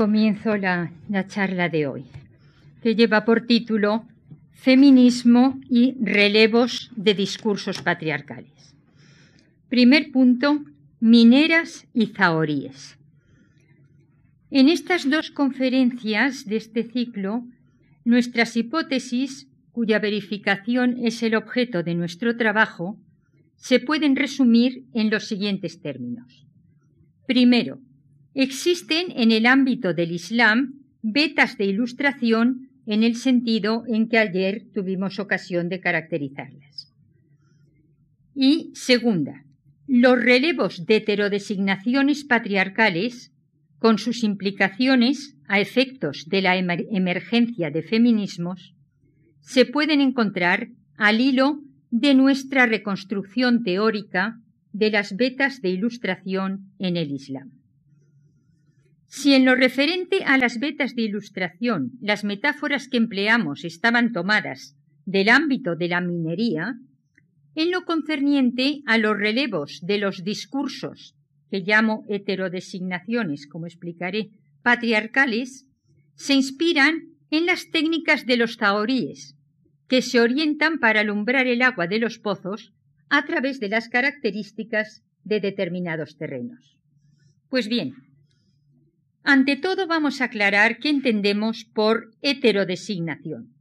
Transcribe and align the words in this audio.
comienzo 0.00 0.56
la, 0.56 0.90
la 1.10 1.26
charla 1.26 1.68
de 1.68 1.86
hoy, 1.86 2.06
que 2.82 2.94
lleva 2.94 3.26
por 3.26 3.46
título 3.46 4.06
Feminismo 4.50 5.60
y 5.68 5.94
relevos 6.00 6.90
de 6.96 7.12
discursos 7.12 7.82
patriarcales. 7.82 8.74
Primer 9.68 10.10
punto, 10.10 10.64
mineras 11.00 11.86
y 11.92 12.06
zahoríes. 12.06 12.96
En 14.50 14.70
estas 14.70 15.10
dos 15.10 15.30
conferencias 15.30 16.46
de 16.46 16.56
este 16.56 16.84
ciclo, 16.84 17.44
nuestras 18.02 18.56
hipótesis, 18.56 19.48
cuya 19.70 19.98
verificación 19.98 20.96
es 21.04 21.22
el 21.22 21.34
objeto 21.34 21.82
de 21.82 21.94
nuestro 21.94 22.38
trabajo, 22.38 22.96
se 23.56 23.80
pueden 23.80 24.16
resumir 24.16 24.86
en 24.94 25.10
los 25.10 25.26
siguientes 25.26 25.82
términos. 25.82 26.46
Primero, 27.26 27.80
existen 28.34 29.12
en 29.16 29.32
el 29.32 29.46
ámbito 29.46 29.94
del 29.94 30.12
Islam 30.12 30.80
vetas 31.02 31.56
de 31.56 31.64
ilustración 31.64 32.70
en 32.86 33.02
el 33.02 33.16
sentido 33.16 33.84
en 33.86 34.08
que 34.08 34.18
ayer 34.18 34.64
tuvimos 34.74 35.18
ocasión 35.18 35.68
de 35.68 35.80
caracterizarlas. 35.80 36.92
Y 38.34 38.70
segunda, 38.74 39.44
los 39.86 40.22
relevos 40.22 40.86
de 40.86 40.96
heterodesignaciones 40.96 42.24
patriarcales, 42.24 43.32
con 43.78 43.98
sus 43.98 44.22
implicaciones 44.24 45.36
a 45.48 45.58
efectos 45.58 46.26
de 46.28 46.42
la 46.42 46.56
emergencia 46.56 47.70
de 47.70 47.82
feminismos, 47.82 48.74
se 49.40 49.64
pueden 49.64 50.00
encontrar 50.00 50.68
al 50.96 51.20
hilo 51.20 51.60
de 51.90 52.14
nuestra 52.14 52.66
reconstrucción 52.66 53.64
teórica 53.64 54.36
de 54.72 54.90
las 54.90 55.16
vetas 55.16 55.60
de 55.60 55.70
ilustración 55.70 56.72
en 56.78 56.96
el 56.96 57.10
Islam. 57.10 57.59
Si 59.12 59.34
en 59.34 59.44
lo 59.44 59.56
referente 59.56 60.22
a 60.24 60.38
las 60.38 60.60
vetas 60.60 60.94
de 60.94 61.02
ilustración 61.02 61.98
las 62.00 62.22
metáforas 62.22 62.86
que 62.86 62.96
empleamos 62.96 63.64
estaban 63.64 64.12
tomadas 64.12 64.76
del 65.04 65.30
ámbito 65.30 65.74
de 65.74 65.88
la 65.88 66.00
minería, 66.00 66.74
en 67.56 67.72
lo 67.72 67.84
concerniente 67.84 68.82
a 68.86 68.98
los 68.98 69.18
relevos 69.18 69.80
de 69.82 69.98
los 69.98 70.22
discursos, 70.22 71.16
que 71.50 71.58
llamo 71.58 72.04
heterodesignaciones, 72.08 73.48
como 73.48 73.66
explicaré, 73.66 74.30
patriarcales, 74.62 75.66
se 76.14 76.34
inspiran 76.34 77.16
en 77.32 77.46
las 77.46 77.68
técnicas 77.72 78.26
de 78.26 78.36
los 78.36 78.58
taoríes, 78.58 79.34
que 79.88 80.02
se 80.02 80.20
orientan 80.20 80.78
para 80.78 81.00
alumbrar 81.00 81.48
el 81.48 81.62
agua 81.62 81.88
de 81.88 81.98
los 81.98 82.20
pozos 82.20 82.72
a 83.08 83.24
través 83.24 83.58
de 83.58 83.70
las 83.70 83.88
características 83.88 85.02
de 85.24 85.40
determinados 85.40 86.16
terrenos. 86.16 86.78
Pues 87.48 87.66
bien, 87.66 87.94
ante 89.22 89.56
todo 89.56 89.86
vamos 89.86 90.20
a 90.20 90.24
aclarar 90.24 90.78
qué 90.78 90.88
entendemos 90.88 91.64
por 91.64 92.10
heterodesignación. 92.22 93.54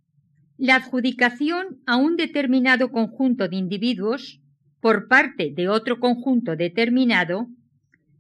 La 0.58 0.76
adjudicación 0.76 1.82
a 1.86 1.98
un 1.98 2.16
determinado 2.16 2.92
conjunto 2.92 3.48
de 3.48 3.56
individuos 3.56 4.42
por 4.82 5.08
parte 5.08 5.52
de 5.54 5.70
otro 5.70 6.00
conjunto 6.00 6.56
determinado 6.56 7.48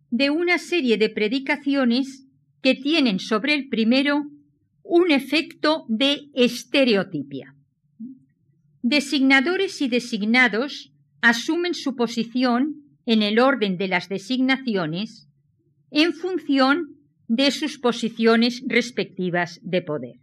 de 0.09 0.29
una 0.29 0.57
serie 0.57 0.97
de 0.97 1.09
predicaciones 1.09 2.25
que 2.61 2.75
tienen 2.75 3.19
sobre 3.19 3.53
el 3.53 3.69
primero 3.69 4.25
un 4.83 5.11
efecto 5.11 5.85
de 5.87 6.29
estereotipia. 6.33 7.55
Designadores 8.81 9.81
y 9.81 9.87
designados 9.87 10.91
asumen 11.21 11.73
su 11.73 11.95
posición 11.95 12.83
en 13.05 13.21
el 13.21 13.39
orden 13.39 13.77
de 13.77 13.87
las 13.87 14.09
designaciones 14.09 15.27
en 15.91 16.13
función 16.13 16.98
de 17.29 17.51
sus 17.51 17.77
posiciones 17.77 18.63
respectivas 18.65 19.59
de 19.61 19.83
poder. 19.83 20.15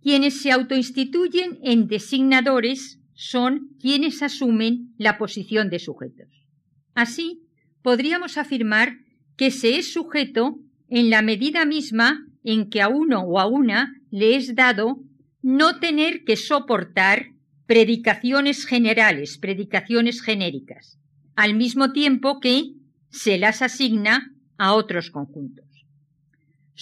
Quienes 0.00 0.40
se 0.40 0.52
autoinstituyen 0.52 1.58
en 1.62 1.88
designadores 1.88 3.00
son 3.12 3.76
quienes 3.80 4.22
asumen 4.22 4.94
la 4.96 5.18
posición 5.18 5.68
de 5.68 5.80
sujetos. 5.80 6.28
Así, 6.94 7.42
podríamos 7.82 8.38
afirmar 8.38 8.98
que 9.36 9.50
se 9.50 9.76
es 9.76 9.92
sujeto 9.92 10.60
en 10.88 11.10
la 11.10 11.22
medida 11.22 11.66
misma 11.66 12.24
en 12.44 12.70
que 12.70 12.80
a 12.80 12.88
uno 12.88 13.22
o 13.22 13.40
a 13.40 13.46
una 13.46 13.92
le 14.10 14.36
es 14.36 14.54
dado 14.54 15.00
no 15.42 15.80
tener 15.80 16.24
que 16.24 16.36
soportar 16.36 17.32
predicaciones 17.66 18.64
generales, 18.64 19.38
predicaciones 19.38 20.22
genéricas, 20.22 20.98
al 21.34 21.54
mismo 21.54 21.92
tiempo 21.92 22.38
que 22.40 22.74
se 23.08 23.38
las 23.38 23.60
asigna 23.60 24.32
a 24.56 24.74
otros 24.74 25.10
conjuntos. 25.10 25.69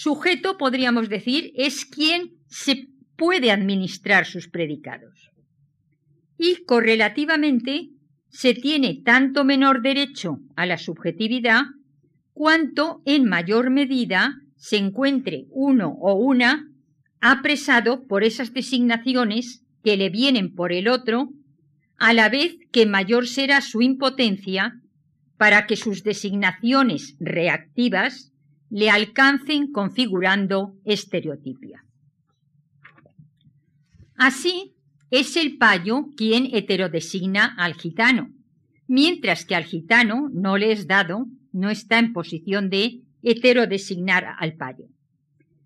Sujeto, 0.01 0.57
podríamos 0.59 1.09
decir, 1.09 1.51
es 1.57 1.85
quien 1.85 2.35
se 2.47 2.87
puede 3.17 3.51
administrar 3.51 4.27
sus 4.27 4.47
predicados. 4.47 5.33
Y 6.39 6.65
correlativamente 6.67 7.89
se 8.29 8.55
tiene 8.55 9.03
tanto 9.05 9.43
menor 9.43 9.83
derecho 9.83 10.39
a 10.55 10.67
la 10.67 10.79
subjetividad 10.79 11.63
cuanto 12.33 13.03
en 13.07 13.25
mayor 13.25 13.71
medida 13.71 14.37
se 14.55 14.77
encuentre 14.77 15.47
uno 15.51 15.97
o 16.01 16.15
una 16.15 16.69
apresado 17.21 18.07
por 18.07 18.23
esas 18.23 18.55
designaciones 18.55 19.65
que 19.83 19.97
le 19.97 20.11
vienen 20.11 20.55
por 20.55 20.73
el 20.73 20.87
otro, 20.87 21.31
a 21.99 22.13
la 22.13 22.29
vez 22.29 22.55
que 22.71 22.87
mayor 22.87 23.27
será 23.27 23.61
su 23.63 23.83
impotencia 23.83 24.75
para 25.37 25.67
que 25.67 25.75
sus 25.75 26.05
designaciones 26.05 27.17
reactivas 27.19 28.33
le 28.71 28.91
alcancen 28.91 29.73
configurando 29.73 30.75
estereotipia. 30.85 31.85
Así, 34.15 34.75
es 35.11 35.37
el 35.37 35.57
payo 35.57 36.09
quien 36.17 36.55
heterodesigna 36.55 37.55
al 37.57 37.75
gitano, 37.75 38.31
mientras 38.87 39.45
que 39.45 39.55
al 39.55 39.65
gitano 39.65 40.29
no 40.33 40.59
le 40.59 40.73
es 40.73 40.87
dado, 40.87 41.27
no 41.53 41.71
está 41.71 41.99
en 41.99 42.13
posición 42.13 42.69
de 42.69 43.03
heterodesignar 43.23 44.27
al 44.39 44.55
payo. 44.57 44.87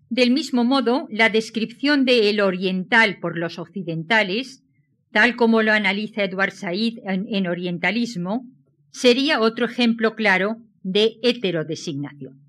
Del 0.09 0.31
mismo 0.31 0.63
modo, 0.63 1.07
la 1.09 1.29
descripción 1.29 2.05
de 2.05 2.29
el 2.29 2.39
oriental 2.39 3.17
por 3.19 3.37
los 3.37 3.57
occidentales, 3.57 4.63
tal 5.11 5.35
como 5.35 5.61
lo 5.61 5.73
analiza 5.73 6.23
Edward 6.23 6.51
Said 6.51 6.99
en, 7.05 7.25
en 7.27 7.47
Orientalismo, 7.47 8.45
sería 8.91 9.41
otro 9.41 9.65
ejemplo 9.65 10.15
claro 10.15 10.57
de 10.83 11.15
heterodesignación. 11.23 12.39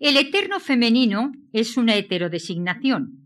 El 0.00 0.16
eterno 0.16 0.60
femenino 0.60 1.32
es 1.52 1.76
una 1.76 1.96
heterodesignación, 1.96 3.18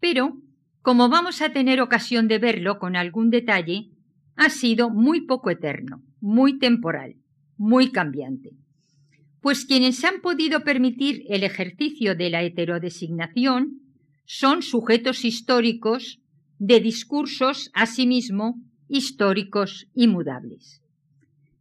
pero, 0.00 0.36
como 0.82 1.08
vamos 1.08 1.40
a 1.40 1.50
tener 1.50 1.80
ocasión 1.80 2.28
de 2.28 2.38
verlo 2.38 2.78
con 2.78 2.94
algún 2.94 3.30
detalle, 3.30 3.88
ha 4.36 4.50
sido 4.50 4.90
muy 4.90 5.22
poco 5.22 5.50
eterno, 5.50 6.02
muy 6.20 6.58
temporal, 6.58 7.16
muy 7.56 7.90
cambiante. 7.90 8.50
Pues 9.40 9.64
quienes 9.64 10.04
han 10.04 10.20
podido 10.20 10.60
permitir 10.60 11.22
el 11.30 11.42
ejercicio 11.42 12.14
de 12.14 12.28
la 12.28 12.42
heterodesignación 12.42 13.80
son 14.26 14.62
sujetos 14.62 15.24
históricos 15.24 16.20
de 16.58 16.80
discursos 16.80 17.70
asimismo 17.72 18.60
históricos 18.88 19.88
y 19.94 20.06
mudables. 20.06 20.82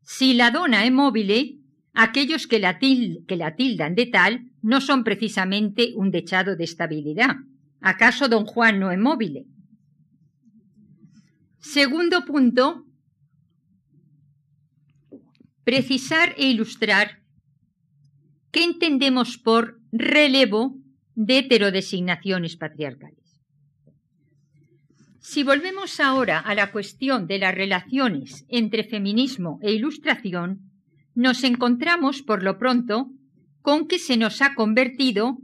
Si 0.03 0.34
la 0.34 0.52
dona 0.52 0.86
es 0.86 0.91
móvil, 0.91 1.62
aquellos 1.94 2.47
que 2.47 2.59
la, 2.59 2.78
que 2.80 3.36
la 3.38 3.56
tildan 3.56 3.96
de 3.96 4.06
tal 4.08 4.49
no 4.62 4.81
son 4.81 5.03
precisamente 5.03 5.94
un 5.96 6.12
dechado 6.12 6.56
de 6.56 6.64
estabilidad. 6.64 7.36
¿Acaso 7.81 8.28
don 8.28 8.46
Juan 8.46 8.80
no 8.80 8.92
es 8.92 9.00
móvil? 9.00 9.46
Segundo 11.59 12.25
punto, 12.25 12.86
precisar 15.64 16.34
e 16.38 16.47
ilustrar 16.47 17.22
qué 18.52 18.64
entendemos 18.64 19.38
por 19.38 19.80
relevo 19.92 20.76
de 21.16 21.40
heterodesignaciones 21.40 22.56
patriarcales. 22.56 23.20
Si 25.20 25.44
volvemos 25.44 26.00
ahora 26.00 26.40
a 26.40 26.56
la 26.56 26.72
cuestión 26.72 27.28
de 27.28 27.38
las 27.38 27.53
relaciones 27.53 28.46
entre 28.47 28.84
feminismo 28.84 29.59
e 29.61 29.73
ilustración, 29.73 30.72
nos 31.14 31.44
encontramos 31.44 32.22
por 32.23 32.41
lo 32.41 32.58
pronto 32.58 33.11
con 33.70 33.88
que 33.88 34.00
se 34.00 34.18
nos 34.18 34.42
ha 34.42 34.56
convertido 34.56 35.38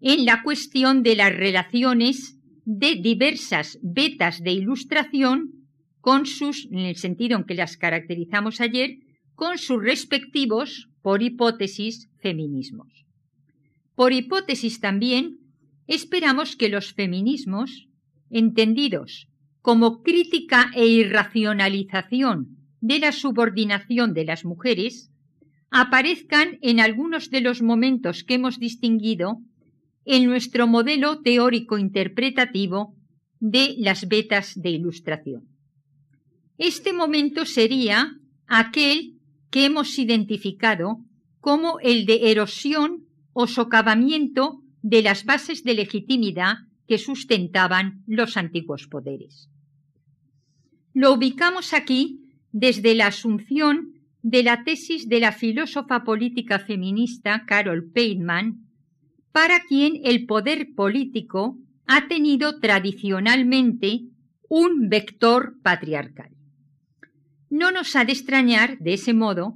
en 0.00 0.24
la 0.24 0.44
cuestión 0.44 1.02
de 1.02 1.16
las 1.16 1.34
relaciones 1.34 2.38
de 2.64 2.94
diversas 2.94 3.80
vetas 3.82 4.40
de 4.40 4.52
ilustración 4.52 5.66
con 5.98 6.26
sus, 6.26 6.68
en 6.70 6.78
el 6.78 6.94
sentido 6.94 7.36
en 7.36 7.42
que 7.42 7.56
las 7.56 7.76
caracterizamos 7.76 8.60
ayer, 8.60 8.98
con 9.34 9.58
sus 9.58 9.82
respectivos, 9.82 10.90
por 11.02 11.24
hipótesis, 11.24 12.08
feminismos. 12.22 13.04
Por 13.96 14.12
hipótesis 14.12 14.78
también, 14.78 15.38
esperamos 15.88 16.54
que 16.54 16.68
los 16.68 16.92
feminismos, 16.92 17.88
entendidos 18.30 19.26
como 19.60 20.04
crítica 20.04 20.70
e 20.76 20.86
irracionalización 20.86 22.58
de 22.80 23.00
la 23.00 23.10
subordinación 23.10 24.14
de 24.14 24.24
las 24.24 24.44
mujeres, 24.44 25.10
aparezcan 25.80 26.58
en 26.62 26.80
algunos 26.80 27.30
de 27.30 27.42
los 27.42 27.60
momentos 27.60 28.24
que 28.24 28.34
hemos 28.34 28.58
distinguido 28.58 29.42
en 30.04 30.24
nuestro 30.24 30.66
modelo 30.66 31.20
teórico 31.20 31.76
interpretativo 31.76 32.94
de 33.40 33.74
las 33.78 34.08
vetas 34.08 34.54
de 34.56 34.70
ilustración. 34.70 35.48
Este 36.56 36.92
momento 36.92 37.44
sería 37.44 38.12
aquel 38.46 39.18
que 39.50 39.66
hemos 39.66 39.98
identificado 39.98 41.04
como 41.40 41.78
el 41.80 42.06
de 42.06 42.30
erosión 42.30 43.06
o 43.34 43.46
socavamiento 43.46 44.62
de 44.80 45.02
las 45.02 45.24
bases 45.24 45.62
de 45.62 45.74
legitimidad 45.74 46.54
que 46.88 46.96
sustentaban 46.96 48.02
los 48.06 48.36
antiguos 48.36 48.86
poderes. 48.86 49.50
Lo 50.94 51.12
ubicamos 51.12 51.74
aquí 51.74 52.20
desde 52.52 52.94
la 52.94 53.08
asunción 53.08 53.95
de 54.28 54.42
la 54.42 54.64
tesis 54.64 55.08
de 55.08 55.20
la 55.20 55.30
filósofa 55.30 56.02
política 56.02 56.58
feminista 56.58 57.44
Carol 57.46 57.92
Pateman, 57.94 58.66
para 59.30 59.60
quien 59.60 60.00
el 60.02 60.26
poder 60.26 60.74
político 60.74 61.56
ha 61.86 62.08
tenido 62.08 62.58
tradicionalmente 62.58 64.00
un 64.48 64.88
vector 64.88 65.54
patriarcal. 65.62 66.30
No 67.50 67.70
nos 67.70 67.94
ha 67.94 68.04
de 68.04 68.14
extrañar, 68.14 68.78
de 68.80 68.94
ese 68.94 69.14
modo, 69.14 69.54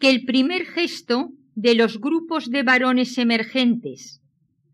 que 0.00 0.10
el 0.10 0.24
primer 0.24 0.64
gesto 0.66 1.30
de 1.54 1.76
los 1.76 2.00
grupos 2.00 2.50
de 2.50 2.64
varones 2.64 3.16
emergentes 3.18 4.20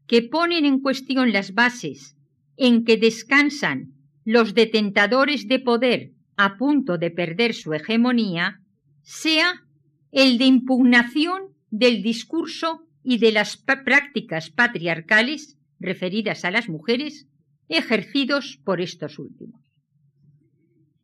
que 0.07 0.23
ponen 0.23 0.65
en 0.65 0.81
cuestión 0.81 1.35
las 1.35 1.53
bases 1.53 2.17
en 2.57 2.83
que 2.83 2.97
descansan 2.97 3.93
los 4.25 4.55
detentadores 4.55 5.49
de 5.49 5.59
poder 5.59 6.13
a 6.39 6.57
punto 6.57 6.97
de 6.97 7.11
perder 7.11 7.53
su 7.53 7.75
hegemonía, 7.75 8.63
sea 9.09 9.65
el 10.13 10.37
de 10.37 10.45
impugnación 10.45 11.55
del 11.71 12.03
discurso 12.03 12.83
y 13.03 13.17
de 13.17 13.33
las 13.33 13.57
prácticas 13.57 14.51
patriarcales 14.51 15.57
referidas 15.81 16.45
a 16.45 16.51
las 16.51 16.69
mujeres 16.69 17.27
ejercidos 17.71 18.61
por 18.65 18.83
estos 18.83 19.19
últimos. 19.19 19.63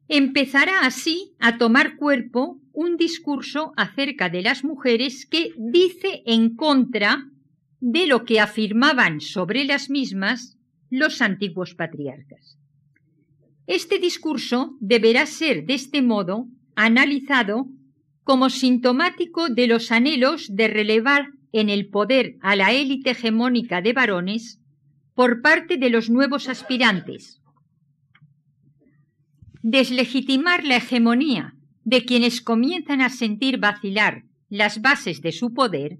Empezará 0.06 0.80
así 0.82 1.32
a 1.38 1.56
tomar 1.56 1.96
cuerpo 1.96 2.60
un 2.74 2.98
discurso 2.98 3.72
acerca 3.74 4.28
de 4.28 4.42
las 4.42 4.64
mujeres 4.64 5.24
que 5.24 5.54
dice 5.56 6.22
en 6.26 6.56
contra 6.56 7.30
de 7.80 8.06
lo 8.06 8.26
que 8.26 8.38
afirmaban 8.38 9.22
sobre 9.22 9.64
las 9.64 9.88
mismas 9.88 10.58
los 10.90 11.22
antiguos 11.22 11.74
patriarcas. 11.74 12.58
Este 13.66 13.98
discurso 13.98 14.76
deberá 14.78 15.24
ser 15.24 15.64
de 15.64 15.72
este 15.72 16.02
modo 16.02 16.48
analizado 16.76 17.66
como 18.24 18.50
sintomático 18.50 19.48
de 19.48 19.66
los 19.66 19.92
anhelos 19.92 20.48
de 20.50 20.68
relevar 20.68 21.28
en 21.52 21.68
el 21.68 21.88
poder 21.88 22.36
a 22.40 22.56
la 22.56 22.72
élite 22.72 23.10
hegemónica 23.10 23.80
de 23.80 23.92
varones 23.92 24.60
por 25.14 25.42
parte 25.42 25.76
de 25.76 25.90
los 25.90 26.10
nuevos 26.10 26.48
aspirantes, 26.48 27.40
deslegitimar 29.62 30.64
la 30.64 30.76
hegemonía 30.76 31.54
de 31.84 32.04
quienes 32.04 32.40
comienzan 32.40 33.00
a 33.00 33.10
sentir 33.10 33.58
vacilar 33.58 34.24
las 34.48 34.80
bases 34.80 35.20
de 35.20 35.32
su 35.32 35.52
poder, 35.52 35.98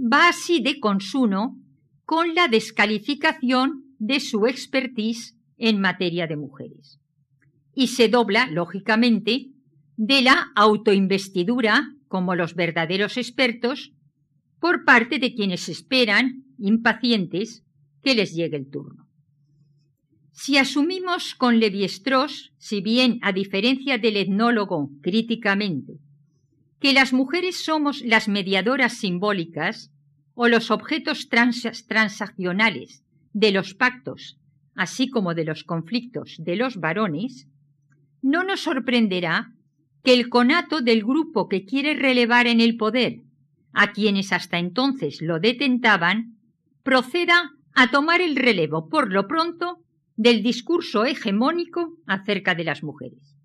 va 0.00 0.28
así 0.28 0.60
de 0.60 0.80
consuno 0.80 1.56
con 2.04 2.34
la 2.34 2.48
descalificación 2.48 3.84
de 3.98 4.20
su 4.20 4.46
expertise 4.46 5.36
en 5.58 5.80
materia 5.80 6.26
de 6.26 6.36
mujeres. 6.36 6.98
Y 7.74 7.88
se 7.88 8.08
dobla, 8.08 8.48
lógicamente, 8.50 9.48
de 9.98 10.22
la 10.22 10.52
autoinvestidura 10.54 11.92
como 12.06 12.36
los 12.36 12.54
verdaderos 12.54 13.16
expertos 13.16 13.92
por 14.60 14.84
parte 14.84 15.18
de 15.18 15.34
quienes 15.34 15.68
esperan, 15.68 16.44
impacientes, 16.56 17.64
que 18.02 18.14
les 18.14 18.32
llegue 18.32 18.56
el 18.56 18.70
turno. 18.70 19.08
Si 20.30 20.56
asumimos 20.56 21.34
con 21.34 21.58
Levi-Strauss, 21.58 22.52
si 22.58 22.80
bien 22.80 23.18
a 23.22 23.32
diferencia 23.32 23.98
del 23.98 24.16
etnólogo 24.16 24.88
críticamente, 25.02 25.94
que 26.78 26.92
las 26.92 27.12
mujeres 27.12 27.64
somos 27.64 28.00
las 28.02 28.28
mediadoras 28.28 28.98
simbólicas 28.98 29.90
o 30.34 30.46
los 30.46 30.70
objetos 30.70 31.28
transaccionales 31.28 33.02
de 33.32 33.50
los 33.50 33.74
pactos, 33.74 34.38
así 34.76 35.10
como 35.10 35.34
de 35.34 35.44
los 35.44 35.64
conflictos 35.64 36.36
de 36.38 36.54
los 36.54 36.76
varones, 36.76 37.48
no 38.22 38.44
nos 38.44 38.60
sorprenderá 38.60 39.54
que 40.02 40.14
el 40.14 40.28
conato 40.28 40.80
del 40.80 41.02
grupo 41.02 41.48
que 41.48 41.64
quiere 41.64 41.94
relevar 41.94 42.46
en 42.46 42.60
el 42.60 42.76
poder 42.76 43.22
a 43.72 43.92
quienes 43.92 44.32
hasta 44.32 44.58
entonces 44.58 45.20
lo 45.20 45.38
detentaban, 45.40 46.38
proceda 46.82 47.52
a 47.74 47.90
tomar 47.90 48.20
el 48.20 48.36
relevo 48.36 48.88
por 48.88 49.12
lo 49.12 49.28
pronto 49.28 49.78
del 50.16 50.42
discurso 50.42 51.04
hegemónico 51.04 51.96
acerca 52.06 52.54
de 52.54 52.64
las 52.64 52.82
mujeres. 52.82 53.36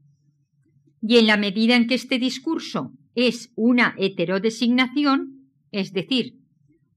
Y 1.01 1.17
en 1.17 1.27
la 1.27 1.37
medida 1.37 1.75
en 1.75 1.87
que 1.87 1.95
este 1.95 2.17
discurso 2.17 2.93
es 3.15 3.51
una 3.55 3.93
heterodesignación, 3.97 5.49
es 5.71 5.93
decir, 5.93 6.39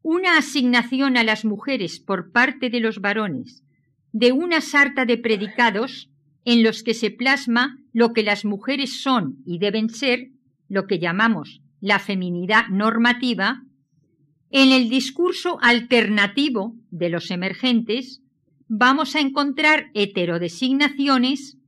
una 0.02 0.38
asignación 0.38 1.16
a 1.16 1.24
las 1.24 1.44
mujeres 1.44 1.98
por 1.98 2.30
parte 2.30 2.70
de 2.70 2.80
los 2.80 3.00
varones 3.00 3.64
de 4.12 4.32
una 4.32 4.62
sarta 4.62 5.04
de 5.04 5.18
predicados 5.18 6.08
en 6.46 6.62
los 6.62 6.82
que 6.82 6.94
se 6.94 7.10
plasma 7.10 7.76
lo 7.92 8.12
que 8.12 8.22
las 8.22 8.44
mujeres 8.44 9.02
son 9.02 9.38
y 9.44 9.58
deben 9.58 9.90
ser, 9.90 10.30
lo 10.68 10.86
que 10.86 10.98
llamamos 10.98 11.60
la 11.80 11.98
feminidad 11.98 12.68
normativa, 12.70 13.62
en 14.50 14.70
el 14.72 14.88
discurso 14.88 15.58
alternativo 15.60 16.74
de 16.90 17.10
los 17.10 17.30
emergentes 17.30 18.22
vamos 18.68 19.16
a 19.16 19.20
encontrar 19.20 19.90
heterodesignaciones 19.94 21.58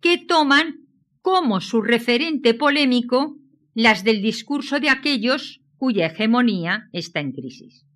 que 0.00 0.18
toman 0.18 0.86
como 1.22 1.60
su 1.60 1.80
referente 1.80 2.54
polémico 2.54 3.36
las 3.74 4.04
del 4.04 4.22
discurso 4.22 4.80
de 4.80 4.90
aquellos 4.90 5.60
cuya 5.78 6.06
hegemonía 6.06 6.88
está 6.92 7.20
en 7.20 7.32
crisis. 7.32 7.86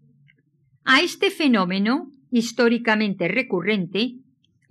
A 0.84 1.00
este 1.02 1.31
fenómeno, 1.31 2.10
históricamente 2.31 3.28
recurrente, 3.28 4.14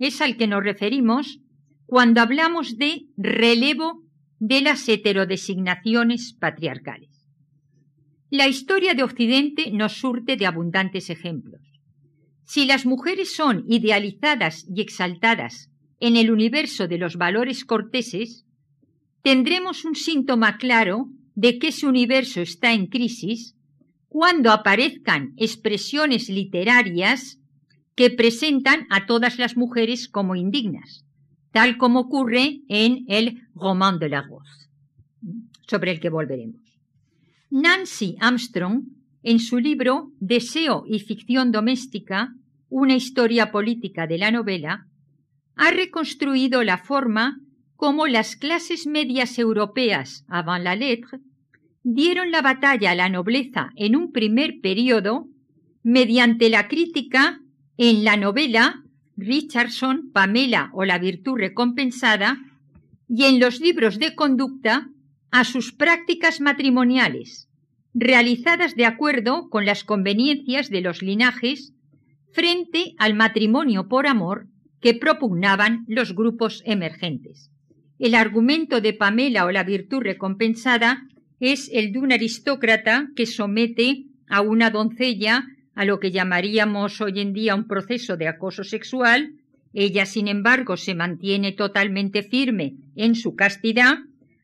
es 0.00 0.20
al 0.20 0.36
que 0.36 0.46
nos 0.46 0.64
referimos 0.64 1.39
cuando 1.90 2.20
hablamos 2.20 2.78
de 2.78 3.06
relevo 3.16 4.04
de 4.38 4.60
las 4.60 4.88
heterodesignaciones 4.88 6.36
patriarcales. 6.38 7.26
La 8.30 8.46
historia 8.46 8.94
de 8.94 9.02
Occidente 9.02 9.72
nos 9.72 9.94
surte 9.94 10.36
de 10.36 10.46
abundantes 10.46 11.10
ejemplos. 11.10 11.60
Si 12.44 12.64
las 12.64 12.86
mujeres 12.86 13.34
son 13.34 13.64
idealizadas 13.68 14.68
y 14.72 14.82
exaltadas 14.82 15.68
en 15.98 16.14
el 16.14 16.30
universo 16.30 16.86
de 16.86 16.98
los 16.98 17.16
valores 17.16 17.64
corteses, 17.64 18.46
tendremos 19.22 19.84
un 19.84 19.96
síntoma 19.96 20.58
claro 20.58 21.08
de 21.34 21.58
que 21.58 21.68
ese 21.68 21.88
universo 21.88 22.40
está 22.40 22.72
en 22.72 22.86
crisis 22.86 23.56
cuando 24.06 24.52
aparezcan 24.52 25.32
expresiones 25.36 26.28
literarias 26.28 27.40
que 27.96 28.10
presentan 28.10 28.86
a 28.90 29.06
todas 29.06 29.40
las 29.40 29.56
mujeres 29.56 30.08
como 30.08 30.36
indignas, 30.36 31.04
tal 31.52 31.76
como 31.76 32.00
ocurre 32.00 32.60
en 32.68 33.04
el 33.08 33.48
Roman 33.54 33.98
de 33.98 34.08
la 34.08 34.22
Rose, 34.22 34.68
sobre 35.66 35.92
el 35.92 36.00
que 36.00 36.10
volveremos. 36.10 36.60
Nancy 37.50 38.16
Armstrong, 38.20 38.84
en 39.22 39.38
su 39.38 39.58
libro 39.58 40.12
Deseo 40.20 40.84
y 40.86 41.00
ficción 41.00 41.50
doméstica, 41.52 42.34
una 42.68 42.94
historia 42.94 43.50
política 43.50 44.06
de 44.06 44.18
la 44.18 44.30
novela, 44.30 44.86
ha 45.56 45.70
reconstruido 45.72 46.62
la 46.62 46.78
forma 46.78 47.40
como 47.76 48.06
las 48.06 48.36
clases 48.36 48.86
medias 48.86 49.38
europeas 49.38 50.24
avant 50.28 50.62
la 50.62 50.76
lettre 50.76 51.18
dieron 51.82 52.30
la 52.30 52.42
batalla 52.42 52.92
a 52.92 52.94
la 52.94 53.08
nobleza 53.08 53.70
en 53.74 53.96
un 53.96 54.12
primer 54.12 54.60
periodo 54.60 55.26
mediante 55.82 56.50
la 56.50 56.68
crítica 56.68 57.40
en 57.78 58.04
la 58.04 58.16
novela 58.16 58.84
Richardson, 59.20 60.10
Pamela 60.12 60.70
o 60.72 60.84
la 60.84 60.98
virtud 60.98 61.38
recompensada, 61.38 62.38
y 63.08 63.24
en 63.24 63.40
los 63.40 63.60
libros 63.60 63.98
de 63.98 64.14
conducta 64.14 64.88
a 65.30 65.44
sus 65.44 65.72
prácticas 65.72 66.40
matrimoniales, 66.40 67.48
realizadas 67.94 68.76
de 68.76 68.86
acuerdo 68.86 69.48
con 69.50 69.66
las 69.66 69.84
conveniencias 69.84 70.70
de 70.70 70.80
los 70.80 71.02
linajes 71.02 71.74
frente 72.32 72.94
al 72.98 73.14
matrimonio 73.14 73.88
por 73.88 74.06
amor 74.06 74.46
que 74.80 74.94
propugnaban 74.94 75.84
los 75.88 76.14
grupos 76.14 76.62
emergentes. 76.64 77.50
El 77.98 78.14
argumento 78.14 78.80
de 78.80 78.92
Pamela 78.94 79.44
o 79.44 79.50
la 79.50 79.64
virtud 79.64 80.00
recompensada 80.00 81.02
es 81.38 81.70
el 81.72 81.92
de 81.92 81.98
un 81.98 82.12
aristócrata 82.12 83.08
que 83.14 83.26
somete 83.26 84.04
a 84.28 84.40
una 84.40 84.70
doncella 84.70 85.44
a 85.80 85.86
lo 85.86 85.98
que 85.98 86.10
llamaríamos 86.10 87.00
hoy 87.00 87.20
en 87.20 87.32
día 87.32 87.54
un 87.54 87.66
proceso 87.66 88.18
de 88.18 88.28
acoso 88.28 88.64
sexual, 88.64 89.32
ella 89.72 90.04
sin 90.04 90.28
embargo 90.28 90.76
se 90.76 90.94
mantiene 90.94 91.52
totalmente 91.52 92.22
firme 92.22 92.74
en 92.96 93.14
su 93.14 93.34
castidad, 93.34 93.94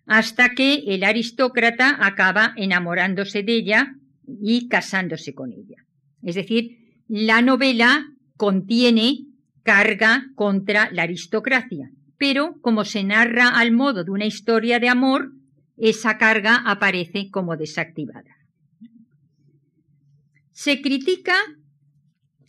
hasta 0.07 0.55
que 0.55 0.85
el 0.87 1.05
aristócrata 1.05 1.99
acaba 2.01 2.55
enamorándose 2.57 3.43
de 3.43 3.53
ella 3.53 3.97
y 4.27 4.69
casándose 4.69 5.35
con 5.35 5.53
ella. 5.53 5.85
Es 6.23 6.37
decir, 6.37 6.79
la 7.07 7.43
novela 7.43 8.07
contiene 8.39 9.27
carga 9.63 10.29
contra 10.37 10.91
la 10.91 11.03
aristocracia, 11.03 11.91
pero 12.17 12.55
como 12.63 12.87
se 12.87 13.05
narra 13.05 13.51
al 13.51 13.73
modo 13.73 14.05
de 14.05 14.11
una 14.11 14.25
historia 14.25 14.81
de 14.81 14.89
amor, 14.89 15.33
esa 15.77 16.17
carga 16.17 16.63
aparece 16.65 17.29
como 17.31 17.59
desactivada. 17.59 18.36
Se 20.57 20.81
critica 20.81 21.37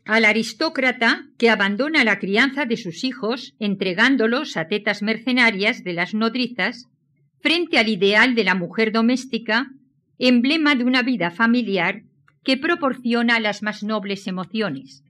al 0.06 0.24
aristócrata 0.24 1.26
que 1.38 1.50
abandona 1.50 2.06
la 2.06 2.20
crianza 2.20 2.66
de 2.66 2.78
sus 2.78 3.04
hijos 3.04 3.54
entregándolos 3.60 4.56
a 4.56 4.70
tetas 4.70 5.02
mercenarias 5.02 5.84
de 5.84 5.92
las 5.92 6.14
nodrizas 6.14 6.86
frente 7.42 7.78
al 7.78 7.90
ideal 7.90 8.34
de 8.34 8.46
la 8.46 8.56
mujer 8.56 8.94
doméstica, 8.94 9.68
emblema 10.18 10.76
de 10.76 10.86
una 10.86 11.02
vida 11.02 11.32
familiar 11.32 12.04
que 12.46 12.56
proporciona 12.56 13.42
las 13.42 13.62
más 13.62 13.84
nobles 13.84 14.26
emociones, 14.28 15.04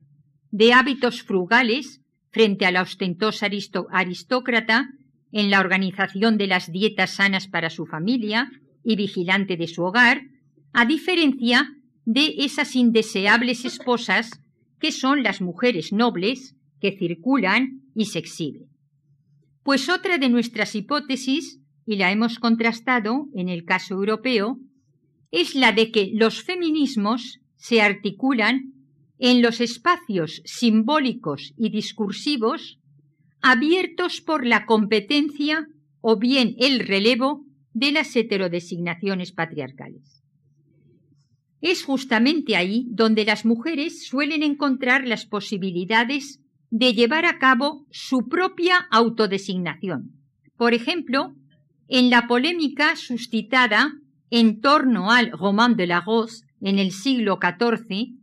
de 0.50 0.74
hábitos 0.74 1.22
frugales 1.22 2.01
frente 2.32 2.66
a 2.66 2.72
la 2.72 2.82
ostentosa 2.82 3.48
aristócrata 3.92 4.89
en 5.32 5.51
la 5.51 5.60
organización 5.60 6.39
de 6.39 6.48
las 6.48 6.72
dietas 6.72 7.12
sanas 7.12 7.48
para 7.48 7.70
su 7.70 7.86
familia 7.86 8.50
y 8.84 8.96
vigilante 8.96 9.56
de 9.56 9.68
su 9.68 9.84
hogar, 9.84 10.24
a 10.74 10.86
diferencia 10.86 11.76
de 12.07 12.35
esas 12.37 12.77
indeseables 12.77 13.65
esposas 13.65 14.41
que 14.79 14.93
son 14.93 15.23
las 15.23 15.41
mujeres 15.41 15.91
nobles 15.91 16.55
que 16.79 16.97
circulan 16.97 17.81
y 17.93 18.05
se 18.05 18.19
exhiben. 18.19 18.69
Pues 19.61 19.89
otra 19.89 20.17
de 20.17 20.29
nuestras 20.29 20.73
hipótesis, 20.73 21.59
y 21.85 21.97
la 21.97 22.13
hemos 22.13 22.39
contrastado 22.39 23.27
en 23.35 23.49
el 23.49 23.65
caso 23.65 23.95
europeo, 23.95 24.57
es 25.31 25.53
la 25.53 25.73
de 25.73 25.91
que 25.91 26.09
los 26.13 26.41
feminismos 26.41 27.41
se 27.57 27.81
articulan 27.81 28.71
en 29.19 29.41
los 29.41 29.59
espacios 29.59 30.41
simbólicos 30.45 31.53
y 31.57 31.71
discursivos 31.71 32.79
abiertos 33.41 34.21
por 34.21 34.45
la 34.45 34.65
competencia 34.65 35.67
o 35.99 36.17
bien 36.17 36.55
el 36.57 36.79
relevo 36.79 37.43
de 37.73 37.91
las 37.91 38.15
heterodesignaciones 38.15 39.33
patriarcales. 39.33 40.16
Es 41.61 41.83
justamente 41.83 42.55
ahí 42.55 42.85
donde 42.89 43.25
las 43.25 43.45
mujeres 43.45 44.05
suelen 44.05 44.43
encontrar 44.43 45.07
las 45.07 45.25
posibilidades 45.25 46.39
de 46.69 46.93
llevar 46.93 47.25
a 47.25 47.39
cabo 47.39 47.85
su 47.91 48.27
propia 48.27 48.87
autodesignación. 48.91 50.11
Por 50.55 50.73
ejemplo, 50.73 51.35
en 51.87 52.09
la 52.09 52.27
polémica 52.27 52.95
suscitada 52.95 53.93
en 54.29 54.59
torno 54.59 55.11
al 55.11 55.31
Roman 55.31 55.75
de 55.75 55.87
la 55.87 56.01
Rose 56.01 56.45
en 56.61 56.79
el 56.79 56.91
siglo 56.91 57.39
XIV, 57.41 58.17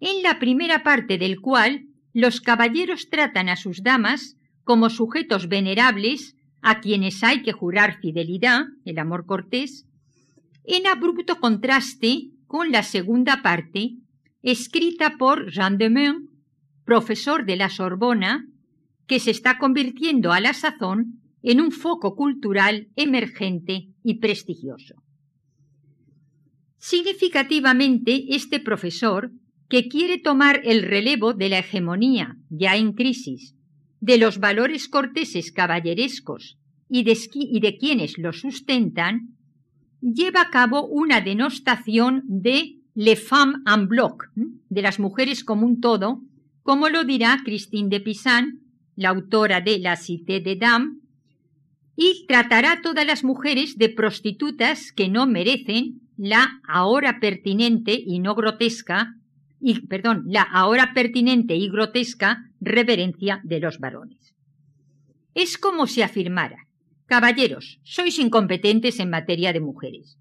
en 0.00 0.22
la 0.22 0.38
primera 0.38 0.82
parte 0.82 1.18
del 1.18 1.40
cual 1.40 1.86
los 2.12 2.40
caballeros 2.40 3.08
tratan 3.10 3.48
a 3.48 3.56
sus 3.56 3.82
damas 3.82 4.36
como 4.64 4.90
sujetos 4.90 5.48
venerables 5.48 6.34
a 6.62 6.80
quienes 6.80 7.22
hay 7.22 7.42
que 7.42 7.52
jurar 7.52 8.00
fidelidad, 8.00 8.64
el 8.84 8.98
amor 8.98 9.26
cortés, 9.26 9.86
en 10.64 10.86
abrupto 10.86 11.38
contraste 11.38 12.30
con 12.46 12.70
la 12.70 12.82
segunda 12.82 13.42
parte, 13.42 13.96
escrita 14.42 15.16
por 15.18 15.50
Jean 15.50 15.78
de 15.78 15.90
Meun, 15.90 16.30
profesor 16.84 17.44
de 17.44 17.56
la 17.56 17.68
Sorbona, 17.68 18.46
que 19.06 19.20
se 19.20 19.30
está 19.30 19.58
convirtiendo 19.58 20.32
a 20.32 20.40
la 20.40 20.54
sazón 20.54 21.20
en 21.42 21.60
un 21.60 21.70
foco 21.70 22.16
cultural 22.16 22.88
emergente 22.96 23.88
y 24.02 24.18
prestigioso. 24.18 24.94
Significativamente, 26.78 28.24
este 28.28 28.60
profesor, 28.60 29.32
que 29.68 29.88
quiere 29.88 30.18
tomar 30.18 30.60
el 30.64 30.82
relevo 30.82 31.34
de 31.34 31.48
la 31.48 31.58
hegemonía 31.58 32.36
ya 32.48 32.76
en 32.76 32.92
crisis 32.92 33.56
de 34.00 34.18
los 34.18 34.38
valores 34.38 34.88
corteses 34.88 35.50
caballerescos 35.50 36.58
y 36.88 37.02
de, 37.02 37.18
y 37.34 37.60
de 37.60 37.76
quienes 37.76 38.18
los 38.18 38.40
sustentan, 38.40 39.35
lleva 40.00 40.42
a 40.42 40.50
cabo 40.50 40.86
una 40.86 41.20
denostación 41.20 42.22
de 42.26 42.76
les 42.94 43.22
femmes 43.22 43.60
en 43.66 43.88
bloc, 43.88 44.24
de 44.34 44.82
las 44.82 44.98
mujeres 44.98 45.44
como 45.44 45.66
un 45.66 45.80
todo, 45.80 46.22
como 46.62 46.88
lo 46.88 47.04
dirá 47.04 47.42
Christine 47.44 47.88
de 47.88 48.00
Pisan, 48.00 48.60
la 48.96 49.10
autora 49.10 49.60
de 49.60 49.78
La 49.78 49.96
Cité 49.96 50.40
de 50.40 50.56
Dames, 50.56 50.96
y 51.96 52.26
tratará 52.26 52.72
a 52.72 52.82
todas 52.82 53.06
las 53.06 53.24
mujeres 53.24 53.78
de 53.78 53.88
prostitutas 53.88 54.92
que 54.92 55.08
no 55.08 55.26
merecen 55.26 56.00
la 56.16 56.60
ahora 56.66 57.20
pertinente 57.20 57.94
y 57.94 58.18
no 58.20 58.34
grotesca, 58.34 59.14
y, 59.60 59.86
perdón, 59.86 60.24
la 60.26 60.42
ahora 60.42 60.92
pertinente 60.94 61.56
y 61.56 61.68
grotesca 61.70 62.50
reverencia 62.60 63.40
de 63.44 63.60
los 63.60 63.78
varones. 63.78 64.34
Es 65.34 65.58
como 65.58 65.86
si 65.86 66.02
afirmara, 66.02 66.65
caballeros, 67.06 67.80
sois 67.84 68.18
incompetentes 68.18 69.00
en 69.00 69.10
materia 69.10 69.52
de 69.52 69.60
mujeres. 69.60 70.18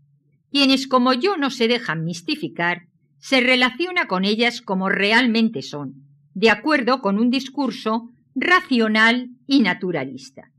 Quienes 0.51 0.87
como 0.87 1.13
yo 1.13 1.37
no 1.37 1.49
se 1.49 1.67
dejan 1.67 2.05
mistificar, 2.05 2.87
se 3.17 3.41
relaciona 3.41 4.07
con 4.07 4.23
ellas 4.23 4.61
como 4.61 4.89
realmente 4.89 5.61
son, 5.61 6.05
de 6.33 6.49
acuerdo 6.49 7.01
con 7.01 7.17
un 7.17 7.29
discurso 7.29 8.09
racional 8.35 9.29
y 9.47 9.61
naturalista. 9.61 10.51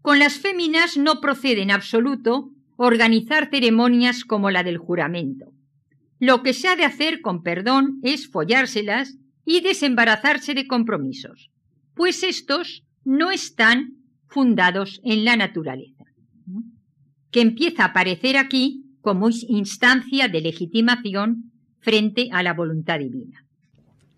Con 0.00 0.18
las 0.18 0.38
féminas 0.38 0.96
no 0.96 1.20
procede 1.20 1.62
en 1.62 1.70
absoluto 1.70 2.50
organizar 2.76 3.50
ceremonias 3.50 4.24
como 4.24 4.50
la 4.50 4.62
del 4.62 4.78
juramento. 4.78 5.52
Lo 6.18 6.42
que 6.42 6.54
se 6.54 6.68
ha 6.68 6.76
de 6.76 6.84
hacer 6.84 7.20
con 7.20 7.42
perdón 7.42 8.00
es 8.02 8.28
follárselas 8.28 9.18
y 9.44 9.60
desembarazarse 9.60 10.54
de 10.54 10.66
compromisos, 10.66 11.50
pues 11.94 12.22
estos 12.22 12.84
no 13.04 13.30
están 13.30 13.99
fundados 14.30 15.00
en 15.04 15.24
la 15.24 15.36
naturaleza, 15.36 16.04
que 17.30 17.40
empieza 17.40 17.82
a 17.82 17.88
aparecer 17.88 18.36
aquí 18.36 18.84
como 19.00 19.28
instancia 19.30 20.28
de 20.28 20.40
legitimación 20.40 21.52
frente 21.80 22.28
a 22.32 22.42
la 22.42 22.54
voluntad 22.54 22.98
divina. 22.98 23.44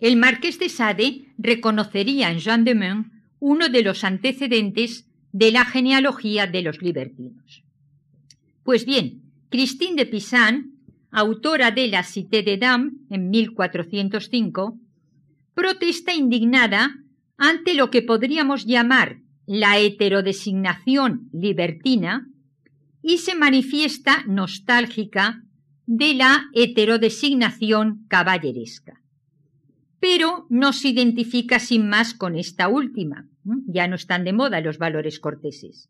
El 0.00 0.16
marqués 0.16 0.59
de 0.59 0.69
Sade 0.69 1.26
reconocería 1.38 2.31
en 2.31 2.38
Jean 2.38 2.64
de 2.64 2.75
Meun 2.75 3.12
uno 3.38 3.69
de 3.69 3.83
los 3.83 4.04
antecedentes 4.04 5.09
de 5.33 5.50
la 5.50 5.64
genealogía 5.64 6.47
de 6.47 6.62
los 6.62 6.83
libertinos. 6.83 7.64
Pues 8.64 8.85
bien, 8.85 9.23
Christine 9.49 9.97
de 9.97 10.07
Pisan, 10.07 10.73
autora 11.11 11.71
de 11.71 11.88
La 11.88 12.04
Cité 12.04 12.42
de 12.42 12.57
Dames 12.57 12.92
en 13.11 13.31
1405, 13.31 14.78
protesta 15.54 16.14
indignada 16.14 16.97
ante 17.37 17.75
lo 17.75 17.90
que 17.90 18.02
podríamos 18.02 18.66
llamar 18.66 19.22
la 19.47 19.79
heterodesignación 19.79 21.29
libertina 21.33 22.29
y 23.03 23.19
se 23.19 23.35
manifiesta 23.35 24.25
nostálgica 24.27 25.43
de 25.87 26.15
la 26.15 26.45
heterodesignación 26.55 28.07
caballeresca. 28.09 29.01
Pero 30.01 30.47
no 30.49 30.73
se 30.73 30.89
identifica 30.89 31.59
sin 31.59 31.89
más 31.89 32.15
con 32.15 32.37
esta 32.37 32.69
última. 32.69 33.29
Ya 33.67 33.89
no 33.89 33.97
están 33.97 34.25
de 34.25 34.33
moda 34.33 34.61
los 34.61 34.79
valores 34.79 35.19
corteses. 35.19 35.89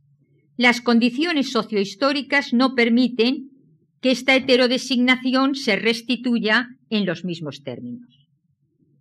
Las 0.57 0.81
condiciones 0.81 1.51
sociohistóricas 1.51 2.53
no 2.53 2.75
permiten 2.75 3.51
que 4.01 4.11
esta 4.11 4.35
heterodesignación 4.35 5.55
se 5.55 5.77
restituya 5.77 6.77
en 6.91 7.07
los 7.07 7.25
mismos 7.25 7.63
términos. 7.63 8.29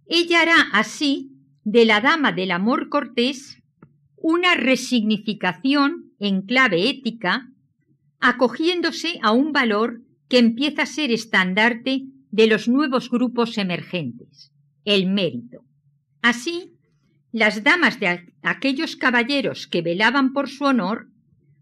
Ella 0.08 0.42
hará 0.42 0.62
así 0.74 1.32
de 1.64 1.86
la 1.86 2.02
dama 2.02 2.32
del 2.32 2.52
amor 2.52 2.90
cortés 2.90 3.61
una 4.22 4.56
resignificación 4.56 6.12
en 6.20 6.44
clave 6.44 6.90
ética, 6.90 7.50
acogiéndose 8.20 9.20
a 9.24 9.32
un 9.32 9.52
valor 9.52 10.02
que 10.30 10.38
empieza 10.38 10.84
a 10.84 10.86
ser 10.86 11.12
estandarte 11.12 12.04
de 12.30 12.48
los 12.48 12.68
nuevos 12.68 13.10
grupos 13.10 13.58
emergentes, 13.58 14.52
el 14.86 15.08
mérito. 15.08 15.64
Así, 16.22 16.74
las 17.32 17.64
damas 17.64 18.00
de 18.00 18.28
aquellos 18.44 18.96
caballeros 18.96 19.68
que 19.68 19.82
velaban 19.82 20.34
por 20.34 20.50
su 20.50 20.66
honor 20.66 21.08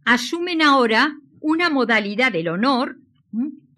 asumen 0.03 0.61
ahora 0.61 1.15
una 1.39 1.69
modalidad 1.69 2.31
del 2.31 2.49
honor 2.49 2.97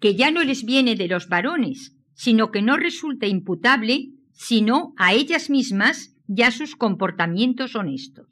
que 0.00 0.16
ya 0.16 0.30
no 0.30 0.42
les 0.42 0.64
viene 0.64 0.96
de 0.96 1.06
los 1.06 1.28
varones, 1.28 1.94
sino 2.14 2.50
que 2.50 2.62
no 2.62 2.76
resulta 2.76 3.26
imputable 3.26 4.10
sino 4.32 4.92
a 4.96 5.12
ellas 5.12 5.50
mismas 5.50 6.16
y 6.26 6.42
a 6.42 6.50
sus 6.50 6.74
comportamientos 6.74 7.76
honestos. 7.76 8.31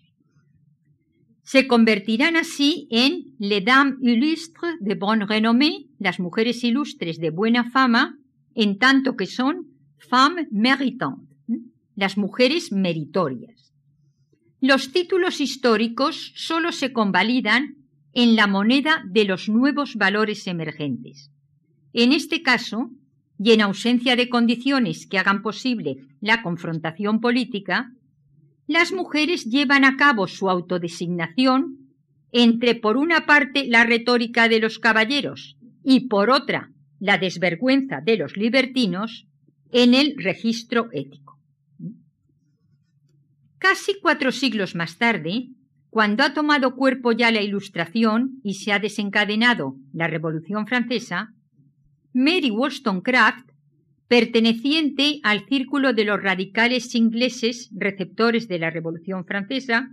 Se 1.42 1.66
convertirán 1.66 2.36
así 2.36 2.86
en 2.90 3.34
les 3.38 3.64
dames 3.64 3.96
illustres 4.02 4.76
de 4.80 4.94
bonne 4.94 5.26
renommée, 5.26 5.86
las 5.98 6.20
mujeres 6.20 6.62
ilustres 6.64 7.18
de 7.18 7.30
buena 7.30 7.70
fama, 7.70 8.18
en 8.54 8.78
tanto 8.78 9.16
que 9.16 9.26
son 9.26 9.66
femmes 9.98 10.46
méritantes, 10.50 11.36
las 11.94 12.16
mujeres 12.16 12.72
meritorias. 12.72 13.72
Los 14.60 14.92
títulos 14.92 15.40
históricos 15.40 16.32
solo 16.36 16.72
se 16.72 16.92
convalidan 16.92 17.76
en 18.12 18.36
la 18.36 18.46
moneda 18.46 19.02
de 19.06 19.24
los 19.24 19.48
nuevos 19.48 19.94
valores 19.94 20.46
emergentes. 20.46 21.30
En 21.92 22.12
este 22.12 22.42
caso, 22.42 22.90
y 23.42 23.52
en 23.52 23.62
ausencia 23.62 24.16
de 24.16 24.28
condiciones 24.28 25.06
que 25.06 25.18
hagan 25.18 25.40
posible 25.40 25.96
la 26.20 26.42
confrontación 26.42 27.20
política, 27.20 27.90
las 28.70 28.92
mujeres 28.92 29.46
llevan 29.46 29.84
a 29.84 29.96
cabo 29.96 30.28
su 30.28 30.48
autodesignación 30.48 31.90
entre, 32.30 32.76
por 32.76 32.96
una 32.96 33.26
parte, 33.26 33.66
la 33.66 33.82
retórica 33.82 34.48
de 34.48 34.60
los 34.60 34.78
caballeros 34.78 35.56
y, 35.82 36.06
por 36.06 36.30
otra, 36.30 36.70
la 37.00 37.18
desvergüenza 37.18 38.00
de 38.00 38.16
los 38.16 38.36
libertinos 38.36 39.26
en 39.72 39.94
el 39.94 40.14
registro 40.16 40.88
ético. 40.92 41.36
Casi 43.58 43.98
cuatro 44.00 44.30
siglos 44.30 44.76
más 44.76 44.98
tarde, 44.98 45.48
cuando 45.90 46.22
ha 46.22 46.32
tomado 46.32 46.76
cuerpo 46.76 47.10
ya 47.10 47.32
la 47.32 47.42
Ilustración 47.42 48.38
y 48.44 48.54
se 48.54 48.70
ha 48.72 48.78
desencadenado 48.78 49.74
la 49.92 50.06
Revolución 50.06 50.68
Francesa, 50.68 51.34
Mary 52.12 52.52
Wollstonecraft, 52.52 53.49
perteneciente 54.10 55.20
al 55.22 55.46
círculo 55.46 55.92
de 55.92 56.04
los 56.04 56.20
radicales 56.20 56.96
ingleses 56.96 57.70
receptores 57.72 58.48
de 58.48 58.58
la 58.58 58.68
Revolución 58.68 59.24
Francesa, 59.24 59.88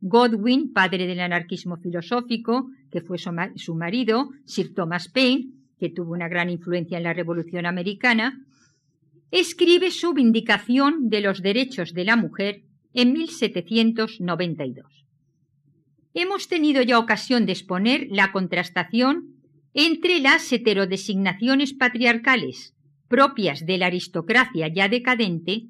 Godwin, 0.00 0.72
padre 0.72 1.06
del 1.06 1.20
anarquismo 1.20 1.76
filosófico, 1.76 2.68
que 2.90 3.00
fue 3.00 3.16
su 3.18 3.74
marido, 3.76 4.30
Sir 4.44 4.74
Thomas 4.74 5.08
Paine, 5.08 5.52
que 5.78 5.88
tuvo 5.88 6.14
una 6.14 6.26
gran 6.26 6.50
influencia 6.50 6.98
en 6.98 7.04
la 7.04 7.12
Revolución 7.12 7.64
Americana, 7.64 8.44
escribe 9.30 9.92
su 9.92 10.14
Vindicación 10.14 11.08
de 11.08 11.20
los 11.20 11.40
Derechos 11.40 11.94
de 11.94 12.04
la 12.06 12.16
Mujer 12.16 12.62
en 12.92 13.12
1792. 13.12 15.06
Hemos 16.12 16.48
tenido 16.48 16.82
ya 16.82 16.98
ocasión 16.98 17.46
de 17.46 17.52
exponer 17.52 18.08
la 18.10 18.32
contrastación 18.32 19.36
entre 19.74 20.18
las 20.18 20.52
heterodesignaciones 20.52 21.72
patriarcales 21.72 22.74
propias 23.10 23.66
de 23.66 23.76
la 23.76 23.86
aristocracia 23.86 24.68
ya 24.68 24.88
decadente 24.88 25.64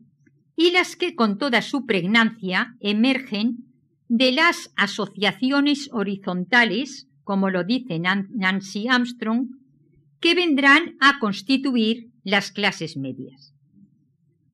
y 0.56 0.72
las 0.72 0.94
que 0.94 1.14
con 1.14 1.38
toda 1.38 1.62
su 1.62 1.86
pregnancia 1.86 2.76
emergen 2.80 3.64
de 4.08 4.30
las 4.30 4.70
asociaciones 4.76 5.88
horizontales, 5.90 7.08
como 7.24 7.48
lo 7.48 7.64
dice 7.64 7.98
Nancy 7.98 8.88
Armstrong, 8.88 9.48
que 10.20 10.34
vendrán 10.34 10.96
a 11.00 11.18
constituir 11.18 12.10
las 12.24 12.52
clases 12.52 12.98
medias. 12.98 13.54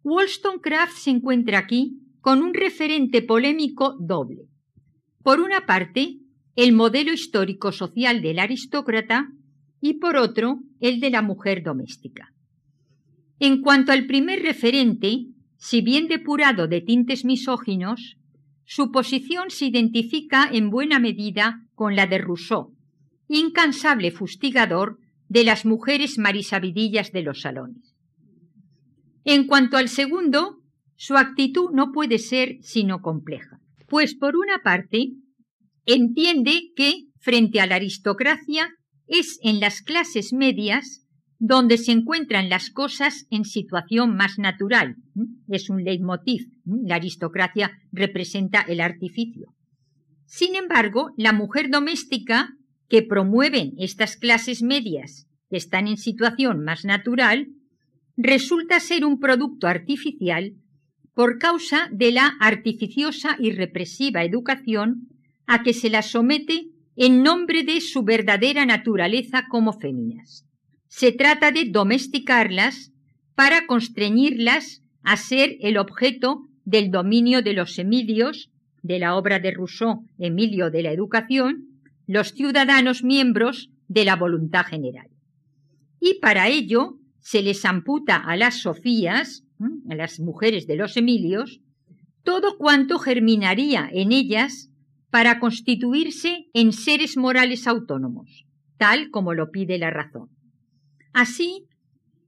Wollstonecraft 0.04 0.96
se 0.96 1.10
encuentra 1.10 1.58
aquí 1.58 1.98
con 2.20 2.40
un 2.40 2.54
referente 2.54 3.20
polémico 3.20 3.96
doble. 3.98 4.46
Por 5.24 5.40
una 5.40 5.66
parte, 5.66 6.20
el 6.54 6.72
modelo 6.72 7.12
histórico-social 7.12 8.22
del 8.22 8.38
aristócrata 8.38 9.28
y 9.80 9.94
por 9.94 10.16
otro, 10.16 10.60
el 10.78 11.00
de 11.00 11.10
la 11.10 11.22
mujer 11.22 11.64
doméstica. 11.64 12.32
En 13.38 13.60
cuanto 13.60 13.92
al 13.92 14.06
primer 14.06 14.42
referente, 14.42 15.26
si 15.56 15.80
bien 15.82 16.08
depurado 16.08 16.68
de 16.68 16.80
tintes 16.80 17.24
misóginos, 17.24 18.16
su 18.64 18.90
posición 18.90 19.50
se 19.50 19.66
identifica 19.66 20.48
en 20.50 20.70
buena 20.70 20.98
medida 20.98 21.62
con 21.74 21.94
la 21.94 22.06
de 22.06 22.18
Rousseau, 22.18 22.74
incansable 23.28 24.10
fustigador 24.10 24.98
de 25.28 25.44
las 25.44 25.64
mujeres 25.64 26.18
marisabidillas 26.18 27.12
de 27.12 27.22
los 27.22 27.40
salones. 27.42 27.94
En 29.24 29.46
cuanto 29.46 29.76
al 29.76 29.88
segundo, 29.88 30.62
su 30.96 31.16
actitud 31.16 31.70
no 31.72 31.92
puede 31.92 32.18
ser 32.18 32.56
sino 32.62 33.02
compleja, 33.02 33.60
pues 33.88 34.14
por 34.14 34.36
una 34.36 34.62
parte 34.62 35.10
entiende 35.84 36.72
que, 36.74 37.06
frente 37.18 37.60
a 37.60 37.66
la 37.66 37.76
aristocracia, 37.76 38.70
es 39.06 39.38
en 39.42 39.60
las 39.60 39.82
clases 39.82 40.32
medias 40.32 41.05
donde 41.38 41.78
se 41.78 41.92
encuentran 41.92 42.48
las 42.48 42.70
cosas 42.70 43.26
en 43.30 43.44
situación 43.44 44.16
más 44.16 44.38
natural. 44.38 44.96
Es 45.48 45.68
un 45.68 45.84
leitmotiv. 45.84 46.50
La 46.64 46.96
aristocracia 46.96 47.72
representa 47.92 48.62
el 48.62 48.80
artificio. 48.80 49.54
Sin 50.25 50.56
embargo, 50.56 51.10
la 51.16 51.32
mujer 51.32 51.70
doméstica 51.70 52.54
que 52.88 53.02
promueven 53.02 53.75
estas 53.78 54.16
clases 54.16 54.62
medias 54.62 55.28
que 55.50 55.56
están 55.56 55.86
en 55.86 55.96
situación 55.96 56.64
más 56.64 56.84
natural 56.84 57.49
resulta 58.16 58.80
ser 58.80 59.04
un 59.04 59.20
producto 59.20 59.66
artificial 59.66 60.54
por 61.14 61.38
causa 61.38 61.88
de 61.92 62.12
la 62.12 62.34
artificiosa 62.40 63.36
y 63.38 63.52
represiva 63.52 64.25
educación 64.25 65.08
a 65.46 65.62
que 65.62 65.72
se 65.72 65.90
la 65.90 66.02
somete 66.02 66.66
en 66.96 67.22
nombre 67.22 67.62
de 67.62 67.80
su 67.80 68.02
verdadera 68.02 68.66
naturaleza 68.66 69.44
como 69.49 69.72
féminas. 69.78 70.46
Se 70.99 71.13
trata 71.13 71.52
de 71.52 71.67
domesticarlas 71.67 72.91
para 73.35 73.67
constreñirlas 73.67 74.80
a 75.02 75.19
ser 75.19 75.59
el 75.61 75.76
objeto 75.76 76.49
del 76.65 76.91
dominio 76.91 77.43
de 77.43 77.52
los 77.52 77.78
Emilios, 77.78 78.50
de 78.82 78.99
la 78.99 79.15
obra 79.15 79.39
de 79.39 79.50
Rousseau, 79.50 80.06
Emilio 80.19 80.71
de 80.71 80.82
la 80.82 80.93
Educación, 80.93 81.82
los 82.06 82.32
ciudadanos 82.32 83.04
miembros 83.04 83.69
de 83.89 84.06
la 84.06 84.17
voluntad 84.17 84.65
general. 84.65 85.09
Y 86.00 86.19
para 86.19 86.49
ello 86.49 86.95
se 87.21 87.43
les 87.43 87.67
amputa 87.67 88.17
a 88.17 88.35
las 88.39 88.63
Sofías, 88.63 89.45
a 89.91 89.95
las 89.95 90.19
mujeres 90.19 90.67
de 90.67 90.76
los 90.76 90.97
Emilios, 90.97 91.61
todo 92.23 92.56
cuanto 92.56 92.99
germinaría 92.99 93.87
en 93.93 94.13
ellas 94.13 94.71
para 95.11 95.41
constituirse 95.41 96.47
en 96.54 96.73
seres 96.73 97.19
morales 97.19 97.67
autónomos, 97.67 98.47
tal 98.78 99.11
como 99.11 99.35
lo 99.35 99.50
pide 99.50 99.76
la 99.76 99.91
razón. 99.91 100.35
Así, 101.16 101.64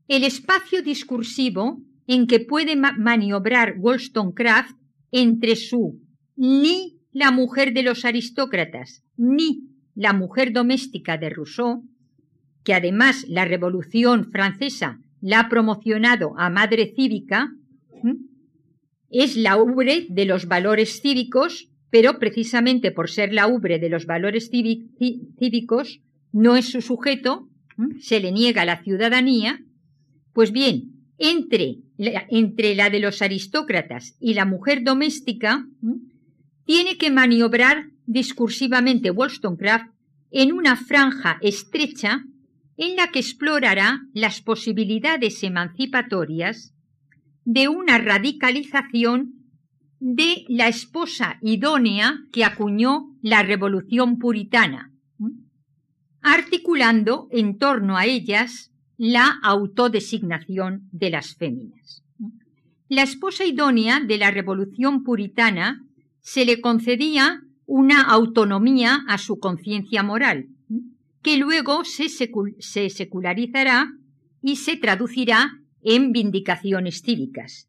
el 0.09 0.25
espacio 0.25 0.83
discursivo 0.83 1.83
en 2.07 2.27
que 2.27 2.41
puede 2.41 2.75
maniobrar 2.75 3.75
Wollstonecraft 3.79 4.79
entre 5.13 5.57
su 5.57 6.01
ni 6.37 6.99
la 7.13 7.31
mujer 7.31 7.75
de 7.75 7.83
los 7.83 8.07
aristócratas 8.07 9.05
ni 9.19 9.69
la 9.95 10.15
mujer 10.15 10.55
doméstica 10.55 11.19
de 11.19 11.29
Rousseau, 11.29 11.85
que 12.65 12.73
además 12.73 13.27
la 13.29 13.45
Revolución 13.45 14.31
Francesa 14.31 14.99
la 15.21 15.41
ha 15.41 15.49
promocionado 15.51 16.33
a 16.39 16.49
madre 16.49 16.95
cívica, 16.97 17.51
es 19.11 19.37
la 19.37 19.59
ubre 19.59 20.07
de 20.09 20.25
los 20.25 20.47
valores 20.47 21.03
cívicos 21.03 21.69
pero 21.91 22.19
precisamente 22.19 22.91
por 22.91 23.11
ser 23.11 23.35
la 23.35 23.47
ubre 23.49 23.79
de 23.79 23.89
los 23.89 24.07
valores 24.07 24.51
cívicos, 24.51 26.01
no 26.33 26.57
es 26.57 26.71
su 26.71 26.83
sujeto, 26.83 27.49
se 28.01 28.21
le 28.21 28.33
niega 28.33 28.65
la 28.65 28.83
ciudadanía, 28.83 29.61
pues 30.33 30.53
bien, 30.53 30.99
entre, 31.19 31.79
entre 31.99 32.75
la 32.75 32.91
de 32.91 33.01
los 33.01 33.23
aristócratas 33.23 34.17
y 34.21 34.35
la 34.35 34.45
mujer 34.45 34.85
doméstica, 34.85 35.67
tiene 36.65 36.97
que 36.97 37.11
maniobrar 37.11 37.91
discursivamente 38.07 39.11
Wollstonecraft 39.11 39.91
en 40.31 40.53
una 40.53 40.77
franja 40.77 41.39
estrecha 41.41 42.25
en 42.77 42.97
la 42.97 43.09
que 43.09 43.19
explorará 43.19 44.03
las 44.13 44.41
posibilidades 44.41 45.43
emancipatorias 45.43 46.75
de 47.45 47.69
una 47.69 47.99
radicalización 47.99 49.35
de 50.01 50.45
la 50.49 50.69
esposa 50.69 51.39
idónea 51.43 52.21
que 52.33 52.45
acuñó 52.45 53.07
la 53.21 53.43
revolución 53.43 54.19
puritana, 54.19 54.93
articulando 56.23 57.29
en 57.31 57.59
torno 57.59 57.97
a 57.97 58.07
ellas 58.07 58.71
la 58.97 59.39
autodesignación 59.43 60.89
de 60.93 61.11
las 61.11 61.35
féminas. 61.35 62.03
La 62.89 63.03
esposa 63.03 63.45
idónea 63.45 64.01
de 64.01 64.19
la 64.19 64.31
revolución 64.31 65.05
puritana 65.05 65.85
se 66.21 66.45
le 66.45 66.61
concedía 66.61 67.43
una 67.67 68.03
autonomía 68.03 69.05
a 69.09 69.19
su 69.19 69.39
conciencia 69.39 70.03
moral, 70.03 70.47
que 71.23 71.37
luego 71.37 71.85
se, 71.85 72.09
se, 72.09 72.91
secularizará 72.91 73.93
y 74.43 74.57
se 74.57 74.77
traducirá 74.77 75.53
en 75.83 76.13
vindicaciones 76.13 77.03
cívicas. 77.03 77.69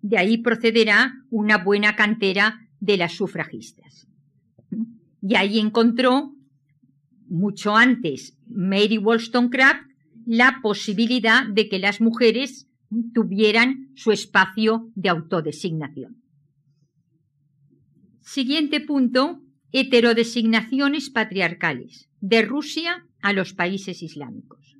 De 0.00 0.18
ahí 0.18 0.38
procederá 0.38 1.14
una 1.30 1.58
buena 1.58 1.96
cantera 1.96 2.68
de 2.80 2.96
las 2.96 3.12
sufragistas. 3.14 4.06
Y 5.20 5.34
ahí 5.34 5.58
encontró, 5.58 6.34
mucho 7.32 7.76
antes, 7.76 8.36
Mary 8.46 8.98
Wollstonecraft, 8.98 9.82
la 10.26 10.60
posibilidad 10.62 11.46
de 11.46 11.68
que 11.68 11.78
las 11.78 12.00
mujeres 12.00 12.68
tuvieran 13.12 13.90
su 13.94 14.12
espacio 14.12 14.90
de 14.94 15.08
autodesignación. 15.08 16.22
Siguiente 18.20 18.80
punto, 18.80 19.40
heterodesignaciones 19.72 21.10
patriarcales, 21.10 22.08
de 22.20 22.42
Rusia 22.42 23.06
a 23.20 23.32
los 23.32 23.52
países 23.52 24.02
islámicos. 24.02 24.76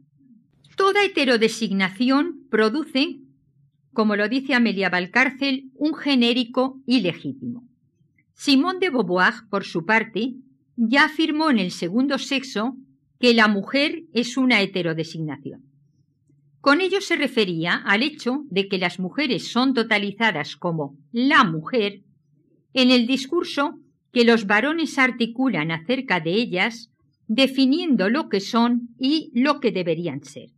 Toda 0.77 1.05
heterodesignación 1.05 2.47
produce 2.51 3.23
como 3.93 4.17
lo 4.17 4.29
dice 4.29 4.55
Amelia 4.55 4.89
Valcárcel, 4.89 5.71
un 5.75 5.95
genérico 5.95 6.81
ilegítimo. 6.87 7.69
Simón 8.35 8.81
de 8.81 8.91
Beauvoir, 8.91 9.35
por 9.51 9.65
su 9.65 9.85
parte, 9.85 10.35
ya 10.77 11.05
afirmó 11.05 11.51
en 11.51 11.59
el 11.59 11.71
segundo 11.71 12.19
sexo 12.19 12.77
que 13.19 13.35
la 13.35 13.49
mujer 13.49 14.05
es 14.13 14.37
una 14.37 14.61
heterodesignación. 14.61 15.63
Con 16.61 16.81
ello 16.81 17.01
se 17.01 17.17
refería 17.17 17.75
al 17.75 18.03
hecho 18.03 18.45
de 18.51 18.69
que 18.69 18.79
las 18.79 19.01
mujeres 19.01 19.51
son 19.51 19.75
totalizadas 19.75 20.57
como 20.57 20.97
la 21.11 21.45
mujer 21.45 22.03
en 22.73 22.91
el 22.91 23.07
discurso 23.07 23.79
que 24.13 24.25
los 24.25 24.47
varones 24.47 24.99
articulan 24.99 25.71
acerca 25.71 26.21
de 26.21 26.33
ellas, 26.35 26.91
definiendo 27.27 28.09
lo 28.11 28.29
que 28.29 28.41
son 28.41 28.91
y 28.99 29.31
lo 29.35 29.59
que 29.61 29.73
deberían 29.73 30.23
ser. 30.23 30.51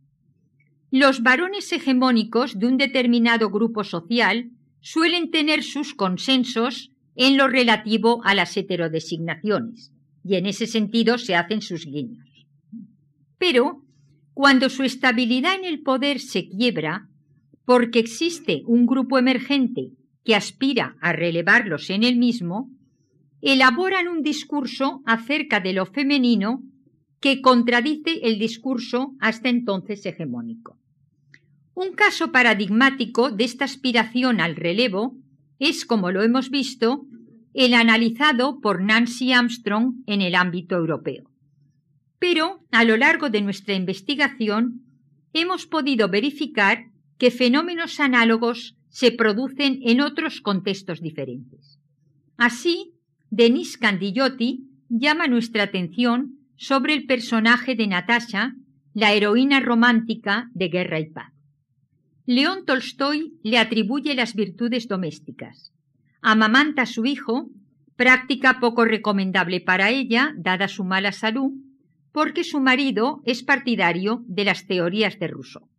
Los 0.91 1.23
varones 1.23 1.71
hegemónicos 1.71 2.59
de 2.59 2.67
un 2.67 2.77
determinado 2.77 3.49
grupo 3.49 3.83
social 3.83 4.51
suelen 4.81 5.31
tener 5.31 5.63
sus 5.63 5.93
consensos 5.93 6.91
en 7.15 7.37
lo 7.37 7.47
relativo 7.47 8.21
a 8.23 8.35
las 8.35 8.55
heterodesignaciones, 8.55 9.91
y 10.25 10.35
en 10.35 10.47
ese 10.47 10.65
sentido 10.65 11.19
se 11.19 11.35
hacen 11.35 11.61
sus 11.61 11.85
guiños. 11.85 12.25
Pero, 13.37 13.83
cuando 14.33 14.69
su 14.69 14.81
estabilidad 14.81 15.55
en 15.55 15.65
el 15.65 15.83
poder 15.83 16.19
se 16.19 16.49
quiebra, 16.49 17.07
porque 17.63 17.99
existe 17.99 18.63
un 18.65 18.87
grupo 18.87 19.19
emergente 19.19 19.91
que 20.23 20.35
aspira 20.35 20.97
a 20.99 21.13
relevarlos 21.13 21.91
en 21.91 22.03
el 22.03 22.17
mismo, 22.17 22.71
elaboran 23.41 24.07
un 24.07 24.23
discurso 24.23 25.03
acerca 25.05 25.59
de 25.59 25.73
lo 25.73 25.85
femenino 25.85 26.63
que 27.19 27.41
contradice 27.41 28.21
el 28.23 28.39
discurso 28.39 29.13
hasta 29.19 29.49
entonces 29.49 30.03
hegemónico. 30.07 30.79
Un 31.75 31.93
caso 31.93 32.31
paradigmático 32.31 33.29
de 33.29 33.43
esta 33.43 33.65
aspiración 33.65 34.41
al 34.41 34.55
relevo 34.55 35.17
es, 35.59 35.85
como 35.85 36.09
lo 36.09 36.23
hemos 36.23 36.49
visto, 36.49 37.05
el 37.55 37.73
analizado 37.73 38.59
por 38.59 38.83
Nancy 38.83 39.31
Armstrong 39.31 40.03
en 40.07 40.21
el 40.21 40.35
ámbito 40.35 40.75
europeo. 40.75 41.31
Pero, 42.19 42.65
a 42.69 42.83
lo 42.83 42.97
largo 42.97 43.29
de 43.29 43.41
nuestra 43.41 43.75
investigación, 43.75 44.81
hemos 45.31 45.65
podido 45.65 46.09
verificar 46.09 46.91
que 47.17 47.31
fenómenos 47.31 48.01
análogos 48.01 48.75
se 48.89 49.13
producen 49.13 49.79
en 49.83 50.01
otros 50.01 50.41
contextos 50.41 51.01
diferentes. 51.01 51.79
Así, 52.35 52.91
Denis 53.29 53.77
Candigliotti 53.77 54.67
llama 54.89 55.27
nuestra 55.27 55.63
atención 55.63 56.39
sobre 56.57 56.93
el 56.93 57.05
personaje 57.05 57.75
de 57.75 57.87
Natasha, 57.87 58.53
la 58.93 59.13
heroína 59.13 59.61
romántica 59.61 60.49
de 60.53 60.67
Guerra 60.67 60.99
y 60.99 61.09
Paz. 61.09 61.31
León 62.25 62.65
Tolstoy 62.65 63.39
le 63.43 63.59
atribuye 63.59 64.13
las 64.13 64.35
virtudes 64.35 64.89
domésticas. 64.89 65.74
Amamanta 66.27 66.81
a 66.81 66.85
su 66.87 67.05
hijo, 67.05 67.51
práctica 67.95 68.59
poco 68.59 68.83
recomendable 68.83 69.61
para 69.61 69.91
ella, 69.91 70.33
dada 70.35 70.67
su 70.67 70.83
mala 70.83 71.11
salud, 71.11 71.51
porque 72.11 72.43
su 72.43 72.59
marido 72.59 73.21
es 73.25 73.43
partidario 73.43 74.23
de 74.25 74.43
las 74.43 74.65
teorías 74.65 75.19
de 75.19 75.27
Rousseau. 75.27 75.69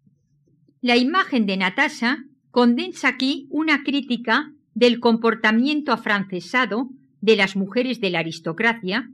La 0.80 0.96
imagen 0.96 1.46
de 1.46 1.56
Natasha 1.56 2.18
condensa 2.52 3.08
aquí 3.08 3.48
una 3.50 3.82
crítica 3.82 4.52
del 4.72 5.00
comportamiento 5.00 5.90
afrancesado 5.90 6.90
de 7.20 7.34
las 7.34 7.56
mujeres 7.56 8.00
de 8.00 8.10
la 8.10 8.20
aristocracia 8.20 9.10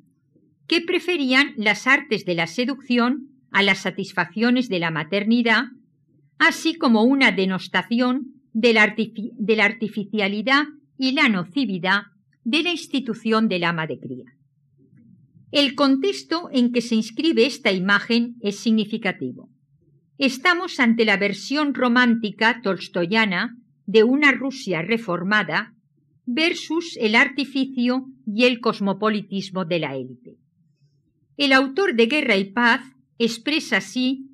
que 0.66 0.82
preferían 0.82 1.54
las 1.56 1.86
artes 1.86 2.26
de 2.26 2.34
la 2.34 2.46
seducción 2.46 3.30
a 3.50 3.62
las 3.62 3.78
satisfacciones 3.78 4.68
de 4.68 4.80
la 4.80 4.90
maternidad, 4.90 5.64
así 6.38 6.74
como 6.74 7.04
una 7.04 7.32
denostación 7.32 8.34
de 8.52 8.74
la, 8.74 8.82
artificialidad 9.64 10.64
y 11.02 11.10
la 11.10 11.28
nocividad 11.28 12.02
de 12.44 12.62
la 12.62 12.70
institución 12.70 13.48
del 13.48 13.64
ama 13.64 13.88
de 13.88 13.98
cría. 13.98 14.36
El 15.50 15.74
contexto 15.74 16.48
en 16.52 16.70
que 16.70 16.80
se 16.80 16.94
inscribe 16.94 17.44
esta 17.44 17.72
imagen 17.72 18.36
es 18.40 18.60
significativo. 18.60 19.50
Estamos 20.16 20.78
ante 20.78 21.04
la 21.04 21.16
versión 21.16 21.74
romántica 21.74 22.60
tolstoyana 22.62 23.56
de 23.84 24.04
una 24.04 24.30
Rusia 24.30 24.82
reformada 24.82 25.74
versus 26.24 26.96
el 27.00 27.16
artificio 27.16 28.06
y 28.24 28.44
el 28.44 28.60
cosmopolitismo 28.60 29.64
de 29.64 29.80
la 29.80 29.96
élite. 29.96 30.36
El 31.36 31.52
autor 31.52 31.96
de 31.96 32.06
Guerra 32.06 32.36
y 32.36 32.52
Paz 32.52 32.80
expresa 33.18 33.78
así, 33.78 34.28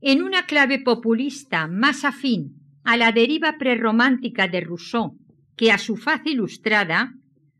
en 0.00 0.24
una 0.24 0.46
clave 0.46 0.80
populista 0.80 1.68
más 1.68 2.04
afín 2.04 2.56
a 2.82 2.96
la 2.96 3.12
deriva 3.12 3.56
prerromántica 3.56 4.48
de 4.48 4.62
Rousseau 4.62 5.16
que 5.58 5.72
a 5.72 5.76
su 5.76 5.96
faz 5.96 6.24
ilustrada, 6.24 7.12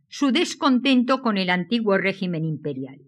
su 0.09 0.31
descontento 0.31 1.21
con 1.21 1.37
el 1.37 1.51
antiguo 1.51 1.99
régimen 1.99 2.45
imperial. 2.47 3.01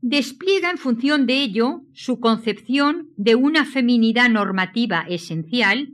Despliega 0.00 0.70
en 0.70 0.78
función 0.78 1.26
de 1.26 1.42
ello 1.42 1.80
su 1.92 2.20
concepción 2.20 3.08
de 3.16 3.34
una 3.34 3.64
feminidad 3.64 4.30
normativa 4.30 5.04
esencial 5.08 5.88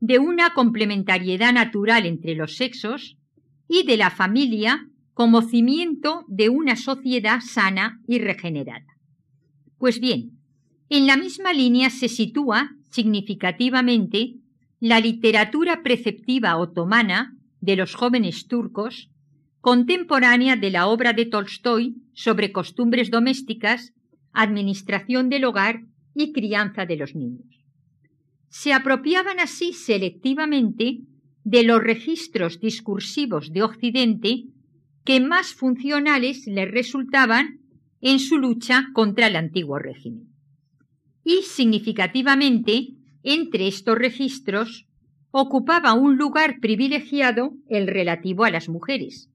de 0.00 0.18
una 0.18 0.54
complementariedad 0.54 1.52
natural 1.52 2.06
entre 2.06 2.34
los 2.34 2.56
sexos 2.56 3.18
y 3.68 3.84
de 3.84 3.98
la 3.98 4.10
familia 4.10 4.86
como 5.12 5.42
cimiento 5.42 6.24
de 6.28 6.48
una 6.48 6.76
sociedad 6.76 7.40
sana 7.42 8.00
y 8.06 8.18
regenerada. 8.18 8.86
Pues 9.76 10.00
bien, 10.00 10.38
en 10.88 11.06
la 11.06 11.16
misma 11.16 11.52
línea 11.52 11.90
se 11.90 12.08
sitúa 12.08 12.70
significativamente 12.90 14.39
la 14.80 14.98
literatura 14.98 15.82
preceptiva 15.82 16.56
otomana 16.56 17.36
de 17.60 17.76
los 17.76 17.94
jóvenes 17.94 18.48
turcos, 18.48 19.10
contemporánea 19.60 20.56
de 20.56 20.70
la 20.70 20.88
obra 20.88 21.12
de 21.12 21.26
Tolstoy 21.26 21.96
sobre 22.12 22.50
costumbres 22.50 23.10
domésticas, 23.10 23.92
administración 24.32 25.28
del 25.28 25.44
hogar 25.44 25.82
y 26.14 26.32
crianza 26.32 26.86
de 26.86 26.96
los 26.96 27.14
niños 27.14 27.60
se 28.50 28.72
apropiaban 28.72 29.38
así 29.40 29.72
selectivamente 29.72 30.98
de 31.44 31.62
los 31.62 31.82
registros 31.82 32.60
discursivos 32.60 33.52
de 33.52 33.62
Occidente 33.62 34.44
que 35.04 35.20
más 35.20 35.54
funcionales 35.54 36.46
les 36.46 36.70
resultaban 36.70 37.60
en 38.00 38.18
su 38.18 38.38
lucha 38.38 38.88
contra 38.92 39.28
el 39.28 39.36
antiguo 39.36 39.78
régimen. 39.78 40.34
Y 41.24 41.42
significativamente, 41.42 42.88
entre 43.22 43.68
estos 43.68 43.98
registros, 43.98 44.86
ocupaba 45.30 45.94
un 45.94 46.16
lugar 46.16 46.58
privilegiado 46.60 47.52
el 47.68 47.86
relativo 47.86 48.44
a 48.44 48.50
las 48.50 48.68
mujeres. 48.68 49.28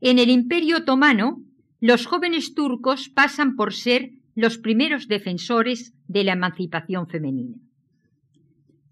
En 0.00 0.18
el 0.18 0.30
Imperio 0.30 0.78
otomano, 0.78 1.42
los 1.80 2.06
jóvenes 2.06 2.54
turcos 2.54 3.08
pasan 3.08 3.56
por 3.56 3.74
ser 3.74 4.10
los 4.34 4.58
primeros 4.58 5.08
defensores 5.08 5.92
de 6.08 6.24
la 6.24 6.32
emancipación 6.32 7.06
femenina 7.06 7.56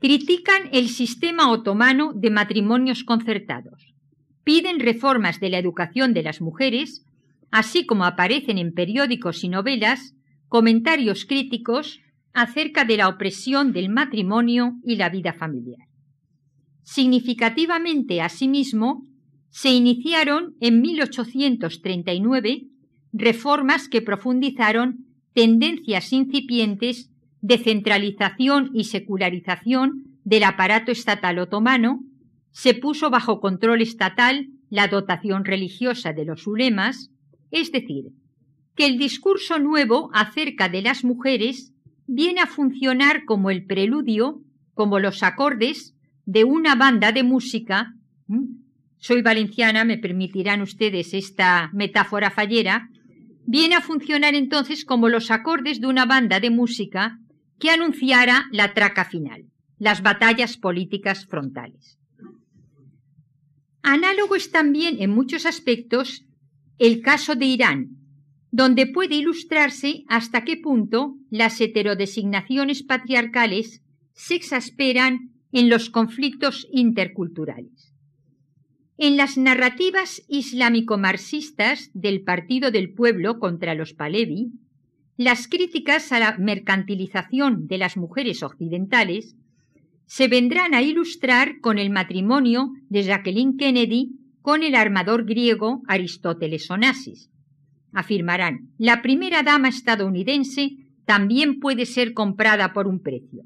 critican 0.01 0.69
el 0.73 0.89
sistema 0.89 1.51
otomano 1.51 2.13
de 2.15 2.31
matrimonios 2.31 3.05
concertados, 3.05 3.95
piden 4.45 4.81
reformas 4.81 5.41
de 5.41 5.51
la 5.51 5.59
educación 5.59 6.15
de 6.15 6.23
las 6.23 6.41
mujeres, 6.41 7.05
así 7.51 7.85
como 7.85 8.05
aparecen 8.05 8.59
en 8.59 8.73
periódicos 8.73 9.43
y 9.45 9.49
novelas 9.49 10.15
comentarios 10.49 11.25
críticos 11.25 12.01
acerca 12.33 12.85
de 12.85 12.97
la 12.97 13.09
opresión 13.09 13.73
del 13.73 13.89
matrimonio 13.89 14.75
y 14.85 14.97
la 14.97 15.09
vida 15.09 15.33
familiar. 15.33 15.89
Significativamente, 16.83 18.21
asimismo, 18.21 19.05
se 19.51 19.71
iniciaron 19.71 20.55
en 20.61 20.81
1839 20.81 22.67
reformas 23.13 23.89
que 23.89 24.03
profundizaron 24.03 25.07
tendencias 25.33 26.13
incipientes 26.13 27.11
de 27.41 27.59
centralización 27.59 28.71
y 28.75 28.85
secularización 28.85 30.19
del 30.25 30.45
aparato 30.45 30.93
estatal 30.93 31.39
otomano, 31.39 32.01
se 32.51 32.75
puso 32.75 33.11
bajo 33.11 33.41
control 33.41 33.83
estatal 33.83 34.49
la 34.69 34.89
dotación 34.89 35.45
religiosa 35.45 36.13
de 36.13 36.25
los 36.25 36.47
ulemas, 36.47 37.11
es 37.51 37.73
decir, 37.73 38.07
que 38.75 38.87
el 38.87 38.99
discurso 38.99 39.59
nuevo 39.59 40.11
acerca 40.13 40.69
de 40.69 40.83
las 40.83 41.05
mujeres 41.05 41.73
viene 42.09 42.41
a 42.41 42.47
funcionar 42.47 43.25
como 43.25 43.51
el 43.51 43.65
preludio, 43.67 44.41
como 44.75 44.99
los 44.99 45.23
acordes 45.23 45.95
de 46.25 46.43
una 46.43 46.75
banda 46.75 47.13
de 47.13 47.23
música. 47.23 47.95
Soy 48.97 49.23
valenciana, 49.23 49.85
me 49.85 49.99
permitirán 49.99 50.63
ustedes 50.63 51.15
esta 51.15 51.71
metáfora 51.73 52.31
fallera. 52.31 52.89
Viene 53.47 53.77
a 53.77 53.81
funcionar 53.81 54.35
entonces 54.35 54.85
como 54.85 55.09
los 55.09 55.31
acordes 55.31 55.81
de 55.81 55.87
una 55.87 56.07
banda 56.07 56.41
de 56.41 56.51
música 56.51 57.19
que 57.61 57.71
anunciara 57.71 58.47
la 58.53 58.73
traca 58.73 59.05
final, 59.05 59.45
las 59.79 60.03
batallas 60.03 60.57
políticas 60.57 61.27
frontales. 61.27 61.99
Análogo 63.83 64.35
es 64.35 64.51
también 64.51 64.97
en 65.01 65.11
muchos 65.11 65.47
aspectos 65.47 66.25
el 66.79 67.01
caso 67.01 67.35
de 67.35 67.47
Irán, 67.47 67.98
donde 68.51 68.87
puede 68.87 69.17
ilustrarse 69.17 70.05
hasta 70.09 70.45
qué 70.45 70.57
punto 70.57 71.17
las 71.31 71.61
heterodesignaciones 71.61 72.83
patriarcales 72.83 73.83
se 74.13 74.35
exasperan 74.35 75.33
en 75.53 75.69
los 75.69 75.91
conflictos 75.91 76.67
interculturales. 76.73 77.93
En 78.97 79.17
las 79.17 79.39
narrativas 79.39 80.23
islámico-marxistas 80.29 81.91
del 81.95 82.23
Partido 82.23 82.71
del 82.71 82.93
Pueblo 82.93 83.39
contra 83.39 83.75
los 83.75 83.95
Palevi, 83.95 84.51
las 85.17 85.47
críticas 85.47 86.11
a 86.13 86.19
la 86.19 86.37
mercantilización 86.39 87.67
de 87.69 87.79
las 87.79 87.97
mujeres 87.97 88.43
occidentales 88.43 89.37
se 90.07 90.27
vendrán 90.27 90.75
a 90.75 90.83
ilustrar 90.83 91.61
con 91.61 91.79
el 91.79 91.91
matrimonio 91.91 92.73
de 92.89 93.03
Jacqueline 93.03 93.57
Kennedy 93.57 94.13
con 94.43 94.63
el 94.63 94.75
armador 94.75 95.27
griego 95.27 95.83
Aristóteles 95.87 96.71
Onassis. 96.71 97.31
Afirmarán, 97.93 98.71
la 98.79 99.03
primera 99.03 99.43
dama 99.43 99.69
estadounidense 99.69 100.77
también 101.05 101.59
puede 101.59 101.87
ser 101.87 102.13
comprada 102.13 102.73
por 102.73 102.87
un 102.87 103.01
precio. 103.01 103.45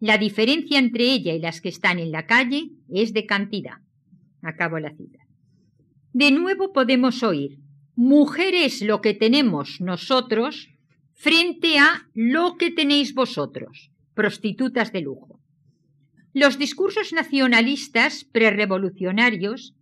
La 0.00 0.18
diferencia 0.18 0.78
entre 0.78 1.04
ella 1.04 1.34
y 1.34 1.38
las 1.38 1.60
que 1.60 1.68
están 1.68 1.98
en 1.98 2.10
la 2.10 2.26
calle 2.26 2.70
es 2.88 3.12
de 3.12 3.26
cantidad. 3.26 3.78
Acabo 4.42 4.78
la 4.78 4.90
cita. 4.90 5.20
De 6.12 6.30
nuevo 6.30 6.72
podemos 6.72 7.22
oír, 7.22 7.58
mujer 7.94 8.54
es 8.54 8.82
lo 8.82 9.00
que 9.00 9.14
tenemos 9.14 9.80
nosotros 9.80 10.68
frente 11.14 11.78
a 11.78 12.08
lo 12.14 12.56
que 12.56 12.70
tenéis 12.70 13.14
vosotros, 13.14 13.90
prostitutas 14.14 14.92
de 14.92 15.00
lujo. 15.00 15.40
Los 16.34 16.58
discursos 16.58 17.12
nacionalistas 17.14 18.24
prerevolucionarios 18.24 19.74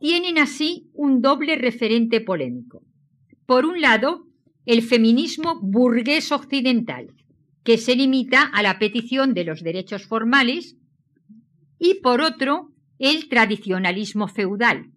tienen 0.00 0.38
así 0.38 0.90
un 0.92 1.22
doble 1.22 1.56
referente 1.56 2.20
polémico. 2.20 2.82
Por 3.46 3.66
un 3.66 3.80
lado, 3.80 4.26
el 4.66 4.82
feminismo 4.82 5.60
burgués 5.60 6.32
occidental, 6.32 7.08
que 7.62 7.78
se 7.78 7.96
limita 7.96 8.42
a 8.42 8.62
la 8.62 8.78
petición 8.78 9.34
de 9.34 9.44
los 9.44 9.62
derechos 9.62 10.06
formales, 10.06 10.76
y 11.78 12.00
por 12.02 12.20
otro, 12.20 12.70
el 12.98 13.28
tradicionalismo 13.28 14.28
feudal. 14.28 14.90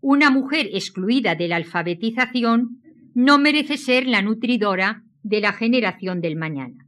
Una 0.00 0.30
mujer 0.30 0.68
excluida 0.72 1.34
de 1.34 1.48
la 1.48 1.56
alfabetización 1.56 2.80
no 3.14 3.38
merece 3.38 3.78
ser 3.78 4.06
la 4.06 4.22
nutridora 4.22 5.02
de 5.22 5.40
la 5.40 5.52
generación 5.52 6.20
del 6.20 6.36
mañana. 6.36 6.86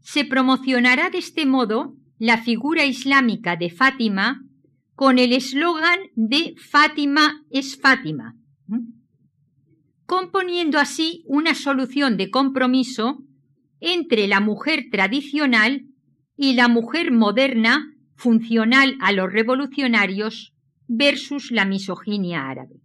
Se 0.00 0.24
promocionará 0.24 1.10
de 1.10 1.18
este 1.18 1.44
modo 1.44 1.96
la 2.18 2.38
figura 2.38 2.84
islámica 2.84 3.56
de 3.56 3.70
Fátima 3.70 4.42
con 4.94 5.18
el 5.18 5.32
eslogan 5.32 5.98
de 6.14 6.54
Fátima 6.56 7.42
es 7.50 7.78
Fátima, 7.78 8.34
componiendo 10.06 10.78
así 10.78 11.24
una 11.26 11.54
solución 11.54 12.16
de 12.16 12.30
compromiso 12.30 13.24
entre 13.80 14.26
la 14.26 14.40
mujer 14.40 14.86
tradicional 14.90 15.86
y 16.36 16.54
la 16.54 16.68
mujer 16.68 17.12
moderna 17.12 17.92
funcional 18.14 18.96
a 19.00 19.12
los 19.12 19.32
revolucionarios 19.32 20.54
versus 20.88 21.50
la 21.50 21.64
misoginia 21.64 22.48
árabe. 22.48 22.80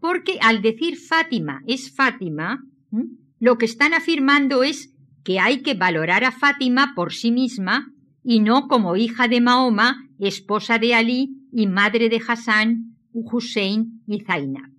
Porque 0.00 0.38
al 0.40 0.60
decir 0.60 0.96
Fátima 0.96 1.62
es 1.66 1.94
Fátima, 1.94 2.62
lo 3.38 3.58
que 3.58 3.66
están 3.66 3.94
afirmando 3.94 4.62
es 4.62 4.94
que 5.24 5.40
hay 5.40 5.62
que 5.62 5.74
valorar 5.74 6.24
a 6.24 6.32
Fátima 6.32 6.92
por 6.94 7.12
sí 7.12 7.32
misma 7.32 7.92
y 8.22 8.40
no 8.40 8.68
como 8.68 8.96
hija 8.96 9.28
de 9.28 9.40
Mahoma, 9.40 10.08
esposa 10.18 10.78
de 10.78 10.94
Ali 10.94 11.30
y 11.52 11.66
madre 11.66 12.08
de 12.08 12.20
Hassan, 12.26 12.96
Hussein 13.12 14.02
y 14.06 14.20
Zainab. 14.20 14.75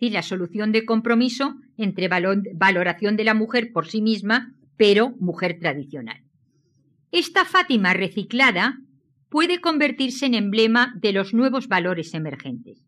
Y 0.00 0.10
la 0.10 0.22
solución 0.22 0.72
de 0.72 0.84
compromiso 0.84 1.56
entre 1.76 2.08
valoración 2.08 3.16
de 3.16 3.24
la 3.24 3.34
mujer 3.34 3.70
por 3.72 3.86
sí 3.86 4.02
misma, 4.02 4.54
pero 4.76 5.10
mujer 5.20 5.58
tradicional. 5.60 6.22
Esta 7.12 7.44
Fátima 7.44 7.92
reciclada 7.92 8.80
puede 9.28 9.60
convertirse 9.60 10.26
en 10.26 10.34
emblema 10.34 10.94
de 10.96 11.12
los 11.12 11.34
nuevos 11.34 11.68
valores 11.68 12.14
emergentes. 12.14 12.84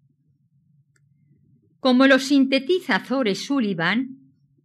Como 1.80 2.06
lo 2.06 2.18
sintetiza 2.18 3.00
Zore 3.00 3.34
Sullivan, 3.34 4.18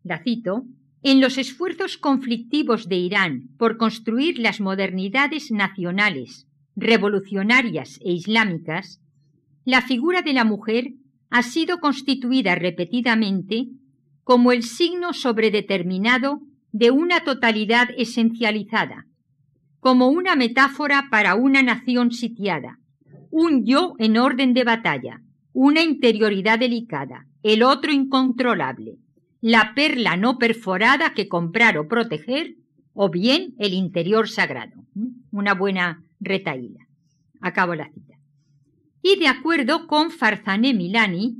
la 0.03 0.23
cito, 0.23 0.65
en 1.03 1.21
los 1.21 1.37
esfuerzos 1.37 1.97
conflictivos 1.97 2.87
de 2.87 2.95
Irán 2.95 3.49
por 3.57 3.77
construir 3.77 4.39
las 4.39 4.59
modernidades 4.59 5.51
nacionales, 5.51 6.47
revolucionarias 6.75 7.99
e 8.03 8.11
islámicas, 8.11 9.01
la 9.65 9.81
figura 9.81 10.21
de 10.21 10.33
la 10.33 10.43
mujer 10.43 10.93
ha 11.29 11.43
sido 11.43 11.79
constituida 11.79 12.55
repetidamente 12.55 13.67
como 14.23 14.51
el 14.51 14.63
signo 14.63 15.13
sobredeterminado 15.13 16.41
de 16.71 16.91
una 16.91 17.23
totalidad 17.23 17.89
esencializada, 17.97 19.05
como 19.79 20.09
una 20.09 20.35
metáfora 20.35 21.07
para 21.09 21.35
una 21.35 21.63
nación 21.63 22.11
sitiada, 22.11 22.79
un 23.31 23.65
yo 23.65 23.93
en 23.99 24.17
orden 24.17 24.53
de 24.53 24.63
batalla, 24.63 25.21
una 25.53 25.81
interioridad 25.81 26.59
delicada, 26.59 27.25
el 27.43 27.63
otro 27.63 27.91
incontrolable, 27.91 28.97
la 29.41 29.73
perla 29.75 30.17
no 30.17 30.37
perforada 30.37 31.13
que 31.13 31.27
comprar 31.27 31.77
o 31.77 31.87
proteger, 31.87 32.55
o 32.93 33.09
bien 33.09 33.53
el 33.59 33.73
interior 33.73 34.27
sagrado. 34.27 34.83
Una 35.31 35.53
buena 35.53 36.03
retaíla. 36.19 36.87
Acabo 37.39 37.75
la 37.75 37.89
cita. 37.89 38.16
Y 39.09 39.17
de 39.17 39.29
acuerdo 39.29 39.87
con 39.87 40.11
Farzane 40.11 40.73
Milani, 40.73 41.37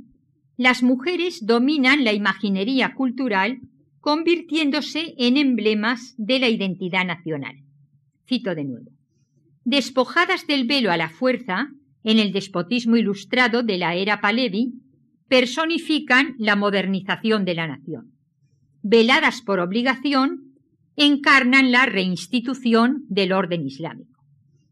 las 0.56 0.82
mujeres 0.82 1.44
dominan 1.44 2.02
la 2.02 2.14
imaginería 2.14 2.94
cultural 2.94 3.58
convirtiéndose 4.00 5.12
en 5.18 5.36
emblemas 5.36 6.14
de 6.16 6.38
la 6.38 6.48
identidad 6.48 7.04
nacional. 7.04 7.56
Cito 8.26 8.54
de 8.54 8.64
nuevo. 8.64 8.90
Despojadas 9.64 10.46
del 10.46 10.66
velo 10.66 10.90
a 10.90 10.96
la 10.96 11.10
fuerza, 11.10 11.68
en 12.04 12.18
el 12.18 12.32
despotismo 12.32 12.96
ilustrado 12.96 13.62
de 13.62 13.76
la 13.76 13.94
era 13.94 14.22
Palevi, 14.22 14.72
personifican 15.28 16.36
la 16.38 16.56
modernización 16.56 17.44
de 17.44 17.54
la 17.54 17.66
nación. 17.66 18.14
Veladas 18.80 19.42
por 19.42 19.60
obligación, 19.60 20.54
encarnan 20.96 21.70
la 21.70 21.84
reinstitución 21.84 23.04
del 23.10 23.34
orden 23.34 23.66
islámico. 23.66 24.22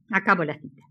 Acabo 0.09 0.45
la 0.45 0.59
cita. 0.59 0.86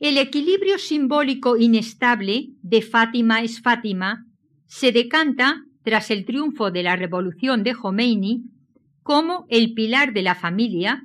El 0.00 0.18
equilibrio 0.18 0.78
simbólico 0.78 1.56
inestable 1.56 2.48
de 2.62 2.82
Fátima 2.82 3.42
es 3.42 3.60
Fátima 3.60 4.26
se 4.66 4.92
decanta 4.92 5.62
tras 5.82 6.10
el 6.10 6.24
triunfo 6.24 6.70
de 6.70 6.82
la 6.82 6.96
revolución 6.96 7.62
de 7.62 7.74
Khomeini 7.74 8.42
como 9.02 9.46
el 9.48 9.74
pilar 9.74 10.12
de 10.12 10.22
la 10.22 10.34
familia 10.34 11.04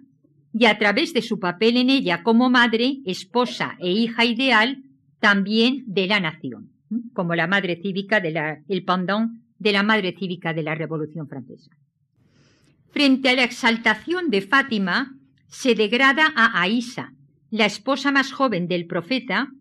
y 0.54 0.66
a 0.66 0.78
través 0.78 1.14
de 1.14 1.22
su 1.22 1.40
papel 1.40 1.78
en 1.78 1.90
ella 1.90 2.24
como 2.24 2.50
madre, 2.50 2.98
esposa 3.06 3.76
e 3.80 3.92
hija 3.92 4.26
ideal, 4.26 4.84
también 5.20 5.84
de 5.86 6.08
la 6.08 6.20
nación, 6.20 6.72
como 7.14 7.36
la 7.36 7.46
madre 7.46 7.80
cívica 7.82 8.20
de 8.20 8.32
la, 8.32 8.60
de 8.68 9.72
la 9.72 9.84
madre 9.84 10.16
cívica 10.18 10.54
de 10.54 10.64
la 10.64 10.76
Revolución 10.76 11.28
Francesa. 11.28 11.70
Frente 12.92 13.30
a 13.30 13.36
la 13.36 13.44
exaltación 13.44 14.30
de 14.30 14.42
Fátima, 14.42 15.14
se 15.48 15.76
degrada 15.76 16.34
a 16.36 16.62
Aisa, 16.62 17.14
la 17.52 17.66
esposa 17.66 18.12
más 18.12 18.32
joven 18.32 18.68
del 18.68 18.86
profeta, 18.86 19.52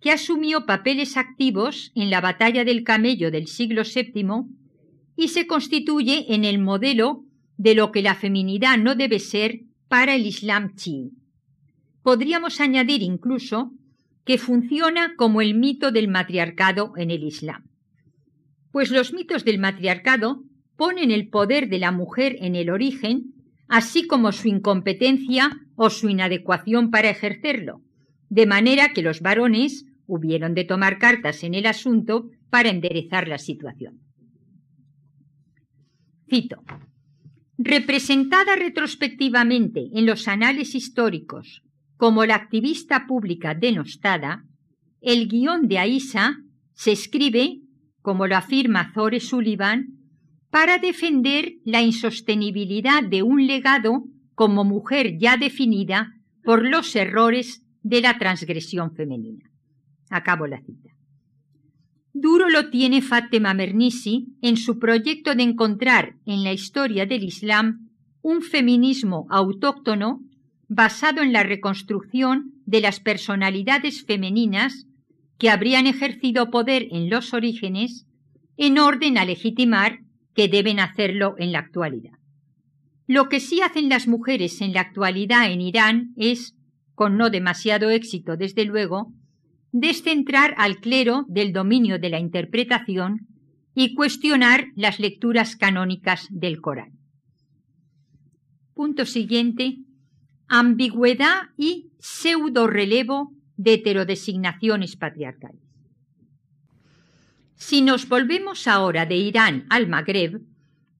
que 0.00 0.10
asumió 0.10 0.66
papeles 0.66 1.16
activos 1.16 1.92
en 1.94 2.10
la 2.10 2.20
batalla 2.20 2.64
del 2.64 2.84
camello 2.84 3.30
del 3.30 3.46
siglo 3.46 3.82
VII 3.82 4.46
y 5.16 5.28
se 5.28 5.46
constituye 5.46 6.34
en 6.34 6.44
el 6.44 6.58
modelo 6.58 7.24
de 7.58 7.74
lo 7.74 7.92
que 7.92 8.02
la 8.02 8.14
feminidad 8.14 8.78
no 8.78 8.94
debe 8.94 9.18
ser 9.18 9.60
para 9.88 10.14
el 10.14 10.24
Islam 10.24 10.74
chií. 10.74 11.10
Podríamos 12.02 12.60
añadir 12.60 13.02
incluso 13.02 13.72
que 14.24 14.38
funciona 14.38 15.14
como 15.16 15.42
el 15.42 15.54
mito 15.54 15.90
del 15.90 16.08
matriarcado 16.08 16.92
en 16.96 17.10
el 17.10 17.24
Islam. 17.24 17.66
Pues 18.72 18.90
los 18.90 19.12
mitos 19.12 19.44
del 19.44 19.58
matriarcado 19.58 20.42
ponen 20.76 21.10
el 21.10 21.28
poder 21.28 21.68
de 21.68 21.78
la 21.78 21.92
mujer 21.92 22.36
en 22.40 22.56
el 22.56 22.70
origen, 22.70 23.34
así 23.68 24.06
como 24.06 24.32
su 24.32 24.48
incompetencia 24.48 25.60
o 25.82 25.88
su 25.88 26.10
inadecuación 26.10 26.90
para 26.90 27.08
ejercerlo, 27.08 27.80
de 28.28 28.44
manera 28.44 28.92
que 28.92 29.00
los 29.00 29.22
varones 29.22 29.86
hubieron 30.04 30.52
de 30.52 30.64
tomar 30.64 30.98
cartas 30.98 31.42
en 31.42 31.54
el 31.54 31.64
asunto 31.64 32.28
para 32.50 32.68
enderezar 32.68 33.28
la 33.28 33.38
situación. 33.38 33.98
Cito. 36.28 36.62
Representada 37.56 38.56
retrospectivamente 38.56 39.88
en 39.94 40.04
los 40.04 40.28
anales 40.28 40.74
históricos 40.74 41.62
como 41.96 42.26
la 42.26 42.34
activista 42.34 43.06
pública 43.06 43.54
denostada, 43.54 44.44
el 45.00 45.28
guion 45.28 45.66
de 45.66 45.78
Aisa 45.78 46.36
se 46.74 46.92
escribe, 46.92 47.62
como 48.02 48.26
lo 48.26 48.36
afirma 48.36 48.92
Zore 48.92 49.20
Sullivan, 49.20 49.86
para 50.50 50.76
defender 50.76 51.54
la 51.64 51.80
insostenibilidad 51.80 53.02
de 53.02 53.22
un 53.22 53.46
legado 53.46 54.04
como 54.40 54.64
mujer 54.64 55.18
ya 55.18 55.36
definida 55.36 56.14
por 56.42 56.66
los 56.66 56.96
errores 56.96 57.62
de 57.82 58.00
la 58.00 58.16
transgresión 58.16 58.94
femenina. 58.94 59.50
Acabo 60.08 60.46
la 60.46 60.62
cita. 60.62 60.88
Duro 62.14 62.48
lo 62.48 62.70
tiene 62.70 63.02
Fatima 63.02 63.52
Mernisi 63.52 64.28
en 64.40 64.56
su 64.56 64.78
proyecto 64.78 65.34
de 65.34 65.42
encontrar 65.42 66.14
en 66.24 66.42
la 66.42 66.54
historia 66.54 67.04
del 67.04 67.22
Islam 67.22 67.90
un 68.22 68.40
feminismo 68.40 69.26
autóctono 69.28 70.20
basado 70.68 71.20
en 71.20 71.34
la 71.34 71.42
reconstrucción 71.42 72.54
de 72.64 72.80
las 72.80 72.98
personalidades 72.98 74.06
femeninas 74.06 74.86
que 75.36 75.50
habrían 75.50 75.86
ejercido 75.86 76.48
poder 76.48 76.86
en 76.92 77.10
los 77.10 77.34
orígenes 77.34 78.06
en 78.56 78.78
orden 78.78 79.18
a 79.18 79.26
legitimar 79.26 79.98
que 80.34 80.48
deben 80.48 80.80
hacerlo 80.80 81.34
en 81.36 81.52
la 81.52 81.58
actualidad. 81.58 82.19
Lo 83.10 83.28
que 83.28 83.40
sí 83.40 83.60
hacen 83.60 83.88
las 83.88 84.06
mujeres 84.06 84.60
en 84.60 84.72
la 84.72 84.82
actualidad 84.82 85.50
en 85.50 85.60
Irán 85.60 86.12
es, 86.16 86.54
con 86.94 87.16
no 87.16 87.28
demasiado 87.28 87.90
éxito 87.90 88.36
desde 88.36 88.64
luego, 88.64 89.12
descentrar 89.72 90.54
al 90.58 90.76
clero 90.76 91.24
del 91.26 91.52
dominio 91.52 91.98
de 91.98 92.08
la 92.08 92.20
interpretación 92.20 93.26
y 93.74 93.96
cuestionar 93.96 94.68
las 94.76 95.00
lecturas 95.00 95.56
canónicas 95.56 96.28
del 96.30 96.60
Corán. 96.60 97.00
Punto 98.74 99.04
siguiente. 99.04 99.78
Ambigüedad 100.46 101.48
y 101.56 101.90
pseudo 101.98 102.68
relevo 102.68 103.32
de 103.56 103.74
heterodesignaciones 103.74 104.94
patriarcales. 104.94 105.60
Si 107.56 107.82
nos 107.82 108.08
volvemos 108.08 108.68
ahora 108.68 109.04
de 109.04 109.16
Irán 109.16 109.66
al 109.68 109.88
Magreb, 109.88 110.42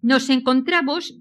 nos 0.02 0.28
encontramos, 0.30 1.14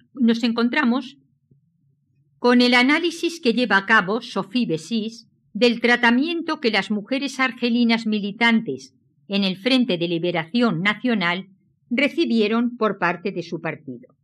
con 2.40 2.62
el 2.62 2.74
análisis 2.74 3.42
que 3.42 3.54
lleva 3.54 3.78
a 3.78 3.86
cabo 3.86 4.22
Sophie 4.22 4.66
Bessis 4.66 5.28
del 5.54 5.82
tratamiento 5.82 6.60
que 6.60 6.72
las 6.72 6.90
mujeres 6.90 7.40
argelinas 7.40 8.06
militantes 8.06 8.94
en 9.28 9.44
el 9.44 9.58
Frente 9.58 9.98
de 9.98 10.08
Liberación 10.08 10.82
Nacional 10.82 11.48
recibieron 11.90 12.78
por 12.78 12.98
parte 12.98 13.32
de 13.32 13.44
su 13.44 13.62
partido. 13.62 14.16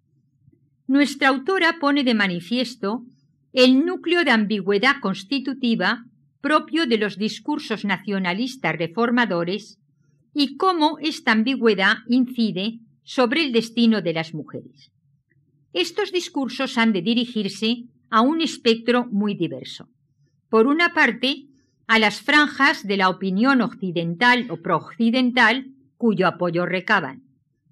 Nuestra 0.88 1.30
autora 1.30 1.78
pone 1.80 2.04
de 2.04 2.14
manifiesto 2.14 3.04
el 3.54 3.86
núcleo 3.86 4.24
de 4.24 4.32
ambigüedad 4.32 4.96
constitutiva 5.02 6.06
propio 6.42 6.86
de 6.86 6.98
los 6.98 7.18
discursos 7.18 7.86
nacionalistas 7.86 8.78
reformadores 8.78 9.80
y 10.34 10.58
cómo 10.58 11.00
esta 11.02 11.32
ambigüedad 11.32 11.98
incide 12.08 12.80
sobre 13.06 13.46
el 13.46 13.54
destino 13.54 14.02
de 14.02 14.12
las 14.12 14.34
mujeres. 14.34 14.92
Estos 15.72 16.12
discursos 16.12 16.78
han 16.78 16.92
de 16.92 17.02
dirigirse 17.02 17.86
a 18.10 18.22
un 18.22 18.42
espectro 18.42 19.06
muy 19.12 19.36
diverso. 19.36 19.88
Por 20.50 20.68
una 20.68 20.94
parte, 20.94 21.48
a 21.88 22.00
las 22.00 22.22
franjas 22.22 22.86
de 22.86 22.98
la 22.98 23.10
opinión 23.10 23.62
occidental 23.62 24.48
o 24.50 24.58
prooccidental 24.58 25.68
cuyo 25.98 26.28
apoyo 26.28 26.66
recaban. 26.66 27.24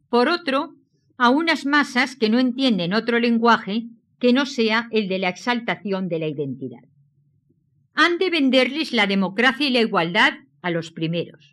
Por 0.09 0.29
otro, 0.29 0.75
a 1.17 1.29
unas 1.29 1.65
masas 1.65 2.15
que 2.15 2.29
no 2.29 2.39
entienden 2.39 2.93
otro 2.93 3.19
lenguaje 3.19 3.85
que 4.19 4.33
no 4.33 4.45
sea 4.45 4.87
el 4.91 5.07
de 5.07 5.19
la 5.19 5.29
exaltación 5.29 6.07
de 6.09 6.19
la 6.19 6.27
identidad. 6.27 6.83
Han 7.95 8.17
de 8.17 8.29
venderles 8.29 8.93
la 8.93 9.07
democracia 9.07 9.67
y 9.67 9.71
la 9.71 9.81
igualdad 9.81 10.33
a 10.61 10.71
los 10.71 10.91
primeros. 10.91 11.52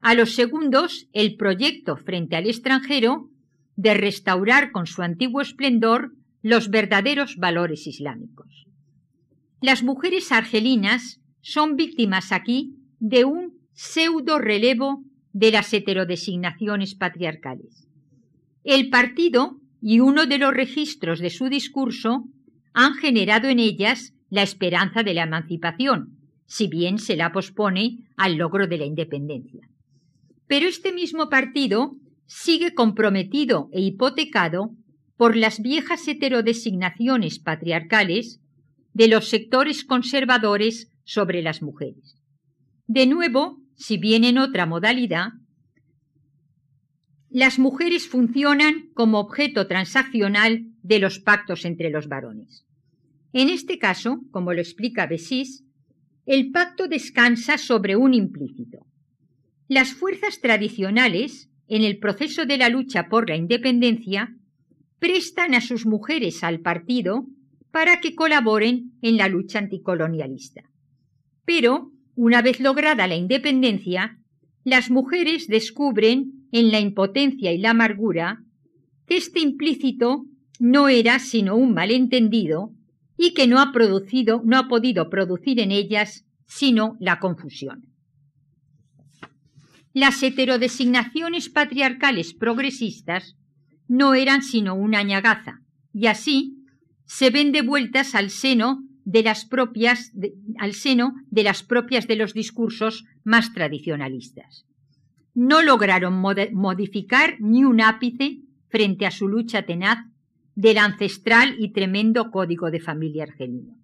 A 0.00 0.14
los 0.14 0.34
segundos, 0.34 1.08
el 1.12 1.36
proyecto 1.36 1.96
frente 1.96 2.36
al 2.36 2.46
extranjero 2.46 3.30
de 3.76 3.94
restaurar 3.94 4.72
con 4.72 4.86
su 4.86 5.02
antiguo 5.02 5.40
esplendor 5.40 6.12
los 6.42 6.70
verdaderos 6.70 7.36
valores 7.36 7.86
islámicos. 7.86 8.66
Las 9.60 9.82
mujeres 9.82 10.32
argelinas 10.32 11.20
son 11.40 11.76
víctimas 11.76 12.32
aquí 12.32 12.76
de 12.98 13.24
un 13.24 13.58
pseudo 13.72 14.38
relevo 14.38 15.02
de 15.32 15.50
las 15.50 15.72
heterodesignaciones 15.72 16.94
patriarcales. 16.94 17.88
El 18.64 18.88
partido 18.90 19.60
y 19.82 20.00
uno 20.00 20.26
de 20.26 20.38
los 20.38 20.54
registros 20.54 21.20
de 21.20 21.30
su 21.30 21.48
discurso 21.48 22.24
han 22.72 22.94
generado 22.94 23.48
en 23.48 23.58
ellas 23.58 24.14
la 24.30 24.42
esperanza 24.42 25.02
de 25.02 25.14
la 25.14 25.24
emancipación, 25.24 26.18
si 26.46 26.68
bien 26.68 26.98
se 26.98 27.16
la 27.16 27.32
pospone 27.32 27.98
al 28.16 28.36
logro 28.36 28.66
de 28.66 28.78
la 28.78 28.84
independencia. 28.84 29.68
Pero 30.46 30.68
este 30.68 30.92
mismo 30.92 31.28
partido 31.28 31.96
sigue 32.26 32.74
comprometido 32.74 33.68
e 33.72 33.80
hipotecado 33.80 34.70
por 35.16 35.36
las 35.36 35.60
viejas 35.60 36.06
heterodesignaciones 36.06 37.38
patriarcales 37.38 38.40
de 38.92 39.08
los 39.08 39.28
sectores 39.28 39.84
conservadores 39.84 40.90
sobre 41.04 41.42
las 41.42 41.62
mujeres. 41.62 42.16
De 42.86 43.06
nuevo, 43.06 43.60
si 43.74 43.98
bien 43.98 44.24
en 44.24 44.38
otra 44.38 44.66
modalidad, 44.66 45.28
las 47.28 47.58
mujeres 47.58 48.08
funcionan 48.08 48.90
como 48.94 49.18
objeto 49.18 49.66
transaccional 49.66 50.66
de 50.82 50.98
los 50.98 51.18
pactos 51.18 51.64
entre 51.64 51.90
los 51.90 52.08
varones. 52.08 52.64
En 53.32 53.50
este 53.50 53.78
caso, 53.78 54.20
como 54.30 54.52
lo 54.54 54.60
explica 54.60 55.06
Bessis, 55.06 55.64
el 56.24 56.50
pacto 56.50 56.88
descansa 56.88 57.58
sobre 57.58 57.96
un 57.96 58.14
implícito. 58.14 58.85
Las 59.68 59.94
fuerzas 59.94 60.40
tradicionales, 60.40 61.50
en 61.66 61.82
el 61.82 61.98
proceso 61.98 62.46
de 62.46 62.56
la 62.56 62.68
lucha 62.68 63.08
por 63.08 63.28
la 63.28 63.34
independencia, 63.34 64.32
prestan 65.00 65.54
a 65.54 65.60
sus 65.60 65.86
mujeres 65.86 66.44
al 66.44 66.60
partido 66.60 67.26
para 67.72 68.00
que 68.00 68.14
colaboren 68.14 68.92
en 69.02 69.16
la 69.16 69.28
lucha 69.28 69.58
anticolonialista. 69.58 70.70
Pero, 71.44 71.90
una 72.14 72.42
vez 72.42 72.60
lograda 72.60 73.08
la 73.08 73.16
independencia, 73.16 74.18
las 74.62 74.88
mujeres 74.88 75.48
descubren 75.48 76.48
en 76.52 76.70
la 76.70 76.78
impotencia 76.78 77.52
y 77.52 77.58
la 77.58 77.70
amargura, 77.70 78.44
que 79.06 79.16
este 79.16 79.40
implícito 79.40 80.26
no 80.60 80.88
era 80.88 81.18
sino 81.18 81.56
un 81.56 81.74
malentendido 81.74 82.70
y 83.16 83.34
que 83.34 83.48
no 83.48 83.60
ha 83.60 83.72
producido, 83.72 84.42
no 84.44 84.58
ha 84.58 84.68
podido 84.68 85.10
producir 85.10 85.58
en 85.58 85.72
ellas 85.72 86.24
sino 86.46 86.96
la 87.00 87.18
confusión. 87.18 87.95
Las 89.96 90.22
heterodesignaciones 90.22 91.48
patriarcales 91.48 92.34
progresistas 92.34 93.36
no 93.88 94.12
eran 94.12 94.42
sino 94.42 94.74
una 94.74 95.02
ñagaza, 95.02 95.62
y 95.94 96.06
así 96.06 96.58
se 97.06 97.30
ven 97.30 97.50
devueltas 97.50 98.14
al 98.14 98.28
seno 98.28 98.82
de 99.04 99.22
las 99.22 99.46
propias 99.46 100.12
al 100.58 100.74
seno 100.74 101.14
de 101.30 101.44
las 101.44 101.62
propias 101.62 102.06
de 102.06 102.16
los 102.16 102.34
discursos 102.34 103.04
más 103.24 103.54
tradicionalistas 103.54 104.66
no 105.36 105.62
lograron 105.62 106.14
modificar 106.14 107.36
ni 107.40 107.62
un 107.62 107.82
ápice 107.82 108.38
frente 108.68 109.04
a 109.04 109.10
su 109.10 109.28
lucha 109.28 109.62
tenaz 109.62 109.98
del 110.54 110.78
ancestral 110.78 111.56
y 111.58 111.72
tremendo 111.72 112.30
código 112.30 112.70
de 112.70 112.80
familia 112.80 113.24
argelino. 113.24 113.76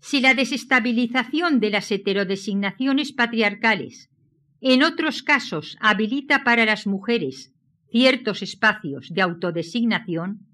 Si 0.00 0.22
la 0.22 0.32
desestabilización 0.32 1.60
de 1.60 1.70
las 1.70 1.92
heterodesignaciones 1.92 3.12
patriarcales 3.12 4.07
en 4.60 4.82
otros 4.82 5.22
casos 5.22 5.76
habilita 5.80 6.44
para 6.44 6.64
las 6.64 6.86
mujeres 6.86 7.52
ciertos 7.90 8.42
espacios 8.42 9.08
de 9.10 9.22
autodesignación, 9.22 10.46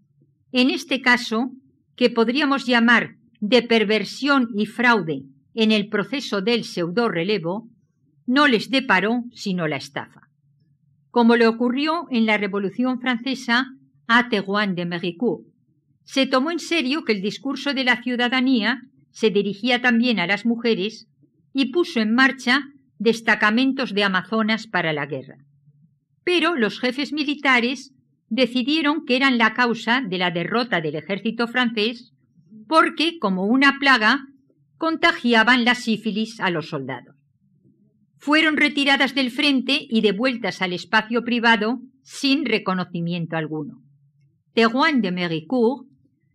en 0.53 0.71
este 0.71 1.01
caso, 1.01 1.51
que 1.97 2.11
podríamos 2.11 2.67
llamar 2.67 3.17
de 3.41 3.63
perversión 3.63 4.49
y 4.55 4.67
fraude 4.67 5.25
en 5.55 5.73
el 5.73 5.89
proceso 5.89 6.43
del 6.43 6.65
pseudo-relevo, 6.65 7.69
no 8.27 8.47
les 8.47 8.71
deparó 8.71 9.25
sino 9.33 9.67
la 9.67 9.77
estafa. 9.77 10.29
Como 11.11 11.37
le 11.37 11.47
ocurrió 11.47 12.07
en 12.11 12.27
la 12.27 12.39
Revolución 12.39 13.01
Francesa 13.01 13.67
a 14.07 14.29
Teguan 14.29 14.75
de 14.75 14.87
Méricourt, 14.87 15.47
se 16.05 16.27
tomó 16.27 16.51
en 16.51 16.59
serio 16.59 17.05
que 17.05 17.13
el 17.13 17.23
discurso 17.23 17.73
de 17.73 17.85
la 17.85 18.03
ciudadanía 18.03 18.83
se 19.11 19.31
dirigía 19.31 19.81
también 19.81 20.19
a 20.19 20.27
las 20.27 20.45
mujeres 20.45 21.09
y 21.53 21.73
puso 21.73 22.01
en 22.01 22.15
marcha 22.15 22.69
destacamentos 23.05 23.95
de 23.95 24.03
amazonas 24.03 24.67
para 24.67 24.93
la 24.93 25.07
guerra. 25.07 25.37
Pero 26.25 26.57
los 26.57 26.81
jefes 26.81 27.13
militares 27.13 27.95
decidieron 28.29 29.05
que 29.05 29.15
eran 29.15 29.39
la 29.39 29.55
causa 29.55 30.01
de 30.01 30.19
la 30.19 30.31
derrota 30.33 30.81
del 30.81 30.97
ejército 30.97 31.47
francés 31.47 32.13
porque, 32.67 33.19
como 33.21 33.45
una 33.45 33.79
plaga, 33.79 34.25
contagiaban 34.79 35.65
la 35.65 35.75
sífilis 35.75 36.41
a 36.41 36.51
los 36.51 36.71
soldados 36.71 37.15
fueron 38.25 38.57
retiradas 38.57 39.15
del 39.15 39.31
frente 39.31 39.87
y 39.87 40.01
devueltas 40.01 40.63
al 40.63 40.73
espacio 40.73 41.25
privado 41.25 41.81
sin 42.01 42.47
reconocimiento 42.47 43.37
alguno. 43.37 43.83
Terouin 44.55 45.03
de 45.03 45.13
Méricourt, 45.13 45.87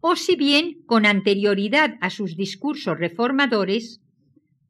o 0.00 0.16
si 0.16 0.36
bien 0.36 0.82
con 0.86 1.06
anterioridad 1.06 1.96
a 2.00 2.10
sus 2.10 2.36
discursos 2.36 2.98
reformadores, 2.98 4.00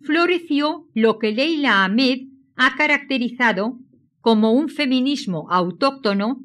floreció 0.01 0.87
lo 0.95 1.18
que 1.18 1.33
Leila 1.33 1.85
Ahmed 1.85 2.28
ha 2.57 2.76
caracterizado 2.76 3.78
como 4.20 4.53
un 4.53 4.68
feminismo 4.68 5.47
autóctono 5.51 6.41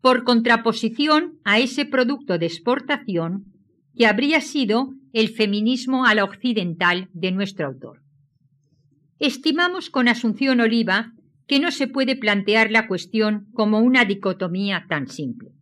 por 0.00 0.24
contraposición 0.24 1.38
a 1.44 1.58
ese 1.58 1.84
producto 1.84 2.38
de 2.38 2.46
exportación 2.46 3.46
que 3.96 4.06
habría 4.06 4.40
sido 4.40 4.94
el 5.12 5.28
feminismo 5.28 6.04
a 6.04 6.14
la 6.14 6.24
occidental 6.24 7.08
de 7.12 7.32
nuestro 7.32 7.66
autor. 7.66 8.02
Estimamos 9.18 9.90
con 9.90 10.06
Asunción 10.06 10.60
Oliva 10.60 11.12
que 11.48 11.58
no 11.58 11.72
se 11.72 11.88
puede 11.88 12.14
plantear 12.14 12.70
la 12.70 12.86
cuestión 12.86 13.48
como 13.52 13.80
una 13.80 14.04
dicotomía 14.04 14.84
tan 14.88 15.08
simple. 15.08 15.57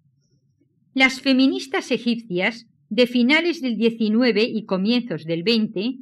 Las 0.97 1.21
feministas 1.21 1.91
egipcias 1.91 2.67
de 2.89 3.07
finales 3.07 3.61
del 3.61 3.77
XIX 3.77 4.49
y 4.49 4.65
comienzos 4.65 5.27
del 5.27 5.43
XX, 5.43 5.99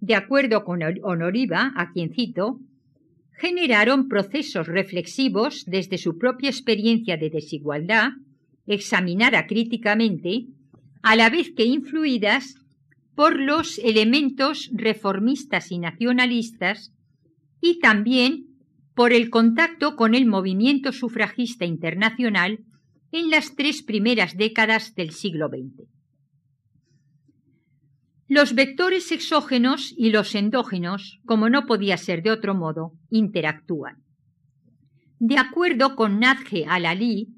de 0.00 0.14
acuerdo 0.14 0.64
con 0.64 0.80
Honoriva, 1.02 1.74
a 1.76 1.92
quien 1.92 2.14
cito, 2.14 2.58
generaron 3.32 4.08
procesos 4.08 4.66
reflexivos 4.66 5.66
desde 5.66 5.98
su 5.98 6.16
propia 6.16 6.48
experiencia 6.48 7.18
de 7.18 7.28
desigualdad, 7.28 8.12
examinada 8.66 9.46
críticamente, 9.46 10.46
a 11.02 11.14
la 11.14 11.28
vez 11.28 11.50
que 11.54 11.66
influidas 11.66 12.54
por 13.14 13.38
los 13.38 13.78
elementos 13.78 14.70
reformistas 14.72 15.70
y 15.70 15.78
nacionalistas 15.78 16.94
y 17.60 17.80
también 17.80 18.46
por 18.94 19.12
el 19.12 19.28
contacto 19.28 19.94
con 19.94 20.14
el 20.14 20.24
movimiento 20.24 20.92
sufragista 20.92 21.66
internacional 21.66 22.60
en 23.12 23.30
las 23.30 23.56
tres 23.56 23.82
primeras 23.82 24.36
décadas 24.36 24.94
del 24.94 25.12
siglo 25.12 25.48
XX. 25.48 25.88
Los 28.28 28.54
vectores 28.54 29.10
exógenos 29.10 29.94
y 29.96 30.10
los 30.10 30.34
endógenos, 30.34 31.20
como 31.24 31.48
no 31.48 31.64
podía 31.66 31.96
ser 31.96 32.22
de 32.22 32.30
otro 32.30 32.54
modo, 32.54 32.92
interactúan. 33.10 34.02
De 35.18 35.38
acuerdo 35.38 35.96
con 35.96 36.20
Nadje 36.20 36.66
al-Ali, 36.68 37.28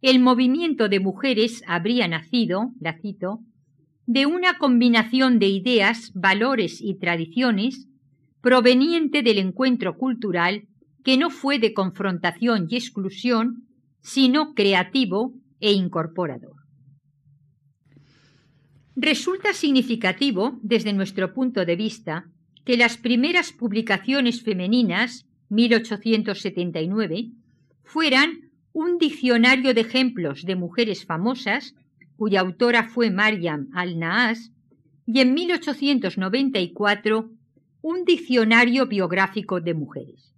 el 0.00 0.18
movimiento 0.18 0.88
de 0.88 0.98
mujeres 0.98 1.62
habría 1.66 2.08
nacido, 2.08 2.72
la 2.80 2.98
cito, 2.98 3.40
de 4.06 4.24
una 4.26 4.56
combinación 4.58 5.38
de 5.38 5.48
ideas, 5.48 6.10
valores 6.14 6.80
y 6.80 6.98
tradiciones 6.98 7.86
proveniente 8.40 9.22
del 9.22 9.38
encuentro 9.38 9.96
cultural 9.96 10.66
que 11.04 11.16
no 11.16 11.30
fue 11.30 11.58
de 11.58 11.74
confrontación 11.74 12.66
y 12.68 12.76
exclusión, 12.76 13.68
sino 14.00 14.54
creativo 14.54 15.34
e 15.60 15.72
incorporador. 15.72 16.56
Resulta 18.96 19.52
significativo, 19.54 20.58
desde 20.62 20.92
nuestro 20.92 21.32
punto 21.32 21.64
de 21.64 21.76
vista, 21.76 22.24
que 22.64 22.76
las 22.76 22.96
primeras 22.98 23.52
publicaciones 23.52 24.42
femeninas, 24.42 25.26
1879, 25.48 27.30
fueran 27.82 28.50
un 28.72 28.98
diccionario 28.98 29.74
de 29.74 29.80
ejemplos 29.80 30.44
de 30.44 30.56
mujeres 30.56 31.04
famosas, 31.04 31.74
cuya 32.16 32.40
autora 32.40 32.88
fue 32.88 33.10
Mariam 33.10 33.68
al-Naas, 33.72 34.52
y 35.06 35.20
en 35.20 35.34
1894 35.34 37.30
un 37.82 38.04
diccionario 38.04 38.86
biográfico 38.86 39.60
de 39.60 39.74
mujeres. 39.74 40.34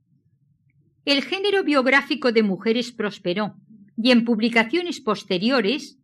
El 1.05 1.23
género 1.23 1.65
biográfico 1.65 2.31
de 2.31 2.43
mujeres 2.43 2.93
prosperó 2.93 3.57
y 3.97 4.13
en 4.13 4.25
publicaciones 4.25 5.01
posteriores 5.01 5.99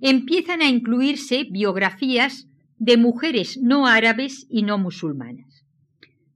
empiezan 0.00 0.60
a 0.60 0.68
incluirse 0.68 1.44
biografías 1.44 2.48
de 2.76 2.96
mujeres 2.96 3.58
no 3.62 3.86
árabes 3.86 4.46
y 4.50 4.62
no 4.62 4.76
musulmanas. 4.76 5.64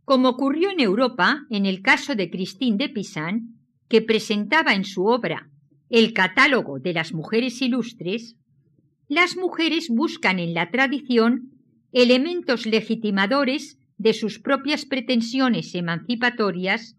Como 0.04 0.30
ocurrió 0.30 0.70
en 0.70 0.80
Europa 0.80 1.44
en 1.50 1.66
el 1.66 1.82
caso 1.82 2.14
de 2.14 2.30
Christine 2.30 2.76
de 2.76 2.88
Pisan, 2.88 3.56
que 3.88 4.00
presentaba 4.00 4.74
en 4.74 4.84
su 4.84 5.04
obra 5.04 5.50
el 5.90 6.12
catálogo 6.12 6.78
de 6.78 6.92
las 6.92 7.12
mujeres 7.12 7.60
ilustres, 7.60 8.36
las 9.08 9.36
mujeres 9.36 9.88
buscan 9.88 10.38
en 10.38 10.54
la 10.54 10.70
tradición 10.70 11.50
elementos 11.92 12.66
legitimadores 12.66 13.78
de 13.98 14.12
sus 14.12 14.38
propias 14.38 14.84
pretensiones 14.84 15.74
emancipatorias 15.74 16.95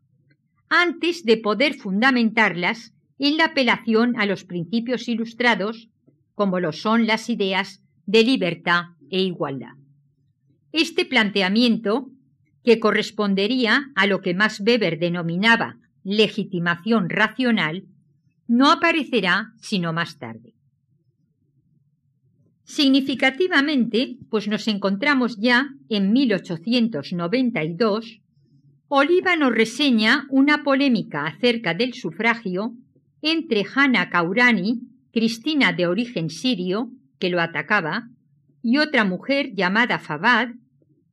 antes 0.70 1.24
de 1.24 1.38
poder 1.38 1.76
fundamentarlas 1.76 2.94
en 3.20 3.38
la 3.38 3.46
apelación 3.46 4.20
a 4.20 4.26
los 4.26 4.44
principios 4.44 5.08
ilustrados 5.08 5.90
como 6.36 6.60
lo 6.60 6.72
son 6.72 7.08
las 7.08 7.30
ideas 7.30 7.82
de 8.06 8.24
libertad 8.24 8.84
e 9.10 9.22
igualdad. 9.22 9.74
Este 10.72 11.06
planteamiento, 11.06 12.10
que 12.64 12.80
correspondería 12.80 13.92
a 13.96 14.06
lo 14.06 14.22
que 14.22 14.34
Max 14.34 14.62
Weber 14.66 15.00
denominaba 15.00 15.78
legitimación 16.04 17.10
racional, 17.10 17.86
no 18.48 18.72
aparecerá 18.72 19.54
sino 19.60 19.94
más 19.94 20.20
tarde. 20.20 20.54
Significativamente, 22.64 24.18
pues 24.30 24.48
nos 24.48 24.68
encontramos 24.68 25.38
ya 25.40 25.70
en 25.90 26.12
1892, 26.12 28.22
Oliva 28.90 29.36
nos 29.36 29.54
reseña 29.54 30.26
una 30.30 30.64
polémica 30.64 31.26
acerca 31.26 31.74
del 31.74 31.94
sufragio 31.94 32.74
entre 33.22 33.66
Hanna 33.76 34.10
Kaurani 34.10 34.80
Cristina 35.12 35.74
de 35.74 35.88
origen 35.88 36.30
sirio, 36.30 36.92
que 37.20 37.30
lo 37.30 37.42
atacaba, 37.42 38.08
y 38.62 38.78
otra 38.78 39.04
mujer 39.04 39.54
llamada 39.56 40.00
Fabad, 40.00 40.50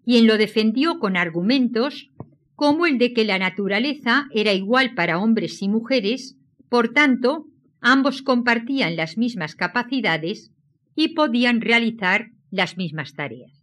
quien 0.04 0.26
lo 0.26 0.36
defendió 0.38 0.98
con 0.98 1.16
argumentos 1.16 2.10
como 2.54 2.86
el 2.86 2.98
de 2.98 3.12
que 3.12 3.24
la 3.24 3.38
naturaleza 3.38 4.26
era 4.30 4.52
igual 4.52 4.94
para 4.94 5.18
hombres 5.18 5.60
y 5.60 5.68
mujeres, 5.68 6.36
por 6.68 6.90
tanto, 6.92 7.46
ambos 7.80 8.22
compartían 8.22 8.94
las 8.94 9.18
mismas 9.18 9.56
capacidades 9.56 10.52
y 10.94 11.14
podían 11.14 11.60
realizar 11.60 12.30
las 12.50 12.76
mismas 12.76 13.14
tareas. 13.14 13.53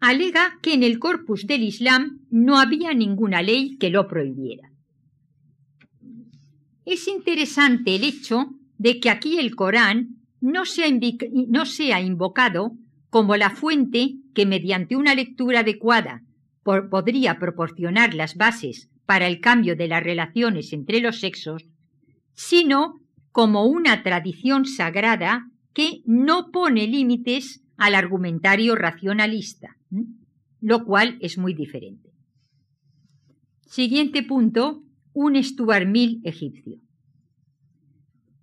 Alega 0.00 0.58
que 0.62 0.74
en 0.74 0.82
el 0.82 0.98
corpus 0.98 1.46
del 1.46 1.62
Islam 1.62 2.20
no 2.30 2.58
había 2.58 2.94
ninguna 2.94 3.42
ley 3.42 3.76
que 3.78 3.90
lo 3.90 4.06
prohibiera. 4.06 4.70
Es 6.84 7.08
interesante 7.08 7.96
el 7.96 8.04
hecho 8.04 8.46
de 8.78 9.00
que 9.00 9.10
aquí 9.10 9.38
el 9.38 9.54
Corán 9.54 10.18
no 10.40 10.64
sea, 10.64 12.00
invocado 12.00 12.72
como 13.10 13.36
la 13.36 13.50
fuente 13.50 14.14
que 14.34 14.46
mediante 14.46 14.96
una 14.96 15.14
lectura 15.14 15.60
adecuada 15.60 16.22
podría 16.62 17.38
proporcionar 17.38 18.14
las 18.14 18.36
bases 18.36 18.88
para 19.04 19.26
el 19.26 19.40
cambio 19.40 19.74
de 19.74 19.88
las 19.88 20.02
relaciones 20.02 20.72
entre 20.72 21.00
los 21.00 21.20
sexos, 21.20 21.64
sino 22.34 23.00
como 23.32 23.64
una 23.64 24.02
tradición 24.02 24.64
sagrada 24.66 25.46
que 25.72 26.02
no 26.04 26.50
pone 26.52 26.86
límites 26.86 27.62
al 27.76 27.94
argumentario 27.94 28.74
racionalista, 28.74 29.77
lo 30.60 30.84
cual 30.84 31.18
es 31.20 31.38
muy 31.38 31.54
diferente. 31.54 32.10
Siguiente 33.66 34.22
punto, 34.22 34.82
un 35.12 35.42
Stuart 35.42 35.86
Mill 35.86 36.20
egipcio 36.24 36.80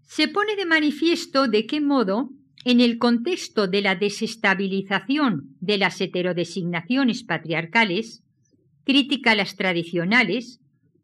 se 0.07 0.27
pone 0.27 0.55
de 0.55 0.65
manifiesto 0.65 1.47
de 1.47 1.65
qué 1.65 1.81
modo, 1.81 2.29
en 2.63 2.79
el 2.79 2.97
contexto 2.97 3.67
de 3.67 3.81
la 3.81 3.95
desestabilización 3.95 5.55
de 5.59 5.77
las 5.77 5.99
heterodesignaciones 6.01 7.23
patriarcales, 7.23 8.23
crítica 8.85 9.31
a 9.31 9.35
las 9.35 9.55
tradicionales, 9.55 10.61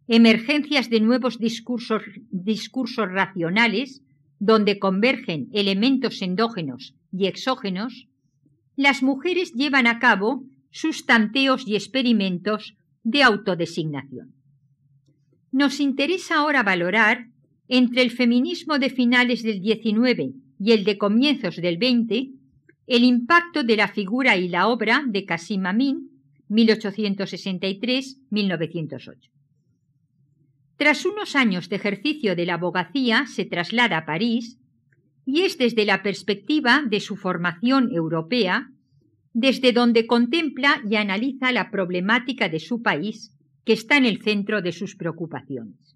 emergencias 0.08 0.90
de 0.90 1.02
nuevos 1.02 1.40
discursos, 1.40 2.04
discursos 2.32 3.12
racionales, 3.12 4.02
donde 4.40 4.80
convergen 4.80 5.50
elementos 5.52 6.22
endógenos 6.22 6.96
y 7.12 7.28
exógenos, 7.28 8.08
las 8.82 9.04
mujeres 9.04 9.54
llevan 9.54 9.86
a 9.86 10.00
cabo 10.00 10.44
sus 10.72 11.06
tanteos 11.06 11.68
y 11.68 11.76
experimentos 11.76 12.76
de 13.04 13.22
autodesignación. 13.22 14.34
Nos 15.52 15.80
interesa 15.80 16.38
ahora 16.38 16.64
valorar 16.64 17.28
entre 17.68 18.02
el 18.02 18.10
feminismo 18.10 18.80
de 18.80 18.90
finales 18.90 19.44
del 19.44 19.62
XIX 19.62 20.34
y 20.60 20.72
el 20.72 20.84
de 20.84 20.98
comienzos 20.98 21.58
del 21.58 21.78
XX 21.78 22.32
el 22.88 23.04
impacto 23.04 23.64
de 23.64 23.78
la 23.78 23.88
figura 23.88 24.36
y 24.36 24.50
la 24.50 24.68
obra 24.68 25.04
de 25.08 25.26
Kasim 25.26 25.68
Amin, 25.68 26.10
1863-1908. 26.50 29.30
Tras 30.76 31.06
unos 31.06 31.36
años 31.36 31.70
de 31.70 31.76
ejercicio 31.76 32.36
de 32.36 32.48
la 32.48 32.56
abogacía, 32.56 33.28
se 33.28 33.46
traslada 33.46 34.00
a 34.00 34.06
París 34.06 34.58
y 35.26 35.42
es 35.42 35.58
desde 35.58 35.86
la 35.86 36.04
perspectiva 36.04 36.84
de 36.88 37.00
su 37.00 37.16
formación 37.16 37.92
europea, 37.92 38.70
desde 39.34 39.72
donde 39.72 40.08
contempla 40.08 40.82
y 40.90 40.96
analiza 40.96 41.52
la 41.52 41.72
problemática 41.72 42.50
de 42.50 42.60
su 42.60 42.82
país, 42.82 43.38
que 43.64 43.74
está 43.74 43.98
en 43.98 44.06
el 44.06 44.22
centro 44.22 44.62
de 44.62 44.72
sus 44.72 44.96
preocupaciones. 44.96 45.96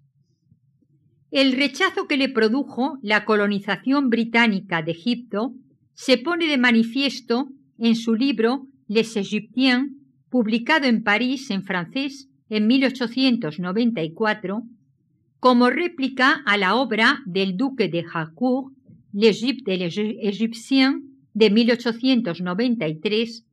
El 1.30 1.52
rechazo 1.52 2.06
que 2.06 2.16
le 2.16 2.28
produjo 2.28 2.98
la 3.02 3.24
colonización 3.24 4.10
británica 4.10 4.82
de 4.82 4.92
Egipto 4.92 5.54
se 5.94 6.18
pone 6.18 6.46
de 6.46 6.56
manifiesto 6.56 7.48
en 7.78 7.96
su 7.96 8.14
libro 8.14 8.68
Les 8.86 9.16
Égyptiens, 9.16 9.90
publicado 10.30 10.86
en 10.86 11.02
París 11.02 11.50
en 11.50 11.64
francés 11.64 12.28
en 12.48 12.66
1894, 12.66 14.62
como 15.40 15.70
réplica 15.70 16.42
a 16.46 16.56
la 16.56 16.76
obra 16.76 17.20
del 17.26 17.56
duque 17.56 17.88
de 17.88 18.04
Harcourt, 18.12 18.75
L'Égypte 19.18 19.68
Égyptiens, 19.70 21.00
de 21.32 21.48
1893, 21.48 23.46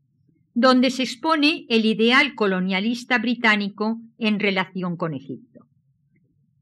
donde 0.53 0.89
se 0.89 1.03
expone 1.03 1.66
el 1.70 1.86
ideal 1.86 2.36
colonialista 2.36 3.18
británico 3.18 4.01
en 4.18 4.41
relación 4.41 4.97
con 4.97 5.14
Egipto. 5.14 5.66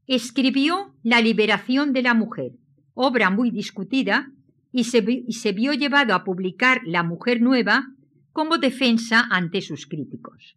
Escribió 0.06 0.94
La 1.02 1.20
liberación 1.20 1.92
de 1.92 2.02
la 2.02 2.14
mujer, 2.14 2.52
obra 2.94 3.30
muy 3.30 3.50
discutida, 3.50 4.30
y 4.70 4.84
se, 4.84 5.04
y 5.26 5.32
se 5.32 5.50
vio 5.50 5.72
llevado 5.72 6.14
a 6.14 6.22
publicar 6.22 6.80
La 6.86 7.02
mujer 7.02 7.42
nueva 7.42 7.88
como 8.30 8.58
defensa 8.58 9.26
ante 9.30 9.62
sus 9.62 9.88
críticos. 9.88 10.56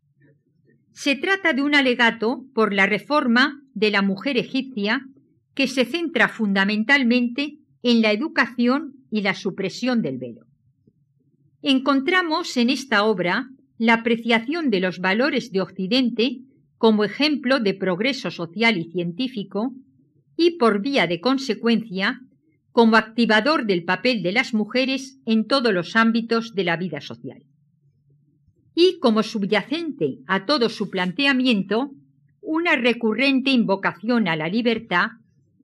Se 0.92 1.16
trata 1.16 1.54
de 1.54 1.64
un 1.64 1.74
alegato 1.74 2.46
por 2.54 2.76
la 2.76 2.86
reforma 2.86 3.60
de 3.74 3.90
la 3.90 4.04
mujer 4.04 4.38
egipcia 4.38 5.04
que 5.56 5.66
se 5.66 5.84
centra 5.86 6.28
fundamentalmente 6.28 7.58
en 7.86 8.02
la 8.02 8.12
educación 8.12 9.06
y 9.12 9.22
la 9.22 9.36
supresión 9.36 10.02
del 10.02 10.18
velo. 10.18 10.48
Encontramos 11.62 12.58
en 12.58 12.72
esta 12.72 13.04
obra 13.04 13.48
la 13.78 13.94
apreciación 13.94 14.72
de 14.72 14.80
los 14.80 14.98
valores 14.98 15.52
de 15.52 15.62
Occidente 15.62 16.40
como 16.80 17.04
ejemplo 17.04 17.60
de 17.60 17.76
progreso 17.76 18.32
social 18.32 18.80
y 18.80 18.86
científico 18.86 19.76
y 20.36 20.58
por 20.58 20.82
vía 20.82 21.06
de 21.06 21.20
consecuencia 21.20 22.22
como 22.72 22.98
activador 22.98 23.68
del 23.68 23.84
papel 23.84 24.24
de 24.24 24.32
las 24.32 24.56
mujeres 24.56 25.20
en 25.28 25.46
todos 25.46 25.72
los 25.72 25.96
ámbitos 25.96 26.56
de 26.56 26.64
la 26.64 26.78
vida 26.78 27.02
social. 27.02 27.44
Y 28.74 28.98
como 28.98 29.22
subyacente 29.22 30.22
a 30.26 30.48
todo 30.48 30.70
su 30.70 30.90
planteamiento, 30.90 31.92
una 32.42 32.78
recurrente 32.78 33.52
invocación 33.52 34.28
a 34.28 34.36
la 34.36 34.48
libertad 34.48 35.10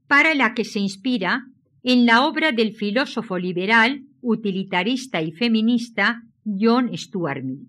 para 0.06 0.36
la 0.36 0.54
que 0.54 0.66
se 0.66 0.80
inspira 0.80 1.48
en 1.84 2.06
la 2.06 2.26
obra 2.26 2.52
del 2.52 2.76
filósofo 2.76 3.38
liberal, 3.38 4.04
utilitarista 4.22 5.22
y 5.22 5.32
feminista 5.32 6.24
John 6.46 6.96
Stuart 6.96 7.44
Mill. 7.44 7.68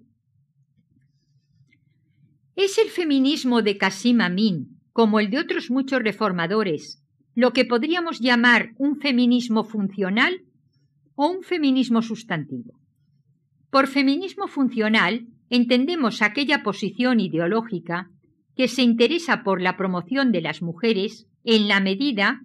¿Es 2.54 2.76
el 2.76 2.88
feminismo 2.88 3.62
de 3.62 3.78
Kasim 3.78 4.20
Amin, 4.20 4.78
como 4.92 5.20
el 5.20 5.30
de 5.30 5.38
otros 5.38 5.70
muchos 5.70 6.02
reformadores, 6.02 7.02
lo 7.34 7.52
que 7.52 7.64
podríamos 7.64 8.20
llamar 8.20 8.72
un 8.76 9.00
feminismo 9.00 9.64
funcional 9.64 10.42
o 11.14 11.28
un 11.28 11.42
feminismo 11.42 12.02
sustantivo? 12.02 12.78
Por 13.70 13.86
feminismo 13.86 14.48
funcional 14.48 15.26
entendemos 15.48 16.20
aquella 16.20 16.62
posición 16.62 17.20
ideológica 17.20 18.10
que 18.54 18.68
se 18.68 18.82
interesa 18.82 19.42
por 19.42 19.62
la 19.62 19.78
promoción 19.78 20.30
de 20.30 20.42
las 20.42 20.60
mujeres 20.60 21.26
en 21.44 21.68
la 21.68 21.80
medida 21.80 22.42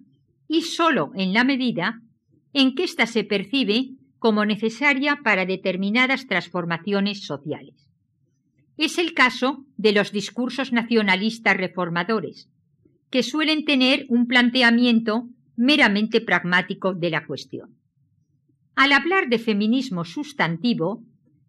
y 0.48 0.62
sólo 0.62 1.12
en 1.14 1.32
la 1.32 1.44
medida 1.44 2.00
en 2.52 2.74
que 2.74 2.84
ésta 2.84 3.06
se 3.06 3.22
percibe 3.22 3.90
como 4.18 4.44
necesaria 4.44 5.20
para 5.22 5.46
determinadas 5.46 6.26
transformaciones 6.26 7.24
sociales. 7.24 7.88
Es 8.76 8.98
el 8.98 9.12
caso 9.12 9.64
de 9.76 9.92
los 9.92 10.10
discursos 10.10 10.72
nacionalistas 10.72 11.56
reformadores, 11.56 12.48
que 13.10 13.22
suelen 13.22 13.64
tener 13.64 14.06
un 14.08 14.26
planteamiento 14.26 15.28
meramente 15.56 16.20
pragmático 16.20 16.94
de 16.94 17.10
la 17.10 17.26
cuestión. 17.26 17.76
Al 18.74 18.92
hablar 18.92 19.28
de 19.28 19.38
feminismo 19.38 20.04
sustantivo, 20.04 21.02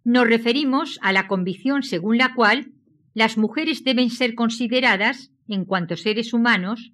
nos 0.03 0.27
referimos 0.27 0.99
a 1.01 1.11
la 1.13 1.27
convicción 1.27 1.83
según 1.83 2.17
la 2.17 2.33
cual 2.33 2.71
las 3.13 3.37
mujeres 3.37 3.83
deben 3.83 4.09
ser 4.09 4.33
consideradas, 4.33 5.31
en 5.47 5.65
cuanto 5.65 5.95
seres 5.95 6.33
humanos, 6.33 6.91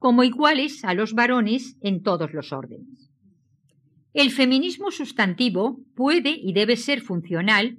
como 0.00 0.24
iguales 0.24 0.82
a 0.82 0.94
los 0.94 1.12
varones 1.12 1.76
en 1.82 2.02
todos 2.02 2.32
los 2.32 2.52
órdenes. 2.52 3.10
El 4.14 4.30
feminismo 4.30 4.90
sustantivo 4.90 5.78
puede 5.94 6.30
y 6.30 6.54
debe 6.54 6.76
ser 6.76 7.02
funcional 7.02 7.76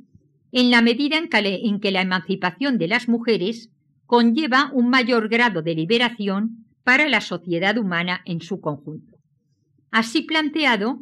en 0.52 0.70
la 0.70 0.84
medida 0.84 1.18
en 1.18 1.80
que, 1.80 1.92
la 1.92 2.02
emancipación 2.02 2.78
de 2.78 2.88
las 2.88 3.10
mujeres 3.10 3.72
conlleva 4.06 4.70
un 4.72 4.90
mayor 4.90 5.30
grado 5.30 5.64
de 5.64 5.74
liberación 5.74 6.68
para 6.84 7.10
la 7.10 7.22
sociedad 7.22 7.78
humana 7.78 8.22
en 8.26 8.40
su 8.40 8.62
conjunto. 8.62 9.18
Así 9.90 10.22
planteado, 10.22 11.00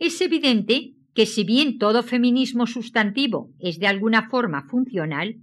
es 0.00 0.20
evidente 0.20 0.94
que 1.14 1.26
si 1.26 1.44
bien 1.44 1.78
todo 1.78 2.02
feminismo 2.02 2.66
sustantivo 2.66 3.50
es 3.60 3.78
de 3.78 3.86
alguna 3.86 4.28
forma 4.28 4.66
funcional, 4.68 5.36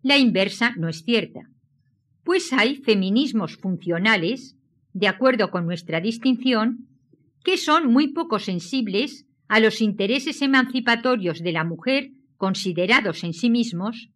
la 0.00 0.16
inversa 0.16 0.74
no 0.76 0.88
es 0.88 1.02
cierta, 1.02 1.50
pues 2.24 2.52
hay 2.52 2.76
feminismos 2.76 3.56
funcionales, 3.56 4.56
de 4.92 5.08
acuerdo 5.08 5.50
con 5.50 5.66
nuestra 5.66 6.00
distinción, 6.00 6.88
que 7.44 7.56
son 7.58 7.92
muy 7.92 8.08
poco 8.08 8.38
sensibles 8.38 9.26
a 9.48 9.60
los 9.60 9.80
intereses 9.80 10.40
emancipatorios 10.42 11.40
de 11.40 11.52
la 11.52 11.64
mujer 11.64 12.10
considerados 12.36 13.22
en 13.22 13.34
sí 13.34 13.50
mismos 13.50 14.08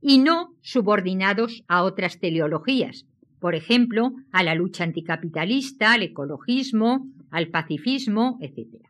y 0.00 0.18
no 0.18 0.54
subordinados 0.62 1.64
a 1.66 1.82
otras 1.82 2.20
teleologías, 2.20 3.04
por 3.40 3.54
ejemplo, 3.54 4.12
a 4.32 4.42
la 4.42 4.54
lucha 4.54 4.84
anticapitalista, 4.84 5.92
al 5.92 6.02
ecologismo, 6.02 7.08
al 7.30 7.48
pacifismo, 7.48 8.38
etc. 8.40 8.86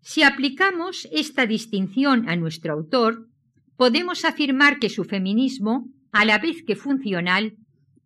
Si 0.00 0.22
aplicamos 0.22 1.08
esta 1.12 1.46
distinción 1.46 2.28
a 2.28 2.36
nuestro 2.36 2.72
autor, 2.72 3.28
podemos 3.76 4.24
afirmar 4.24 4.78
que 4.78 4.88
su 4.88 5.04
feminismo, 5.04 5.88
a 6.12 6.24
la 6.24 6.38
vez 6.38 6.62
que 6.62 6.76
funcional, 6.76 7.56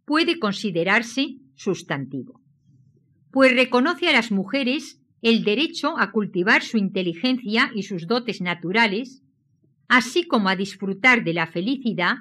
puede 0.04 0.38
considerarse 0.38 1.36
sustantivo, 1.56 2.40
pues 3.32 3.52
reconoce 3.52 4.08
a 4.08 4.12
las 4.12 4.30
mujeres 4.30 5.00
el 5.22 5.42
derecho 5.42 5.98
a 5.98 6.12
cultivar 6.12 6.62
su 6.62 6.78
inteligencia 6.78 7.70
y 7.74 7.82
sus 7.82 8.06
dotes 8.06 8.40
naturales, 8.40 9.22
así 9.88 10.24
como 10.24 10.48
a 10.48 10.56
disfrutar 10.56 11.24
de 11.24 11.34
la 11.34 11.46
felicidad, 11.46 12.16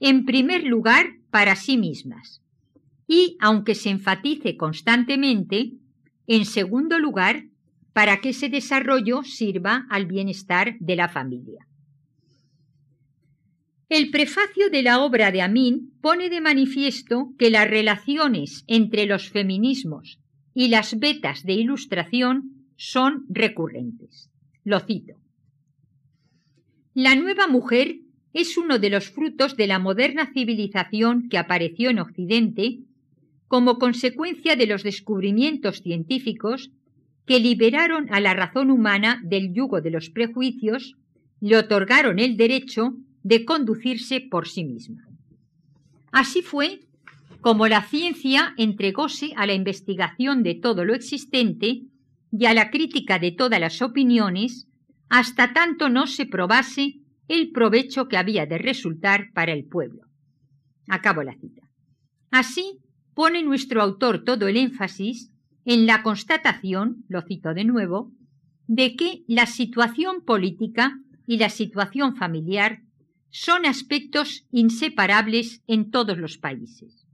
en 0.00 0.24
primer 0.24 0.64
lugar 0.64 1.06
para 1.30 1.56
sí 1.56 1.76
mismas, 1.76 2.42
y, 3.06 3.36
aunque 3.40 3.74
se 3.74 3.90
enfatice 3.90 4.56
constantemente, 4.56 5.72
en 6.26 6.44
segundo 6.44 6.98
lugar, 6.98 7.44
para 7.92 8.20
que 8.20 8.30
ese 8.30 8.48
desarrollo 8.48 9.22
sirva 9.24 9.86
al 9.90 10.06
bienestar 10.06 10.76
de 10.78 10.96
la 10.96 11.08
familia. 11.08 11.66
El 13.88 14.10
prefacio 14.10 14.68
de 14.68 14.82
la 14.82 15.00
obra 15.00 15.32
de 15.32 15.40
Amin 15.40 15.94
pone 16.02 16.28
de 16.28 16.42
manifiesto 16.42 17.32
que 17.38 17.48
las 17.48 17.68
relaciones 17.70 18.64
entre 18.66 19.06
los 19.06 19.30
feminismos 19.30 20.18
y 20.52 20.68
las 20.68 20.98
vetas 20.98 21.42
de 21.44 21.54
ilustración 21.54 22.66
son 22.76 23.24
recurrentes. 23.30 24.30
Lo 24.62 24.80
cito. 24.80 25.14
La 26.92 27.14
nueva 27.14 27.46
mujer 27.46 28.00
es 28.34 28.58
uno 28.58 28.78
de 28.78 28.90
los 28.90 29.08
frutos 29.08 29.56
de 29.56 29.66
la 29.66 29.78
moderna 29.78 30.32
civilización 30.34 31.30
que 31.30 31.38
apareció 31.38 31.88
en 31.88 32.00
Occidente 32.00 32.80
como 33.46 33.78
consecuencia 33.78 34.54
de 34.54 34.66
los 34.66 34.82
descubrimientos 34.82 35.80
científicos 35.80 36.70
que 37.24 37.40
liberaron 37.40 38.12
a 38.12 38.20
la 38.20 38.34
razón 38.34 38.70
humana 38.70 39.22
del 39.24 39.54
yugo 39.54 39.80
de 39.80 39.90
los 39.90 40.10
prejuicios, 40.10 40.96
le 41.40 41.56
otorgaron 41.56 42.18
el 42.18 42.36
derecho 42.36 42.94
de 43.22 43.44
conducirse 43.44 44.20
por 44.20 44.48
sí 44.48 44.64
misma. 44.64 45.08
Así 46.12 46.42
fue 46.42 46.80
como 47.40 47.68
la 47.68 47.82
ciencia 47.82 48.54
entregóse 48.56 49.32
a 49.36 49.46
la 49.46 49.54
investigación 49.54 50.42
de 50.42 50.54
todo 50.54 50.84
lo 50.84 50.94
existente 50.94 51.82
y 52.32 52.46
a 52.46 52.54
la 52.54 52.70
crítica 52.70 53.18
de 53.18 53.32
todas 53.32 53.60
las 53.60 53.80
opiniones, 53.80 54.66
hasta 55.08 55.52
tanto 55.52 55.88
no 55.88 56.06
se 56.06 56.26
probase 56.26 57.00
el 57.28 57.50
provecho 57.52 58.08
que 58.08 58.16
había 58.16 58.46
de 58.46 58.58
resultar 58.58 59.32
para 59.34 59.52
el 59.52 59.64
pueblo. 59.64 60.02
Acabo 60.88 61.22
la 61.22 61.34
cita. 61.34 61.62
Así, 62.30 62.78
pone 63.14 63.42
nuestro 63.42 63.82
autor 63.82 64.24
todo 64.24 64.48
el 64.48 64.56
énfasis 64.56 65.30
en 65.64 65.86
la 65.86 66.02
constatación, 66.02 67.04
lo 67.08 67.22
cito 67.22 67.54
de 67.54 67.64
nuevo, 67.64 68.12
de 68.66 68.96
que 68.96 69.22
la 69.26 69.46
situación 69.46 70.22
política 70.24 70.98
y 71.26 71.38
la 71.38 71.50
situación 71.50 72.16
familiar 72.16 72.82
son 73.30 73.66
aspectos 73.66 74.46
inseparables 74.50 75.62
en 75.66 75.90
todos 75.90 76.18
los 76.18 76.38
países. 76.38 77.06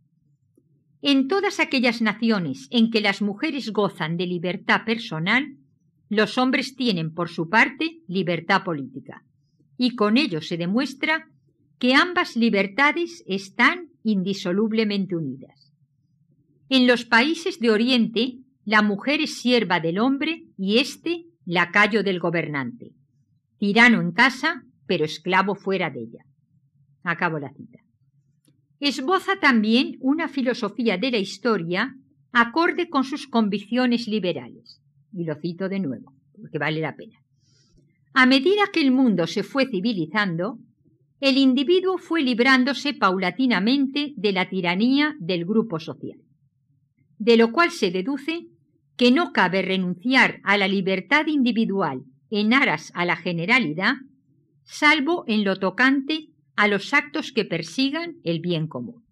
En 1.02 1.28
todas 1.28 1.60
aquellas 1.60 2.00
naciones 2.00 2.68
en 2.70 2.90
que 2.90 3.00
las 3.00 3.20
mujeres 3.20 3.72
gozan 3.72 4.16
de 4.16 4.26
libertad 4.26 4.84
personal, 4.86 5.56
los 6.08 6.38
hombres 6.38 6.76
tienen 6.76 7.12
por 7.12 7.28
su 7.28 7.48
parte 7.48 8.00
libertad 8.06 8.64
política, 8.64 9.24
y 9.76 9.96
con 9.96 10.16
ello 10.16 10.40
se 10.40 10.56
demuestra 10.56 11.28
que 11.78 11.94
ambas 11.94 12.36
libertades 12.36 13.22
están 13.26 13.90
indisolublemente 14.02 15.16
unidas. 15.16 15.72
En 16.68 16.86
los 16.86 17.04
países 17.04 17.58
de 17.60 17.70
Oriente, 17.70 18.38
la 18.64 18.80
mujer 18.80 19.20
es 19.20 19.38
sierva 19.38 19.80
del 19.80 19.98
hombre 19.98 20.46
y 20.56 20.78
éste 20.78 21.26
lacayo 21.44 22.02
del 22.02 22.20
gobernante, 22.20 22.92
tirano 23.58 24.00
en 24.00 24.12
casa, 24.12 24.64
pero 24.86 25.04
esclavo 25.04 25.54
fuera 25.54 25.90
de 25.90 26.00
ella. 26.00 26.24
Acabo 27.02 27.38
la 27.38 27.52
cita. 27.52 27.78
Esboza 28.80 29.36
también 29.40 29.96
una 30.00 30.28
filosofía 30.28 30.98
de 30.98 31.10
la 31.10 31.18
historia 31.18 31.94
acorde 32.32 32.88
con 32.88 33.04
sus 33.04 33.26
convicciones 33.26 34.08
liberales. 34.08 34.80
Y 35.12 35.24
lo 35.24 35.36
cito 35.36 35.68
de 35.68 35.80
nuevo, 35.80 36.12
porque 36.36 36.58
vale 36.58 36.80
la 36.80 36.96
pena. 36.96 37.18
A 38.12 38.26
medida 38.26 38.64
que 38.72 38.80
el 38.80 38.90
mundo 38.90 39.26
se 39.26 39.42
fue 39.42 39.66
civilizando, 39.66 40.58
el 41.20 41.38
individuo 41.38 41.98
fue 41.98 42.22
librándose 42.22 42.92
paulatinamente 42.92 44.12
de 44.16 44.32
la 44.32 44.48
tiranía 44.48 45.14
del 45.18 45.44
grupo 45.44 45.80
social, 45.80 46.18
de 47.18 47.36
lo 47.36 47.52
cual 47.52 47.70
se 47.70 47.90
deduce 47.90 48.48
que 48.96 49.10
no 49.10 49.32
cabe 49.32 49.62
renunciar 49.62 50.40
a 50.44 50.56
la 50.58 50.68
libertad 50.68 51.26
individual 51.26 52.02
en 52.30 52.52
aras 52.52 52.92
a 52.94 53.04
la 53.04 53.16
generalidad, 53.16 53.94
salvo 54.64 55.24
en 55.26 55.44
lo 55.44 55.58
tocante 55.58 56.30
a 56.56 56.68
los 56.68 56.92
actos 56.92 57.32
que 57.32 57.44
persigan 57.44 58.16
el 58.24 58.40
bien 58.40 58.66
común. 58.66 59.04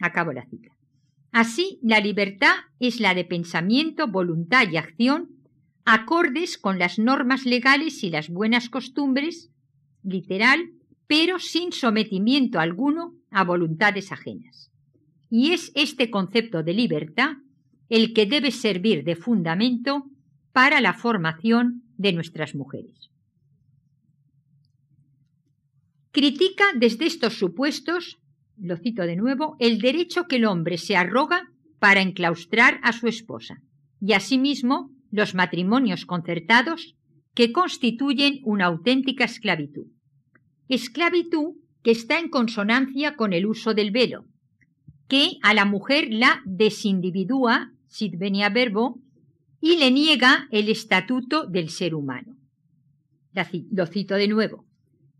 Acabo 0.00 0.32
la 0.32 0.46
cita. 0.46 0.70
Así, 1.32 1.78
la 1.82 2.00
libertad 2.00 2.54
es 2.78 3.00
la 3.00 3.14
de 3.14 3.24
pensamiento, 3.24 4.06
voluntad 4.06 4.70
y 4.70 4.76
acción 4.76 5.34
acordes 5.84 6.58
con 6.58 6.78
las 6.78 6.98
normas 6.98 7.44
legales 7.44 8.02
y 8.04 8.10
las 8.10 8.28
buenas 8.28 8.68
costumbres, 8.68 9.50
literal, 10.02 10.70
pero 11.06 11.38
sin 11.38 11.72
sometimiento 11.72 12.58
alguno 12.58 13.14
a 13.30 13.44
voluntades 13.44 14.10
ajenas. 14.10 14.70
Y 15.28 15.52
es 15.52 15.72
este 15.74 16.10
concepto 16.10 16.62
de 16.62 16.72
libertad 16.72 17.32
el 17.88 18.14
que 18.14 18.26
debe 18.26 18.50
servir 18.50 19.04
de 19.04 19.16
fundamento 19.16 20.04
para 20.52 20.80
la 20.80 20.94
formación 20.94 21.82
de 21.96 22.12
nuestras 22.12 22.54
mujeres. 22.54 23.10
Critica 26.14 26.66
desde 26.76 27.06
estos 27.06 27.34
supuestos, 27.34 28.18
lo 28.56 28.76
cito 28.76 29.02
de 29.02 29.16
nuevo, 29.16 29.56
el 29.58 29.80
derecho 29.80 30.28
que 30.28 30.36
el 30.36 30.44
hombre 30.44 30.78
se 30.78 30.94
arroga 30.94 31.50
para 31.80 32.02
enclaustrar 32.02 32.78
a 32.84 32.92
su 32.92 33.08
esposa 33.08 33.56
y 34.00 34.12
asimismo 34.12 34.92
los 35.10 35.34
matrimonios 35.34 36.06
concertados 36.06 36.94
que 37.34 37.50
constituyen 37.50 38.38
una 38.44 38.66
auténtica 38.66 39.24
esclavitud. 39.24 39.86
Esclavitud 40.68 41.56
que 41.82 41.90
está 41.90 42.20
en 42.20 42.28
consonancia 42.28 43.16
con 43.16 43.32
el 43.32 43.44
uso 43.44 43.74
del 43.74 43.90
velo, 43.90 44.24
que 45.08 45.32
a 45.42 45.52
la 45.52 45.64
mujer 45.64 46.06
la 46.10 46.42
desindividúa 46.44 47.72
sit 47.88 48.16
venia 48.16 48.50
verbo, 48.50 49.00
y 49.60 49.78
le 49.78 49.90
niega 49.90 50.46
el 50.52 50.68
estatuto 50.68 51.44
del 51.44 51.70
ser 51.70 51.92
humano. 51.92 52.36
lo 53.72 53.86
cito 53.86 54.14
de 54.14 54.28
nuevo. 54.28 54.64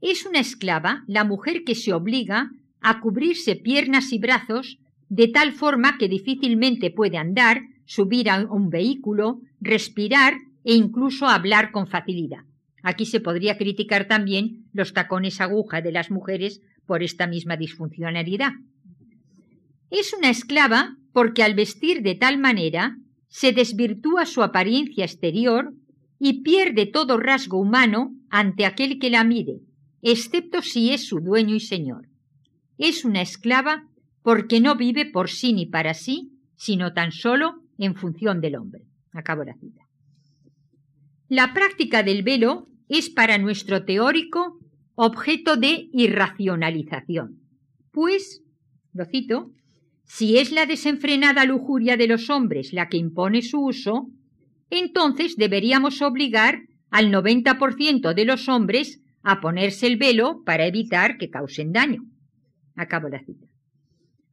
Es 0.00 0.26
una 0.26 0.40
esclava 0.40 1.04
la 1.06 1.24
mujer 1.24 1.64
que 1.64 1.74
se 1.74 1.92
obliga 1.92 2.50
a 2.80 3.00
cubrirse 3.00 3.56
piernas 3.56 4.12
y 4.12 4.18
brazos 4.18 4.78
de 5.08 5.28
tal 5.28 5.52
forma 5.52 5.96
que 5.98 6.08
difícilmente 6.08 6.90
puede 6.90 7.16
andar, 7.16 7.62
subir 7.86 8.28
a 8.30 8.44
un 8.44 8.70
vehículo, 8.70 9.40
respirar 9.60 10.34
e 10.64 10.74
incluso 10.74 11.26
hablar 11.26 11.70
con 11.72 11.86
facilidad. 11.86 12.40
Aquí 12.82 13.06
se 13.06 13.20
podría 13.20 13.56
criticar 13.56 14.06
también 14.08 14.66
los 14.72 14.92
tacones 14.92 15.40
aguja 15.40 15.80
de 15.80 15.92
las 15.92 16.10
mujeres 16.10 16.60
por 16.86 17.02
esta 17.02 17.26
misma 17.26 17.56
disfuncionalidad. 17.56 18.52
Es 19.90 20.12
una 20.12 20.30
esclava 20.30 20.96
porque 21.12 21.42
al 21.42 21.54
vestir 21.54 22.02
de 22.02 22.14
tal 22.14 22.38
manera 22.38 22.96
se 23.28 23.52
desvirtúa 23.52 24.26
su 24.26 24.42
apariencia 24.42 25.04
exterior 25.04 25.72
y 26.18 26.42
pierde 26.42 26.86
todo 26.86 27.16
rasgo 27.16 27.58
humano 27.58 28.14
ante 28.30 28.66
aquel 28.66 28.98
que 28.98 29.10
la 29.10 29.24
mire, 29.24 29.60
excepto 30.04 30.62
si 30.62 30.90
es 30.90 31.06
su 31.06 31.20
dueño 31.20 31.56
y 31.56 31.60
señor. 31.60 32.08
Es 32.78 33.04
una 33.04 33.22
esclava 33.22 33.88
porque 34.22 34.60
no 34.60 34.76
vive 34.76 35.06
por 35.06 35.30
sí 35.30 35.52
ni 35.52 35.66
para 35.66 35.94
sí, 35.94 36.30
sino 36.56 36.92
tan 36.92 37.10
solo 37.10 37.62
en 37.78 37.94
función 37.94 38.40
del 38.40 38.56
hombre. 38.56 38.84
Acabo 39.12 39.44
la 39.44 39.54
cita. 39.54 39.82
La 41.28 41.54
práctica 41.54 42.02
del 42.02 42.22
velo 42.22 42.68
es 42.88 43.08
para 43.08 43.38
nuestro 43.38 43.84
teórico 43.84 44.58
objeto 44.94 45.56
de 45.56 45.88
irracionalización, 45.92 47.40
pues, 47.90 48.42
lo 48.92 49.06
cito, 49.06 49.50
si 50.04 50.38
es 50.38 50.52
la 50.52 50.66
desenfrenada 50.66 51.44
lujuria 51.44 51.96
de 51.96 52.06
los 52.06 52.28
hombres 52.30 52.72
la 52.72 52.88
que 52.88 52.98
impone 52.98 53.42
su 53.42 53.64
uso, 53.64 54.08
entonces 54.70 55.36
deberíamos 55.36 56.02
obligar 56.02 56.62
al 56.90 57.10
90% 57.10 58.14
de 58.14 58.24
los 58.24 58.48
hombres 58.48 59.00
a 59.24 59.40
ponerse 59.40 59.86
el 59.86 59.96
velo 59.96 60.42
para 60.44 60.66
evitar 60.66 61.16
que 61.18 61.30
causen 61.30 61.72
daño. 61.72 62.04
Acabo 62.76 63.08
la 63.08 63.24
cita. 63.24 63.46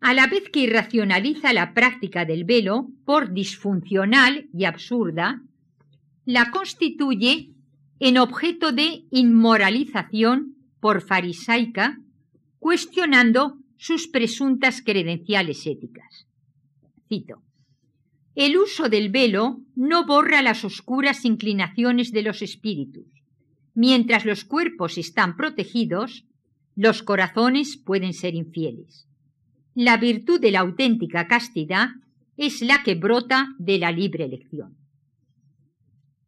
A 0.01 0.13
la 0.13 0.27
vez 0.27 0.49
que 0.49 0.61
irracionaliza 0.61 1.53
la 1.53 1.73
práctica 1.73 2.25
del 2.25 2.43
velo 2.43 2.89
por 3.05 3.33
disfuncional 3.33 4.49
y 4.53 4.65
absurda, 4.65 5.41
la 6.25 6.51
constituye 6.51 7.51
en 7.99 8.17
objeto 8.17 8.71
de 8.71 9.05
inmoralización 9.11 10.55
por 10.79 11.01
farisaica, 11.01 11.99
cuestionando 12.59 13.57
sus 13.77 14.07
presuntas 14.07 14.81
credenciales 14.81 15.65
éticas. 15.67 16.27
Cito. 17.07 17.43
El 18.33 18.57
uso 18.57 18.89
del 18.89 19.09
velo 19.09 19.59
no 19.75 20.05
borra 20.05 20.41
las 20.41 20.63
oscuras 20.65 21.25
inclinaciones 21.25 22.11
de 22.11 22.23
los 22.23 22.41
espíritus. 22.41 23.20
Mientras 23.74 24.26
los 24.26 24.43
cuerpos 24.43 24.97
están 24.97 25.36
protegidos, 25.36 26.26
los 26.76 27.03
corazones 27.03 27.78
pueden 27.78 28.13
ser 28.13 28.36
infieles. 28.36 29.07
La 29.74 29.97
virtud 29.97 30.39
de 30.39 30.51
la 30.51 30.59
auténtica 30.59 31.28
castidad 31.28 31.89
es 32.38 32.61
la 32.61 32.84
que 32.84 32.95
brota 32.95 33.49
de 33.57 33.78
la 33.78 33.91
libre 33.91 34.26
elección. 34.26 34.76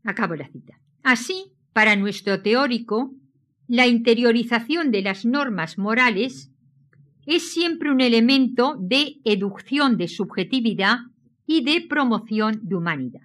Acabo 0.03 0.35
la 0.35 0.47
cita. 0.47 0.79
Así, 1.01 1.53
para 1.73 1.95
nuestro 1.95 2.41
teórico, 2.41 3.13
la 3.67 3.87
interiorización 3.87 4.91
de 4.91 5.01
las 5.01 5.25
normas 5.25 5.77
morales 5.77 6.51
es 7.25 7.53
siempre 7.53 7.91
un 7.91 8.01
elemento 8.01 8.75
de 8.79 9.15
educción 9.23 9.97
de 9.97 10.07
subjetividad 10.07 10.99
y 11.45 11.63
de 11.63 11.81
promoción 11.81 12.59
de 12.63 12.75
humanidad. 12.75 13.21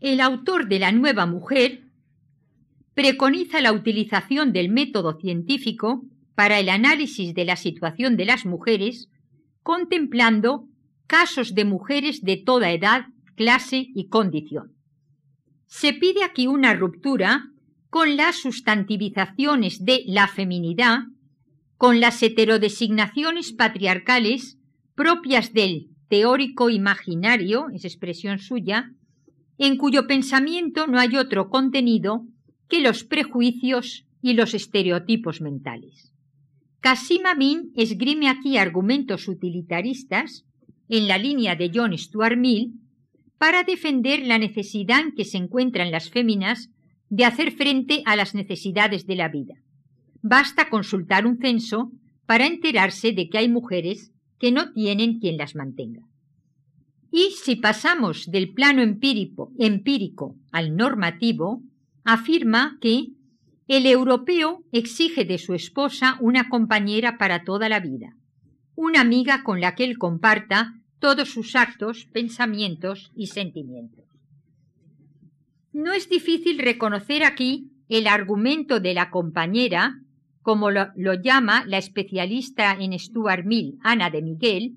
El 0.00 0.20
autor 0.20 0.68
de 0.68 0.78
La 0.78 0.92
Nueva 0.92 1.26
Mujer 1.26 1.91
preconiza 2.94 3.60
la 3.60 3.72
utilización 3.72 4.52
del 4.52 4.68
método 4.68 5.18
científico 5.18 6.02
para 6.34 6.58
el 6.58 6.68
análisis 6.68 7.34
de 7.34 7.44
la 7.44 7.56
situación 7.56 8.16
de 8.16 8.24
las 8.24 8.46
mujeres, 8.46 9.08
contemplando 9.62 10.68
casos 11.06 11.54
de 11.54 11.64
mujeres 11.64 12.22
de 12.22 12.36
toda 12.36 12.72
edad, 12.72 13.06
clase 13.36 13.86
y 13.94 14.08
condición. 14.08 14.72
Se 15.66 15.92
pide 15.92 16.24
aquí 16.24 16.46
una 16.46 16.74
ruptura 16.74 17.46
con 17.90 18.16
las 18.16 18.36
sustantivizaciones 18.36 19.84
de 19.84 20.02
la 20.06 20.26
feminidad 20.28 21.00
con 21.82 21.98
las 21.98 22.22
heterodesignaciones 22.22 23.52
patriarcales 23.52 24.56
propias 24.94 25.52
del 25.52 25.88
teórico 26.08 26.70
imaginario, 26.70 27.70
es 27.74 27.84
expresión 27.84 28.38
suya, 28.38 28.92
en 29.58 29.76
cuyo 29.78 30.06
pensamiento 30.06 30.86
no 30.86 31.00
hay 31.00 31.16
otro 31.16 31.50
contenido 31.50 32.24
que 32.72 32.80
los 32.80 33.04
prejuicios 33.04 34.06
y 34.22 34.32
los 34.32 34.54
estereotipos 34.54 35.42
mentales. 35.42 36.14
Casim 36.80 37.26
Amin 37.26 37.70
esgrime 37.76 38.30
aquí 38.30 38.56
argumentos 38.56 39.28
utilitaristas 39.28 40.46
en 40.88 41.06
la 41.06 41.18
línea 41.18 41.54
de 41.54 41.70
John 41.74 41.96
Stuart 41.98 42.38
Mill 42.38 42.72
para 43.36 43.62
defender 43.62 44.26
la 44.26 44.38
necesidad 44.38 45.04
que 45.14 45.26
se 45.26 45.36
encuentran 45.36 45.90
las 45.90 46.08
féminas 46.08 46.70
de 47.10 47.26
hacer 47.26 47.52
frente 47.52 48.02
a 48.06 48.16
las 48.16 48.34
necesidades 48.34 49.06
de 49.06 49.16
la 49.16 49.28
vida 49.28 49.54
basta 50.22 50.70
consultar 50.70 51.26
un 51.26 51.38
censo 51.38 51.92
para 52.26 52.46
enterarse 52.46 53.12
de 53.12 53.28
que 53.28 53.38
hay 53.38 53.48
mujeres 53.48 54.12
que 54.38 54.52
no 54.52 54.72
tienen 54.72 55.18
quien 55.18 55.36
las 55.36 55.54
mantenga. 55.54 56.02
Y 57.10 57.32
si 57.32 57.56
pasamos 57.56 58.30
del 58.30 58.54
plano 58.54 58.80
empírico 58.82 60.36
al 60.50 60.74
normativo, 60.74 61.62
afirma 62.04 62.78
que 62.80 63.08
el 63.68 63.86
europeo 63.86 64.64
exige 64.72 65.24
de 65.24 65.38
su 65.38 65.54
esposa 65.54 66.16
una 66.20 66.48
compañera 66.48 67.16
para 67.16 67.44
toda 67.44 67.68
la 67.68 67.80
vida, 67.80 68.16
una 68.74 69.00
amiga 69.00 69.42
con 69.44 69.60
la 69.60 69.74
que 69.74 69.84
él 69.84 69.98
comparta 69.98 70.74
todos 70.98 71.30
sus 71.30 71.56
actos, 71.56 72.06
pensamientos 72.12 73.10
y 73.14 73.28
sentimientos. 73.28 74.04
No 75.72 75.92
es 75.92 76.08
difícil 76.08 76.58
reconocer 76.58 77.24
aquí 77.24 77.70
el 77.88 78.06
argumento 78.06 78.78
de 78.78 78.94
la 78.94 79.10
compañera, 79.10 80.00
como 80.42 80.70
lo, 80.70 80.92
llama 81.22 81.64
la 81.66 81.78
especialista 81.78 82.72
en 82.72 82.98
Stuart 82.98 83.44
Mill, 83.44 83.78
Ana 83.82 84.10
de 84.10 84.22
Miguel, 84.22 84.74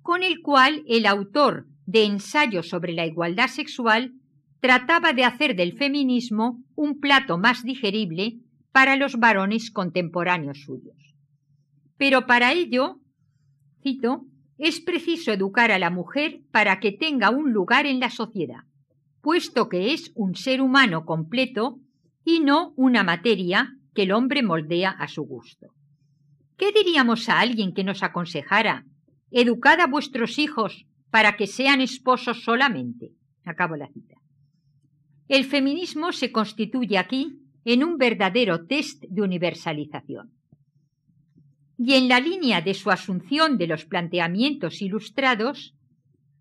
con 0.00 0.22
el 0.22 0.40
cual 0.40 0.82
el 0.88 1.06
autor 1.06 1.66
de 1.86 2.04
Ensayo 2.04 2.62
sobre 2.62 2.92
la 2.92 3.06
igualdad 3.06 3.48
sexual 3.48 4.12
trataba 4.62 5.12
de 5.12 5.24
hacer 5.24 5.56
del 5.56 5.76
feminismo 5.76 6.62
un 6.76 7.00
plato 7.00 7.36
más 7.36 7.64
digerible 7.64 8.38
para 8.70 8.94
los 8.94 9.16
varones 9.16 9.72
contemporáneos 9.72 10.62
suyos. 10.62 11.16
Pero 11.96 12.28
para 12.28 12.52
ello, 12.52 13.00
cito, 13.82 14.22
es 14.58 14.80
preciso 14.80 15.32
educar 15.32 15.72
a 15.72 15.80
la 15.80 15.90
mujer 15.90 16.42
para 16.52 16.78
que 16.78 16.92
tenga 16.92 17.30
un 17.30 17.52
lugar 17.52 17.86
en 17.86 17.98
la 17.98 18.08
sociedad, 18.08 18.60
puesto 19.20 19.68
que 19.68 19.92
es 19.94 20.12
un 20.14 20.36
ser 20.36 20.62
humano 20.62 21.04
completo 21.04 21.80
y 22.24 22.38
no 22.38 22.72
una 22.76 23.02
materia 23.02 23.76
que 23.96 24.04
el 24.04 24.12
hombre 24.12 24.44
moldea 24.44 24.90
a 24.90 25.08
su 25.08 25.24
gusto. 25.24 25.74
¿Qué 26.56 26.70
diríamos 26.70 27.28
a 27.28 27.40
alguien 27.40 27.74
que 27.74 27.82
nos 27.82 28.04
aconsejara 28.04 28.84
educad 29.32 29.80
a 29.80 29.88
vuestros 29.88 30.38
hijos 30.38 30.86
para 31.10 31.36
que 31.36 31.48
sean 31.48 31.80
esposos 31.80 32.44
solamente? 32.44 33.10
Acabo 33.44 33.74
la 33.74 33.88
cita. 33.88 34.11
El 35.28 35.44
feminismo 35.44 36.12
se 36.12 36.32
constituye 36.32 36.98
aquí 36.98 37.38
en 37.64 37.84
un 37.84 37.96
verdadero 37.96 38.66
test 38.66 39.04
de 39.08 39.22
universalización. 39.22 40.32
Y 41.78 41.94
en 41.94 42.08
la 42.08 42.20
línea 42.20 42.60
de 42.60 42.74
su 42.74 42.90
asunción 42.90 43.58
de 43.58 43.66
los 43.66 43.84
planteamientos 43.84 44.82
ilustrados, 44.82 45.74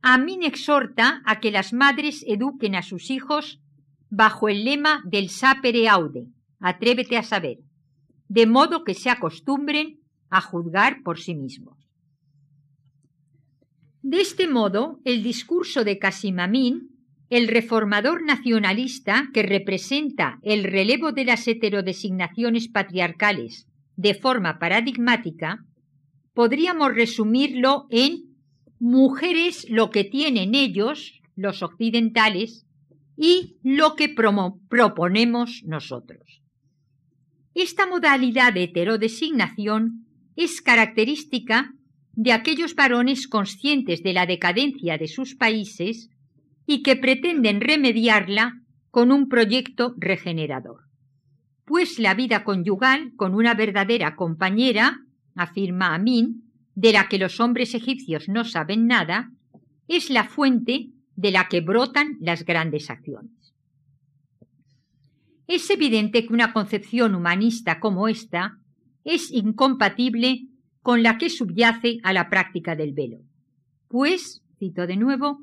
Amin 0.01 0.43
exhorta 0.43 1.21
a 1.25 1.39
que 1.39 1.51
las 1.51 1.73
madres 1.73 2.23
eduquen 2.27 2.75
a 2.75 2.81
sus 2.81 3.11
hijos 3.11 3.61
bajo 4.09 4.49
el 4.49 4.65
lema 4.65 5.03
del 5.05 5.29
sapere 5.29 5.87
aude, 5.87 6.27
atrévete 6.59 7.17
a 7.17 7.23
saber, 7.23 7.59
de 8.27 8.47
modo 8.47 8.83
que 8.83 8.95
se 8.95 9.09
acostumbren 9.09 9.99
a 10.29 10.41
juzgar 10.41 11.03
por 11.03 11.19
sí 11.19 11.35
mismos. 11.35 11.77
De 14.01 14.19
este 14.19 14.47
modo, 14.47 14.99
el 15.05 15.21
discurso 15.21 15.83
de 15.83 15.99
Casimamín 15.99 16.90
el 17.31 17.47
reformador 17.47 18.25
nacionalista 18.25 19.29
que 19.33 19.41
representa 19.41 20.37
el 20.43 20.65
relevo 20.65 21.13
de 21.13 21.23
las 21.23 21.47
heterodesignaciones 21.47 22.67
patriarcales 22.67 23.67
de 23.95 24.15
forma 24.15 24.59
paradigmática, 24.59 25.63
podríamos 26.33 26.93
resumirlo 26.93 27.87
en 27.89 28.35
mujeres 28.79 29.65
lo 29.69 29.91
que 29.91 30.03
tienen 30.03 30.55
ellos, 30.55 31.21
los 31.37 31.63
occidentales, 31.63 32.65
y 33.15 33.55
lo 33.63 33.95
que 33.95 34.09
proponemos 34.09 35.61
nosotros. 35.63 36.41
Esta 37.53 37.87
modalidad 37.87 38.51
de 38.51 38.63
heterodesignación 38.63 40.05
es 40.35 40.61
característica 40.61 41.71
de 42.11 42.33
aquellos 42.33 42.75
varones 42.75 43.29
conscientes 43.29 44.03
de 44.03 44.11
la 44.11 44.25
decadencia 44.25 44.97
de 44.97 45.07
sus 45.07 45.35
países 45.35 46.09
y 46.65 46.83
que 46.83 46.95
pretenden 46.95 47.61
remediarla 47.61 48.61
con 48.89 49.11
un 49.11 49.27
proyecto 49.27 49.93
regenerador. 49.97 50.81
Pues 51.65 51.99
la 51.99 52.13
vida 52.13 52.43
conyugal 52.43 53.13
con 53.15 53.33
una 53.33 53.53
verdadera 53.53 54.15
compañera, 54.15 54.99
afirma 55.35 55.95
Amin, 55.95 56.51
de 56.75 56.93
la 56.93 57.07
que 57.07 57.17
los 57.17 57.39
hombres 57.39 57.73
egipcios 57.73 58.27
no 58.27 58.43
saben 58.43 58.87
nada, 58.87 59.31
es 59.87 60.09
la 60.09 60.25
fuente 60.25 60.89
de 61.15 61.31
la 61.31 61.47
que 61.47 61.61
brotan 61.61 62.17
las 62.19 62.45
grandes 62.45 62.89
acciones. 62.89 63.53
Es 65.47 65.69
evidente 65.69 66.25
que 66.25 66.33
una 66.33 66.53
concepción 66.53 67.13
humanista 67.13 67.79
como 67.79 68.07
esta 68.07 68.57
es 69.03 69.31
incompatible 69.31 70.47
con 70.81 71.03
la 71.03 71.17
que 71.17 71.29
subyace 71.29 71.99
a 72.03 72.13
la 72.13 72.29
práctica 72.29 72.75
del 72.75 72.93
velo. 72.93 73.17
Pues, 73.87 74.41
cito 74.57 74.87
de 74.87 74.95
nuevo, 74.95 75.39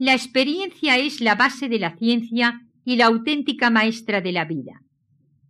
la 0.00 0.14
experiencia 0.14 0.96
es 0.96 1.20
la 1.20 1.34
base 1.34 1.68
de 1.68 1.78
la 1.78 1.94
ciencia 1.94 2.62
y 2.86 2.96
la 2.96 3.04
auténtica 3.04 3.68
maestra 3.68 4.22
de 4.22 4.32
la 4.32 4.46
vida. 4.46 4.80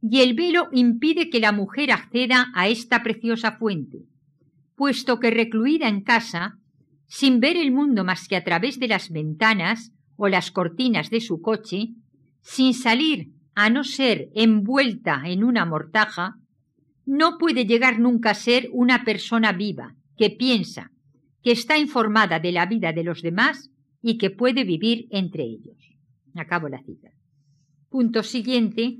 Y 0.03 0.23
el 0.23 0.35
velo 0.35 0.67
impide 0.73 1.31
que 1.31 1.39
la 1.39 1.53
mujer 1.53 1.93
acceda 1.93 2.51
a 2.53 2.67
esta 2.67 3.05
preciosa 3.05 3.53
fuente, 3.53 4.07
puesto 4.75 5.21
que 5.21 5.31
recluida 5.31 5.87
en 5.87 6.01
casa, 6.01 6.59
sin 7.07 7.39
ver 7.39 7.57
el 7.57 7.71
mundo 7.71 8.03
más 8.03 8.27
que 8.27 8.35
a 8.35 8.43
través 8.43 8.81
de 8.81 8.89
las 8.89 9.11
ventanas 9.11 9.93
o 10.17 10.27
las 10.27 10.51
cortinas 10.51 11.11
de 11.11 11.21
su 11.21 11.41
coche, 11.41 11.91
sin 12.41 12.75
salir 12.75 13.29
a 13.55 13.71
no 13.71 13.85
ser 13.85 14.31
envuelta 14.35 15.23
en 15.27 15.45
una 15.45 15.65
mortaja, 15.65 16.35
no 17.07 17.39
puede 17.39 17.67
llegar 17.67 18.01
nunca 18.01 18.31
a 18.31 18.35
ser 18.35 18.69
una 18.73 19.05
persona 19.05 19.53
viva, 19.53 19.95
que 20.17 20.29
piensa, 20.29 20.91
que 21.41 21.53
está 21.53 21.79
informada 21.79 22.41
de 22.41 22.51
la 22.51 22.67
vida 22.67 22.93
de 22.93 23.05
los 23.05 23.23
demás 23.23 23.71
y 24.03 24.19
que 24.19 24.31
puede 24.31 24.65
vivir 24.65 25.07
entre 25.11 25.45
ellos. 25.45 25.77
Acabo 26.35 26.69
la 26.69 26.83
cita. 26.83 27.11
Punto 27.89 28.23
siguiente. 28.23 28.99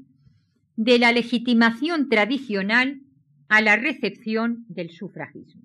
De 0.77 0.99
la 0.99 1.13
legitimación 1.13 2.09
tradicional 2.09 3.03
a 3.49 3.61
la 3.61 3.77
recepción 3.77 4.65
del 4.69 4.91
sufragismo. 4.91 5.63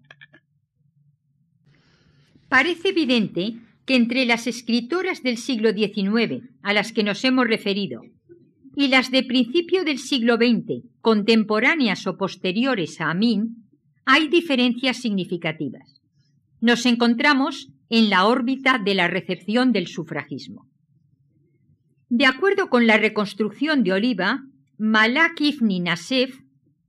Parece 2.50 2.90
evidente 2.90 3.56
que 3.86 3.96
entre 3.96 4.26
las 4.26 4.48
escritoras 4.48 5.24
del 5.24 5.38
siglo 5.38 5.72
XIX 5.72 6.50
a 6.64 6.74
las 6.74 6.92
que 6.92 7.04
nos 7.04 7.24
hemos 7.24 7.48
referido 7.48 8.02
y 8.76 8.90
las 8.90 9.10
de 9.12 9.24
principio 9.24 9.84
del 9.84 10.00
siglo 10.00 10.36
XX, 10.36 10.84
contemporáneas 11.02 12.06
o 12.08 12.18
posteriores 12.18 13.00
a 13.00 13.12
Amin, 13.12 13.68
hay 14.06 14.28
diferencias 14.28 14.98
significativas. 14.98 16.02
Nos 16.60 16.86
encontramos 16.86 17.70
en 17.90 18.10
la 18.10 18.26
órbita 18.26 18.80
de 18.84 18.96
la 18.96 19.08
recepción 19.08 19.72
del 19.72 19.88
sufragismo. 19.88 20.68
De 22.10 22.26
acuerdo 22.26 22.70
con 22.70 22.88
la 22.88 22.98
reconstrucción 22.98 23.84
de 23.84 23.94
Oliva, 23.94 24.44
Malak 24.78 25.42
Ifni 25.42 25.80
Nasef, 25.80 26.40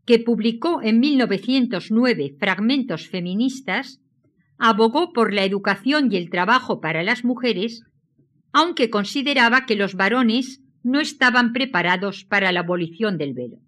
que 0.05 0.19
publicó 0.19 0.83
en 0.83 1.01
1909 1.01 2.37
Fragmentos 2.39 3.09
feministas, 3.09 4.01
abogó 4.59 5.13
por 5.13 5.35
la 5.35 5.45
educación 5.45 6.13
y 6.13 6.17
el 6.17 6.31
trabajo 6.31 6.81
para 6.81 7.03
las 7.03 7.25
mujeres, 7.25 7.83
aunque 8.53 8.89
consideraba 8.89 9.67
que 9.67 9.75
los 9.75 9.95
varones 9.95 10.63
no 10.83 11.01
estaban 11.01 11.53
preparados 11.53 12.25
para 12.25 12.53
la 12.53 12.61
abolición 12.61 13.19
del 13.19 13.35
velo. 13.35 13.59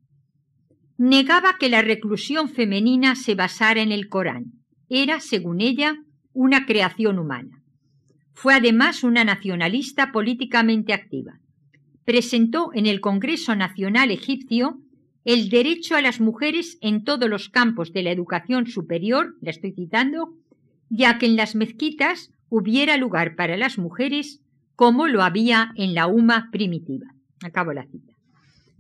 Negaba 0.97 1.57
que 1.59 1.69
la 1.69 1.83
reclusión 1.83 2.49
femenina 2.49 3.15
se 3.17 3.35
basara 3.35 3.83
en 3.83 3.93
el 3.93 4.09
Corán. 4.09 4.53
Era, 4.89 5.21
según 5.21 5.61
ella, 5.61 5.97
una 6.39 6.67
creación 6.67 7.19
humana. 7.19 7.65
Fue 8.33 8.55
además 8.55 9.03
una 9.03 9.25
nacionalista 9.25 10.13
políticamente 10.13 10.93
activa. 10.93 11.41
Presentó 12.05 12.71
en 12.75 12.87
el 12.87 13.01
Congreso 13.01 13.57
Nacional 13.57 14.13
Egipcio 14.13 14.79
el 15.25 15.49
derecho 15.49 15.97
a 15.97 16.01
las 16.01 16.21
mujeres 16.21 16.79
en 16.81 17.03
todos 17.03 17.29
los 17.29 17.49
campos 17.49 17.93
de 17.93 18.05
la 18.05 18.13
educación 18.13 18.69
superior, 18.69 19.35
la 19.41 19.51
estoy 19.51 19.73
citando, 19.73 20.33
ya 20.89 21.19
que 21.19 21.27
en 21.27 21.35
las 21.35 21.57
mezquitas 21.57 22.31
hubiera 22.49 22.97
lugar 22.97 23.35
para 23.35 23.57
las 23.57 23.77
mujeres 23.77 24.41
como 24.77 25.09
lo 25.09 25.25
había 25.25 25.73
en 25.75 25.93
la 25.93 26.07
UMA 26.07 26.51
primitiva. 26.53 27.07
Acabo 27.43 27.73
la 27.73 27.85
cita. 27.87 28.13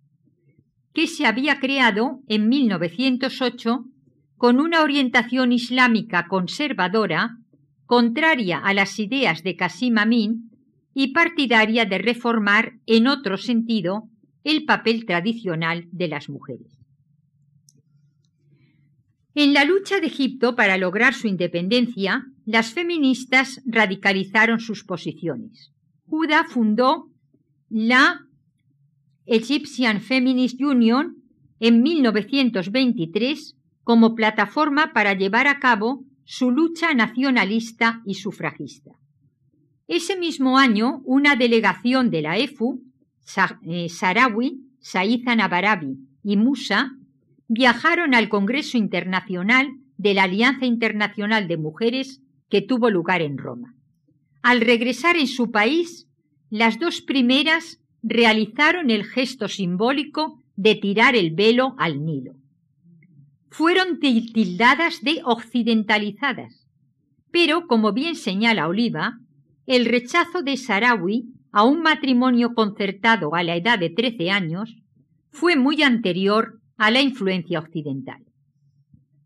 que 0.97 1.07
se 1.07 1.27
había 1.27 1.61
creado 1.61 2.23
en 2.27 2.49
1908 2.49 3.85
con 4.39 4.59
una 4.59 4.81
orientación 4.81 5.53
islámica 5.53 6.27
conservadora, 6.27 7.37
contraria 7.85 8.61
a 8.61 8.73
las 8.73 8.99
ideas 8.99 9.43
de 9.43 9.57
Qasim 9.57 9.99
Amin 9.99 10.51
y 10.95 11.13
partidaria 11.13 11.85
de 11.85 11.99
reformar 11.99 12.79
en 12.87 13.09
otro 13.09 13.37
sentido 13.37 14.05
el 14.43 14.65
papel 14.65 15.05
tradicional 15.05 15.85
de 15.93 16.09
las 16.09 16.31
mujeres. 16.31 16.79
En 19.35 19.53
la 19.53 19.67
lucha 19.67 20.01
de 20.01 20.07
Egipto 20.07 20.57
para 20.57 20.79
lograr 20.79 21.13
su 21.13 21.27
independencia, 21.27 22.25
las 22.47 22.73
feministas 22.73 23.61
radicalizaron 23.67 24.61
sus 24.61 24.83
posiciones. 24.83 25.75
Juda 26.07 26.45
fundó 26.49 27.11
la 27.69 28.27
Egyptian 29.27 30.01
Feminist 30.01 30.61
Union 30.61 31.17
en 31.61 31.83
1923 31.83 33.57
como 33.85 34.15
plataforma 34.15 34.93
para 34.93 35.15
llevar 35.15 35.47
a 35.47 35.59
cabo 35.59 36.05
su 36.25 36.51
lucha 36.51 36.93
nacionalista 36.95 38.03
y 38.05 38.15
sufragista. 38.15 38.93
Ese 39.89 40.17
mismo 40.17 40.59
año, 40.59 41.01
una 41.05 41.37
delegación 41.37 42.11
de 42.11 42.23
la 42.23 42.39
EFU, 42.39 42.83
eh, 43.63 43.89
Sarawi, 43.89 44.61
Saiza 44.81 45.37
Nabarabi 45.37 45.97
y 46.25 46.37
Musa, 46.37 46.93
viajaron 47.49 48.15
al 48.15 48.29
Congreso 48.29 48.77
Internacional 48.77 49.71
de 49.97 50.15
la 50.15 50.25
Alianza 50.25 50.67
Internacional 50.67 51.47
de 51.47 51.57
Mujeres 51.57 52.21
que 52.49 52.63
tuvo 52.63 52.91
lugar 52.91 53.23
en 53.23 53.39
Roma. 53.39 53.75
Al 54.43 54.61
regresar 54.61 55.17
en 55.17 55.29
su 55.29 55.51
país, 55.51 56.09
las 56.51 56.79
dos 56.79 57.01
primeras 57.01 57.81
realizaron 58.03 58.91
el 58.91 59.05
gesto 59.05 59.49
simbólico 59.49 60.43
de 60.57 60.75
tirar 60.75 61.17
el 61.17 61.33
velo 61.33 61.75
al 61.79 62.05
Nilo. 62.05 62.35
Fueron 63.51 64.01
tildadas 64.01 65.03
de 65.03 65.21
occidentalizadas, 65.25 66.67
pero, 67.31 67.67
como 67.67 67.93
bien 67.93 68.17
señala 68.17 68.69
Oliva, 68.69 69.19
el 69.67 69.85
rechazo 69.85 70.43
de 70.43 70.57
Sarawi 70.57 71.25
a 71.53 71.65
un 71.65 71.83
matrimonio 71.83 72.55
concertado 72.55 73.35
a 73.35 73.43
la 73.43 73.57
edad 73.57 73.79
de 73.79 73.91
13 73.91 74.31
años 74.31 74.77
fue 75.31 75.57
muy 75.57 75.83
anterior 75.83 76.61
a 76.77 76.91
la 76.91 77.01
influencia 77.01 77.59
occidental. 77.59 78.25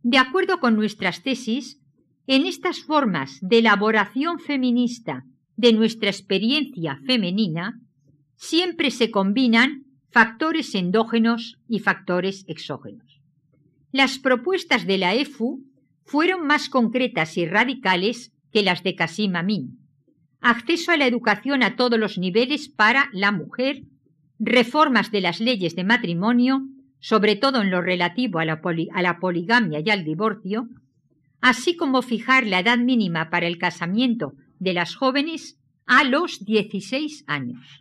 De 0.02 0.18
acuerdo 0.18 0.60
con 0.60 0.76
nuestras 0.76 1.22
tesis, 1.22 1.80
en 2.26 2.46
estas 2.46 2.82
formas 2.84 3.38
de 3.42 3.58
elaboración 3.58 4.38
feminista 4.38 5.24
de 5.56 5.72
nuestra 5.72 6.08
experiencia 6.08 6.98
femenina, 7.06 7.80
siempre 8.40 8.90
se 8.90 9.10
combinan 9.10 9.84
factores 10.10 10.74
endógenos 10.74 11.58
y 11.68 11.80
factores 11.80 12.46
exógenos. 12.48 13.20
Las 13.92 14.18
propuestas 14.18 14.86
de 14.86 14.96
la 14.96 15.14
EFU 15.14 15.62
fueron 16.06 16.46
más 16.46 16.70
concretas 16.70 17.36
y 17.36 17.44
radicales 17.44 18.32
que 18.50 18.62
las 18.62 18.82
de 18.82 18.94
Kasim 18.94 19.36
Amin. 19.36 19.78
Acceso 20.40 20.90
a 20.90 20.96
la 20.96 21.06
educación 21.06 21.62
a 21.62 21.76
todos 21.76 22.00
los 22.00 22.16
niveles 22.16 22.70
para 22.70 23.10
la 23.12 23.30
mujer, 23.30 23.82
reformas 24.38 25.10
de 25.10 25.20
las 25.20 25.38
leyes 25.38 25.76
de 25.76 25.84
matrimonio, 25.84 26.62
sobre 26.98 27.36
todo 27.36 27.60
en 27.60 27.70
lo 27.70 27.82
relativo 27.82 28.38
a 28.38 28.46
la, 28.46 28.62
a 28.94 29.02
la 29.02 29.18
poligamia 29.18 29.80
y 29.84 29.90
al 29.90 30.02
divorcio, 30.02 30.66
así 31.42 31.76
como 31.76 32.00
fijar 32.00 32.46
la 32.46 32.60
edad 32.60 32.78
mínima 32.78 33.28
para 33.28 33.46
el 33.46 33.58
casamiento 33.58 34.32
de 34.58 34.72
las 34.72 34.94
jóvenes 34.94 35.58
a 35.84 36.04
los 36.04 36.42
16 36.46 37.24
años. 37.26 37.79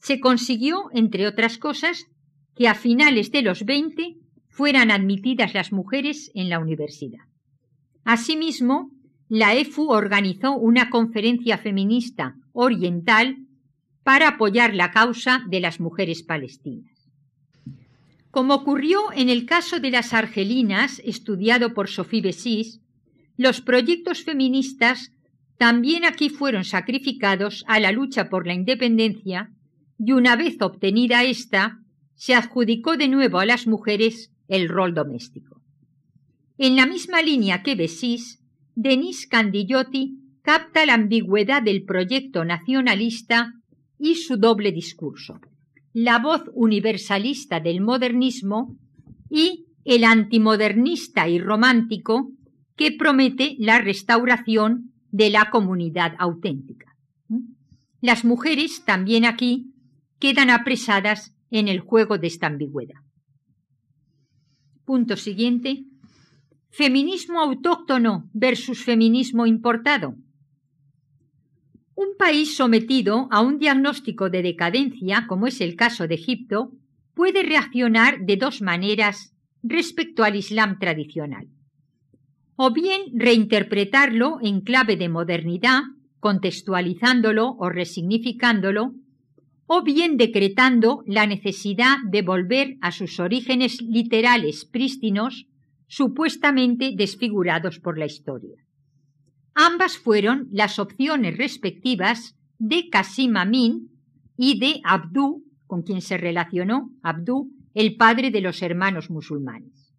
Se 0.00 0.20
consiguió, 0.20 0.90
entre 0.92 1.26
otras 1.26 1.58
cosas, 1.58 2.06
que 2.56 2.68
a 2.68 2.74
finales 2.74 3.30
de 3.30 3.42
los 3.42 3.64
20 3.64 4.16
fueran 4.48 4.90
admitidas 4.90 5.54
las 5.54 5.72
mujeres 5.72 6.30
en 6.34 6.48
la 6.48 6.58
universidad. 6.58 7.24
Asimismo, 8.04 8.90
la 9.28 9.54
EFU 9.54 9.90
organizó 9.90 10.56
una 10.56 10.90
conferencia 10.90 11.56
feminista 11.56 12.34
oriental 12.52 13.36
para 14.02 14.28
apoyar 14.28 14.74
la 14.74 14.90
causa 14.90 15.44
de 15.48 15.60
las 15.60 15.78
mujeres 15.78 16.22
palestinas. 16.22 16.90
Como 18.30 18.54
ocurrió 18.54 19.12
en 19.12 19.28
el 19.28 19.44
caso 19.44 19.80
de 19.80 19.90
las 19.90 20.12
argelinas, 20.14 21.00
estudiado 21.04 21.74
por 21.74 21.88
Sophie 21.88 22.22
Bessis, 22.22 22.80
los 23.36 23.60
proyectos 23.60 24.22
feministas 24.22 25.12
también 25.58 26.04
aquí 26.04 26.28
fueron 26.28 26.64
sacrificados 26.64 27.64
a 27.66 27.80
la 27.80 27.92
lucha 27.92 28.28
por 28.28 28.46
la 28.46 28.54
independencia 28.54 29.50
y 30.02 30.12
una 30.12 30.34
vez 30.34 30.56
obtenida 30.60 31.22
esta, 31.22 31.78
se 32.14 32.34
adjudicó 32.34 32.96
de 32.96 33.08
nuevo 33.08 33.38
a 33.38 33.46
las 33.46 33.66
mujeres 33.66 34.32
el 34.48 34.68
rol 34.68 34.94
doméstico. 34.94 35.60
En 36.58 36.74
la 36.74 36.86
misma 36.86 37.22
línea 37.22 37.62
que 37.62 37.76
Bessis, 37.76 38.42
Denis 38.74 39.28
Candigliotti 39.28 40.16
capta 40.42 40.84
la 40.86 40.94
ambigüedad 40.94 41.62
del 41.62 41.84
proyecto 41.84 42.44
nacionalista 42.44 43.52
y 43.98 44.16
su 44.16 44.36
doble 44.36 44.72
discurso 44.72 45.40
la 45.92 46.18
voz 46.18 46.42
universalista 46.54 47.60
del 47.60 47.80
modernismo 47.80 48.76
y 49.28 49.66
el 49.84 50.04
antimodernista 50.04 51.28
y 51.28 51.38
romántico 51.38 52.32
que 52.76 52.92
promete 52.92 53.56
la 53.58 53.80
restauración 53.80 54.92
de 55.10 55.30
la 55.30 55.50
comunidad 55.50 56.14
auténtica. 56.18 56.96
Las 58.00 58.24
mujeres 58.24 58.84
también 58.84 59.24
aquí 59.24 59.74
quedan 60.20 60.50
apresadas 60.50 61.34
en 61.50 61.66
el 61.66 61.80
juego 61.80 62.18
de 62.18 62.28
esta 62.28 62.46
ambigüedad. 62.46 63.00
Punto 64.84 65.16
siguiente. 65.16 65.84
Feminismo 66.70 67.40
autóctono 67.40 68.30
versus 68.32 68.84
feminismo 68.84 69.46
importado. 69.46 70.14
Un 71.94 72.16
país 72.16 72.56
sometido 72.56 73.28
a 73.30 73.40
un 73.40 73.58
diagnóstico 73.58 74.30
de 74.30 74.42
decadencia, 74.42 75.26
como 75.26 75.48
es 75.48 75.60
el 75.60 75.74
caso 75.74 76.06
de 76.06 76.14
Egipto, 76.14 76.70
puede 77.14 77.42
reaccionar 77.42 78.20
de 78.20 78.36
dos 78.36 78.62
maneras 78.62 79.34
respecto 79.62 80.22
al 80.22 80.36
Islam 80.36 80.78
tradicional. 80.78 81.48
O 82.56 82.72
bien 82.72 83.00
reinterpretarlo 83.14 84.38
en 84.42 84.60
clave 84.60 84.96
de 84.96 85.08
modernidad, 85.08 85.82
contextualizándolo 86.20 87.56
o 87.58 87.68
resignificándolo, 87.68 88.94
o 89.72 89.84
bien 89.84 90.16
decretando 90.16 91.04
la 91.06 91.28
necesidad 91.28 91.98
de 92.04 92.22
volver 92.22 92.76
a 92.80 92.90
sus 92.90 93.20
orígenes 93.20 93.80
literales 93.80 94.64
prístinos, 94.64 95.46
supuestamente 95.86 96.90
desfigurados 96.96 97.78
por 97.78 97.96
la 97.96 98.06
historia. 98.06 98.56
Ambas 99.54 99.96
fueron 99.96 100.48
las 100.50 100.80
opciones 100.80 101.38
respectivas 101.38 102.34
de 102.58 102.88
Qasim 102.88 103.36
Amin 103.36 103.92
y 104.36 104.58
de 104.58 104.80
Abdú, 104.82 105.44
con 105.68 105.82
quien 105.82 106.00
se 106.00 106.16
relacionó 106.16 106.90
Abdú, 107.04 107.52
el 107.72 107.94
padre 107.94 108.32
de 108.32 108.40
los 108.40 108.62
hermanos 108.62 109.08
musulmanes. 109.08 109.94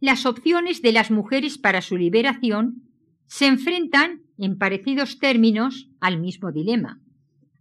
Las 0.00 0.26
opciones 0.26 0.82
de 0.82 0.92
las 0.92 1.10
mujeres 1.10 1.56
para 1.56 1.80
su 1.80 1.96
liberación 1.96 2.82
se 3.24 3.46
enfrentan, 3.46 4.20
en 4.36 4.58
parecidos 4.58 5.18
términos, 5.18 5.88
al 5.98 6.20
mismo 6.20 6.52
dilema. 6.52 7.00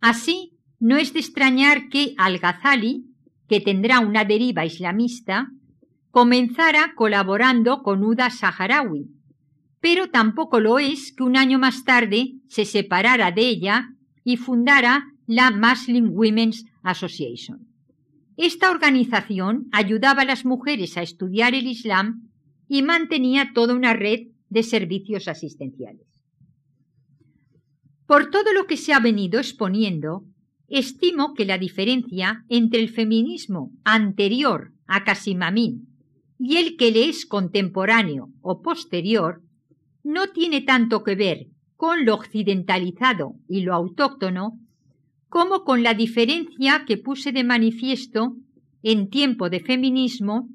Así, 0.02 0.55
no 0.80 0.98
es 0.98 1.14
de 1.14 1.20
extrañar 1.20 1.90
que 1.90 2.14
Al-Ghazali, 2.18 3.06
que 3.48 3.62
tendrá 3.62 4.00
una 4.00 4.26
deriva 4.26 4.66
islamista, 4.66 5.50
comenzara 6.12 6.94
colaborando 6.96 7.84
con 7.84 8.04
Uda 8.04 8.30
Saharawi, 8.30 9.08
pero 9.82 10.10
tampoco 10.10 10.60
lo 10.60 10.80
es 10.80 11.14
que 11.16 11.24
un 11.24 11.38
año 11.38 11.60
más 11.60 11.84
tarde 11.84 12.36
se 12.48 12.66
separara 12.66 13.32
de 13.32 13.42
ella 13.42 13.90
y 14.24 14.38
fundara 14.38 15.06
la 15.28 15.52
Muslim 15.52 16.10
Women's 16.12 16.66
Association. 16.84 17.68
Esta 18.38 18.70
organización 18.70 19.68
ayudaba 19.72 20.24
a 20.24 20.26
las 20.26 20.46
mujeres 20.46 20.98
a 20.98 21.02
estudiar 21.02 21.54
el 21.54 21.68
Islam 21.68 22.30
y 22.68 22.82
mantenía 22.82 23.52
toda 23.54 23.76
una 23.76 23.94
red 23.94 24.28
de 24.50 24.64
servicios 24.64 25.28
asistenciales. 25.28 26.08
Por 28.08 28.30
todo 28.30 28.54
lo 28.54 28.68
que 28.68 28.78
se 28.78 28.94
ha 28.94 29.00
venido 29.00 29.40
exponiendo, 29.40 30.26
estimo 30.68 31.34
que 31.34 31.46
la 31.46 31.58
diferencia 31.58 32.44
entre 32.50 32.82
el 32.82 32.90
feminismo 32.90 33.72
anterior 33.84 34.72
a 34.88 35.04
Amin 35.42 35.88
y 36.40 36.58
el 36.58 36.76
que 36.78 36.92
le 36.92 37.10
es 37.10 37.26
contemporáneo 37.26 38.30
o 38.42 38.62
posterior 38.62 39.42
no 40.04 40.28
tiene 40.28 40.62
tanto 40.62 41.04
que 41.04 41.16
ver 41.16 41.48
con 41.76 42.06
lo 42.06 42.16
occidentalizado 42.16 43.36
y 43.48 43.62
lo 43.62 43.74
autóctono 43.74 44.60
como 45.30 45.64
con 45.64 45.84
la 45.84 45.94
diferencia 45.94 46.86
que 46.88 46.98
puse 46.98 47.32
de 47.32 47.44
manifiesto 47.44 48.36
en 48.84 49.10
tiempo 49.10 49.50
de 49.50 49.60
feminismo 49.60 50.50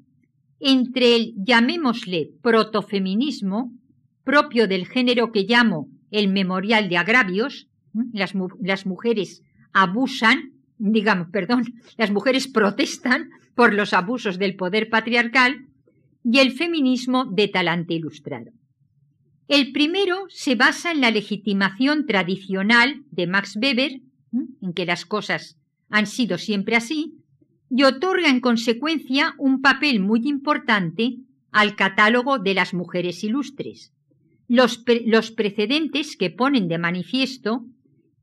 entre 0.59 1.15
el, 1.15 1.33
llamémosle, 1.37 2.31
protofeminismo, 2.41 3.73
propio 4.23 4.67
del 4.67 4.87
género 4.87 5.31
que 5.31 5.43
llamo 5.43 5.89
el 6.11 6.29
memorial 6.29 6.87
de 6.87 6.97
agravios, 6.97 7.67
las, 8.13 8.33
las 8.59 8.85
mujeres 8.85 9.43
abusan, 9.73 10.53
digamos, 10.77 11.27
perdón, 11.31 11.63
las 11.97 12.11
mujeres 12.11 12.47
protestan 12.47 13.29
por 13.55 13.73
los 13.73 13.93
abusos 13.93 14.39
del 14.39 14.55
poder 14.55 14.89
patriarcal, 14.89 15.67
y 16.23 16.39
el 16.39 16.51
feminismo 16.51 17.25
de 17.25 17.47
talante 17.47 17.93
ilustrado. 17.93 18.51
El 19.47 19.71
primero 19.71 20.25
se 20.29 20.55
basa 20.55 20.91
en 20.91 21.01
la 21.01 21.11
legitimación 21.11 22.05
tradicional 22.05 23.03
de 23.11 23.27
Max 23.27 23.57
Weber, 23.61 24.01
en 24.61 24.73
que 24.73 24.85
las 24.85 25.05
cosas 25.05 25.57
han 25.89 26.07
sido 26.07 26.37
siempre 26.37 26.75
así, 26.75 27.17
y 27.69 27.83
otorga 27.83 28.29
en 28.29 28.39
consecuencia 28.39 29.33
un 29.37 29.61
papel 29.61 29.99
muy 29.99 30.21
importante 30.27 31.17
al 31.51 31.75
catálogo 31.75 32.39
de 32.39 32.53
las 32.53 32.73
mujeres 32.73 33.23
ilustres. 33.23 33.93
Los, 34.47 34.83
los, 35.05 35.31
precedentes 35.31 36.17
que 36.17 36.29
ponen 36.29 36.67
de 36.67 36.77
manifiesto 36.77 37.65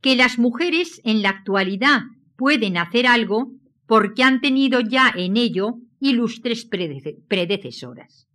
que 0.00 0.16
las 0.16 0.38
mujeres 0.38 1.00
en 1.04 1.22
la 1.22 1.30
actualidad 1.30 2.02
pueden 2.36 2.76
hacer 2.76 3.06
algo 3.06 3.52
porque 3.86 4.22
han 4.22 4.40
tenido 4.40 4.80
ya 4.80 5.12
en 5.16 5.36
ello 5.36 5.76
ilustres 6.00 6.66
predecesoras. 6.66 8.28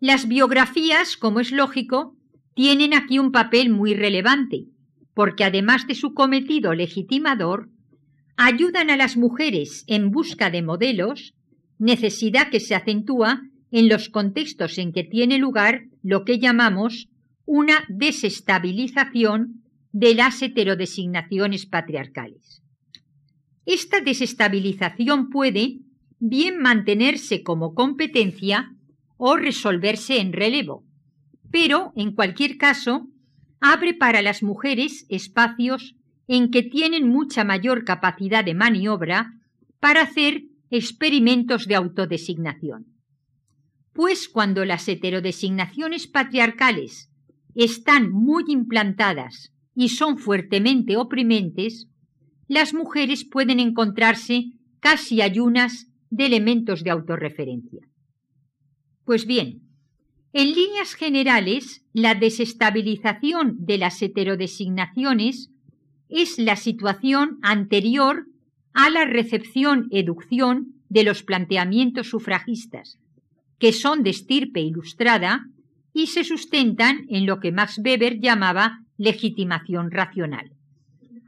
Las 0.00 0.28
biografías, 0.28 1.16
como 1.16 1.40
es 1.40 1.52
lógico, 1.52 2.16
tienen 2.54 2.94
aquí 2.94 3.18
un 3.18 3.32
papel 3.32 3.70
muy 3.70 3.94
relevante, 3.94 4.64
porque 5.14 5.44
además 5.44 5.86
de 5.86 5.94
su 5.94 6.14
cometido 6.14 6.74
legitimador, 6.74 7.68
ayudan 8.36 8.90
a 8.90 8.96
las 8.96 9.16
mujeres 9.16 9.84
en 9.86 10.10
busca 10.10 10.50
de 10.50 10.62
modelos, 10.62 11.34
necesidad 11.78 12.50
que 12.50 12.60
se 12.60 12.74
acentúa 12.74 13.42
en 13.70 13.88
los 13.88 14.08
contextos 14.08 14.78
en 14.78 14.92
que 14.92 15.04
tiene 15.04 15.38
lugar 15.38 15.82
lo 16.02 16.24
que 16.24 16.38
llamamos 16.38 17.08
una 17.44 17.84
desestabilización 17.88 19.62
de 19.98 20.14
las 20.14 20.42
heterodesignaciones 20.42 21.64
patriarcales. 21.64 22.62
Esta 23.64 24.02
desestabilización 24.02 25.30
puede 25.30 25.78
bien 26.18 26.58
mantenerse 26.58 27.42
como 27.42 27.72
competencia 27.72 28.76
o 29.16 29.38
resolverse 29.38 30.20
en 30.20 30.34
relevo, 30.34 30.84
pero, 31.50 31.94
en 31.96 32.12
cualquier 32.12 32.58
caso, 32.58 33.08
abre 33.58 33.94
para 33.94 34.20
las 34.20 34.42
mujeres 34.42 35.06
espacios 35.08 35.96
en 36.28 36.50
que 36.50 36.62
tienen 36.62 37.08
mucha 37.08 37.42
mayor 37.44 37.84
capacidad 37.84 38.44
de 38.44 38.52
maniobra 38.52 39.32
para 39.80 40.02
hacer 40.02 40.42
experimentos 40.68 41.66
de 41.66 41.74
autodesignación. 41.74 42.84
Pues 43.94 44.28
cuando 44.28 44.66
las 44.66 44.86
heterodesignaciones 44.88 46.06
patriarcales 46.06 47.08
están 47.54 48.10
muy 48.10 48.44
implantadas 48.48 49.55
y 49.76 49.90
son 49.90 50.18
fuertemente 50.18 50.96
oprimentes, 50.96 51.86
las 52.48 52.72
mujeres 52.72 53.24
pueden 53.24 53.60
encontrarse 53.60 54.52
casi 54.80 55.20
ayunas 55.20 55.88
de 56.10 56.26
elementos 56.26 56.82
de 56.82 56.90
autorreferencia. 56.90 57.86
Pues 59.04 59.26
bien, 59.26 59.62
en 60.32 60.54
líneas 60.54 60.94
generales, 60.94 61.84
la 61.92 62.14
desestabilización 62.14 63.56
de 63.58 63.78
las 63.78 64.00
heterodesignaciones 64.00 65.50
es 66.08 66.38
la 66.38 66.56
situación 66.56 67.38
anterior 67.42 68.26
a 68.72 68.90
la 68.90 69.04
recepción-educción 69.04 70.74
de 70.88 71.04
los 71.04 71.22
planteamientos 71.22 72.08
sufragistas, 72.08 72.98
que 73.58 73.72
son 73.72 74.02
de 74.02 74.10
estirpe 74.10 74.60
ilustrada 74.60 75.46
y 75.92 76.08
se 76.08 76.24
sustentan 76.24 77.06
en 77.08 77.26
lo 77.26 77.40
que 77.40 77.52
Max 77.52 77.80
Weber 77.82 78.20
llamaba 78.20 78.85
legitimación 78.96 79.90
racional. 79.90 80.52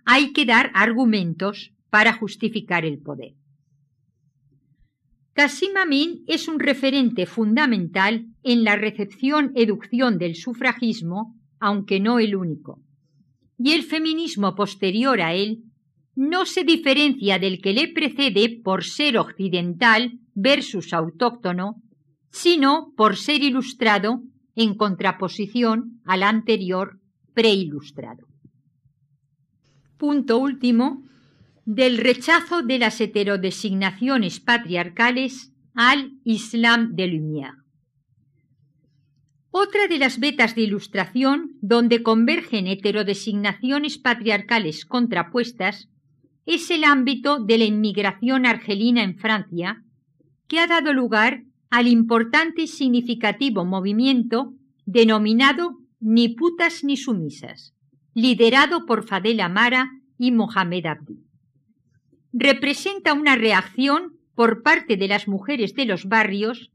Hay 0.05 0.33
que 0.33 0.47
dar 0.47 0.71
argumentos 0.75 1.73
para 1.91 2.12
justificar 2.12 2.85
el 2.85 2.99
poder. 2.99 3.35
Cassim 5.33 5.77
Amin 5.77 6.25
es 6.27 6.49
un 6.49 6.59
referente 6.59 7.25
fundamental 7.27 8.27
en 8.43 8.64
la 8.64 8.75
recepción-educción 8.75 10.19
del 10.19 10.35
sufragismo, 10.35 11.37
aunque 11.61 12.01
no 12.01 12.19
el 12.19 12.35
único. 12.35 12.81
Y 13.57 13.73
el 13.73 13.85
feminismo 13.85 14.55
posterior 14.55 15.21
a 15.21 15.35
él 15.35 15.62
no 16.16 16.47
se 16.47 16.64
diferencia 16.64 17.39
del 17.39 17.61
que 17.61 17.73
le 17.73 17.87
precede 17.87 18.61
por 18.64 18.83
ser 18.83 19.19
occidental 19.19 20.19
versus 20.35 20.93
autóctono, 20.93 21.77
sino 22.33 22.93
por 22.97 23.16
ser 23.16 23.43
ilustrado 23.43 24.23
en 24.57 24.75
contraposición 24.75 26.01
al 26.05 26.25
anterior 26.25 26.97
preilustrado. 27.39 28.26
Punto 29.97 30.39
último, 30.39 31.05
del 31.64 31.99
rechazo 31.99 32.62
de 32.62 32.80
las 32.80 33.01
heterodesignaciones 33.01 34.41
patriarcales 34.41 35.53
al 35.72 36.14
Islam 36.24 36.97
de 36.97 37.07
Lumière. 37.07 37.55
Otra 39.53 39.86
de 39.86 39.99
las 39.99 40.18
vetas 40.18 40.57
de 40.57 40.62
ilustración 40.62 41.53
donde 41.61 42.03
convergen 42.03 42.66
heterodesignaciones 42.66 43.99
patriarcales 43.99 44.84
contrapuestas 44.84 45.89
es 46.45 46.72
el 46.72 46.82
ámbito 46.82 47.39
de 47.39 47.59
la 47.59 47.66
inmigración 47.66 48.47
argelina 48.47 49.05
en 49.05 49.16
Francia, 49.16 49.84
que 50.49 50.59
ha 50.59 50.66
dado 50.66 50.93
lugar 50.93 51.45
al 51.70 51.86
importante 51.86 52.62
y 52.62 52.66
significativo 52.66 53.64
movimiento 53.64 54.55
denominado 54.86 55.78
Ni 56.01 56.28
putas 56.30 56.84
ni 56.84 56.96
sumisas, 56.96 57.74
liderado 58.14 58.86
por 58.86 59.07
Fadel 59.07 59.40
Amara 59.40 59.90
y 60.18 60.32
Mohamed 60.32 60.86
Abdi 60.86 61.28
representa 62.32 63.14
una 63.14 63.36
reacción 63.36 64.18
por 64.34 64.62
parte 64.62 64.96
de 64.96 65.09
las 65.09 65.28
mujeres 65.28 65.74
de 65.74 65.86
los 65.86 66.05
barrios 66.05 66.70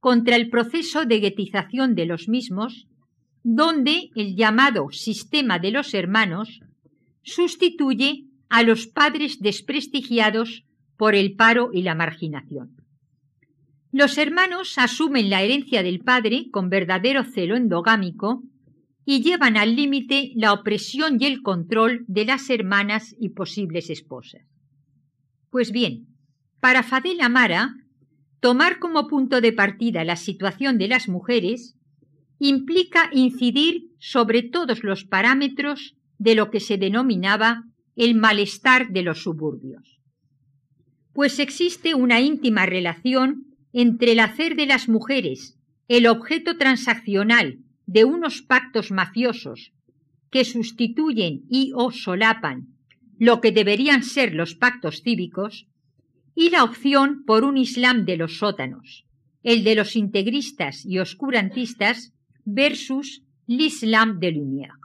contra 0.00 0.36
el 0.36 0.48
proceso 0.48 1.04
de 1.04 1.20
guetización 1.20 1.94
de 1.94 2.06
los 2.06 2.28
mismos, 2.28 2.86
donde 3.42 4.10
el 4.14 4.36
llamado 4.36 4.90
sistema 4.90 5.58
de 5.58 5.70
los 5.70 5.94
hermanos 5.94 6.60
sustituye 7.22 8.26
a 8.48 8.62
los 8.62 8.86
padres 8.86 9.40
desprestigiados 9.40 10.64
por 10.96 11.14
el 11.14 11.34
paro 11.34 11.70
y 11.72 11.82
la 11.82 11.94
marginación. 11.94 12.76
Los 13.92 14.16
hermanos 14.16 14.78
asumen 14.78 15.28
la 15.28 15.42
herencia 15.42 15.82
del 15.82 16.00
padre 16.00 16.46
con 16.50 16.70
verdadero 16.70 17.24
celo 17.24 17.56
endogámico 17.56 18.42
y 19.04 19.22
llevan 19.22 19.56
al 19.56 19.74
límite 19.74 20.32
la 20.36 20.52
opresión 20.52 21.16
y 21.20 21.26
el 21.26 21.42
control 21.42 22.04
de 22.06 22.24
las 22.24 22.48
hermanas 22.50 23.14
y 23.18 23.30
posibles 23.30 23.90
esposas. 23.90 24.42
Pues 25.50 25.72
bien, 25.72 26.06
para 26.60 26.82
Fadel 26.82 27.20
Amara, 27.20 27.74
tomar 28.40 28.78
como 28.78 29.08
punto 29.08 29.40
de 29.40 29.52
partida 29.52 30.04
la 30.04 30.16
situación 30.16 30.78
de 30.78 30.88
las 30.88 31.08
mujeres 31.08 31.76
implica 32.38 33.08
incidir 33.12 33.90
sobre 33.98 34.42
todos 34.42 34.82
los 34.82 35.04
parámetros 35.04 35.96
de 36.18 36.34
lo 36.34 36.50
que 36.50 36.60
se 36.60 36.78
denominaba 36.78 37.64
el 37.96 38.14
malestar 38.14 38.88
de 38.90 39.02
los 39.02 39.22
suburbios. 39.22 40.00
Pues 41.12 41.38
existe 41.38 41.94
una 41.94 42.20
íntima 42.20 42.64
relación 42.64 43.44
entre 43.72 44.12
el 44.12 44.20
hacer 44.20 44.56
de 44.56 44.66
las 44.66 44.88
mujeres 44.88 45.58
el 45.88 46.06
objeto 46.06 46.56
transaccional 46.56 47.58
de 47.86 48.04
unos 48.04 48.42
pactos 48.42 48.90
mafiosos 48.90 49.72
que 50.30 50.44
sustituyen 50.44 51.42
y 51.48 51.72
o 51.74 51.90
solapan 51.90 52.68
lo 53.18 53.40
que 53.40 53.52
deberían 53.52 54.02
ser 54.02 54.34
los 54.34 54.54
pactos 54.54 55.02
cívicos, 55.02 55.68
y 56.34 56.50
la 56.50 56.64
opción 56.64 57.24
por 57.24 57.44
un 57.44 57.56
Islam 57.56 58.04
de 58.04 58.16
los 58.16 58.38
sótanos, 58.38 59.04
el 59.42 59.64
de 59.64 59.74
los 59.74 59.96
integristas 59.96 60.84
y 60.84 60.98
oscurantistas 60.98 62.12
versus 62.44 63.22
l'Islam 63.46 64.18
de 64.18 64.32
Lumière. 64.32 64.78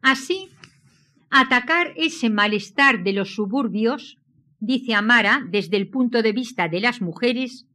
Así, 0.00 0.48
atacar 1.30 1.92
ese 1.96 2.30
malestar 2.30 3.02
de 3.02 3.12
los 3.12 3.34
suburbios, 3.34 4.18
dice 4.60 4.94
Amara 4.94 5.42
desde 5.50 5.76
el 5.76 5.88
punto 5.88 6.22
de 6.22 6.32
vista 6.32 6.68
de 6.68 6.80
las 6.80 7.00
mujeres, 7.00 7.66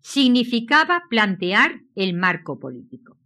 significaba 0.00 1.04
plantear 1.08 1.82
el 1.94 2.14
marco 2.14 2.58
político. 2.58 3.19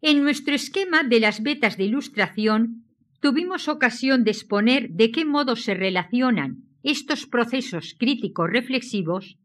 En 0.00 0.22
nuestro 0.22 0.54
esquema 0.54 1.02
de 1.02 1.18
las 1.18 1.42
vetas 1.42 1.76
de 1.76 1.84
ilustración 1.84 2.84
tuvimos 3.20 3.66
ocasión 3.66 4.22
de 4.22 4.30
exponer 4.30 4.90
de 4.90 5.10
qué 5.10 5.24
modo 5.24 5.56
se 5.56 5.74
relacionan 5.74 6.64
estos 6.82 7.26
procesos 7.26 7.96
críticos 7.98 8.48
reflexivos 8.50 9.38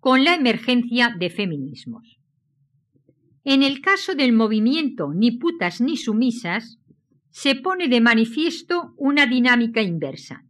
con 0.00 0.24
la 0.24 0.34
emergencia 0.34 1.14
de 1.16 1.30
feminismos. 1.30 2.18
En 3.44 3.62
el 3.62 3.80
caso 3.80 4.14
del 4.14 4.32
movimiento 4.32 5.12
Ni 5.14 5.32
putas 5.32 5.80
ni 5.80 5.96
sumisas, 5.96 6.78
se 7.30 7.54
pone 7.54 7.88
de 7.88 8.00
manifiesto 8.00 8.94
una 8.96 9.26
dinámica 9.26 9.82
inversa. 9.82 10.44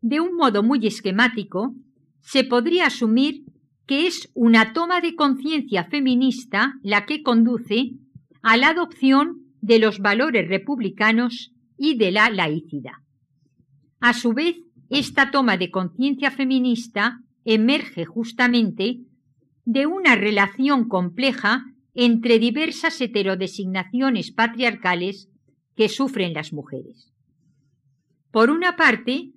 De 0.00 0.20
un 0.20 0.36
modo 0.36 0.62
muy 0.62 0.86
esquemático, 0.86 1.74
se 2.20 2.44
podría 2.44 2.86
asumir 2.86 3.44
que 3.86 4.06
es 4.06 4.30
una 4.34 4.72
toma 4.72 5.00
de 5.00 5.14
conciencia 5.14 5.84
feminista 5.84 6.74
la 6.82 7.04
que 7.06 7.22
conduce 7.22 7.92
a 8.42 8.56
la 8.56 8.70
adopción 8.70 9.54
de 9.60 9.78
los 9.78 9.98
valores 9.98 10.48
republicanos 10.48 11.52
y 11.76 11.96
de 11.96 12.10
la 12.10 12.30
laicidad. 12.30 12.94
A 14.00 14.14
su 14.14 14.32
vez, 14.32 14.56
esta 14.88 15.30
toma 15.30 15.56
de 15.56 15.70
conciencia 15.70 16.30
feminista 16.30 17.20
emerge 17.44 18.04
justamente 18.04 19.00
de 19.64 19.86
una 19.86 20.16
relación 20.16 20.88
compleja 20.88 21.64
entre 21.94 22.38
diversas 22.38 23.00
heterodesignaciones 23.00 24.32
patriarcales 24.32 25.28
que 25.76 25.88
sufren 25.88 26.32
las 26.32 26.52
mujeres. 26.52 27.12
Por 28.30 28.50
una 28.50 28.76
parte, 28.76 29.32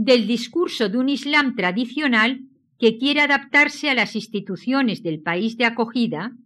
del 0.00 0.28
discurso 0.28 0.88
de 0.88 0.96
un 0.96 1.08
Islam 1.08 1.56
tradicional 1.56 2.42
que 2.78 2.98
quiere 2.98 3.20
adaptarse 3.20 3.90
a 3.90 3.94
las 3.94 4.14
instituciones 4.14 5.02
del 5.02 5.20
país 5.20 5.56
de 5.56 5.64
acogida, 5.64 6.36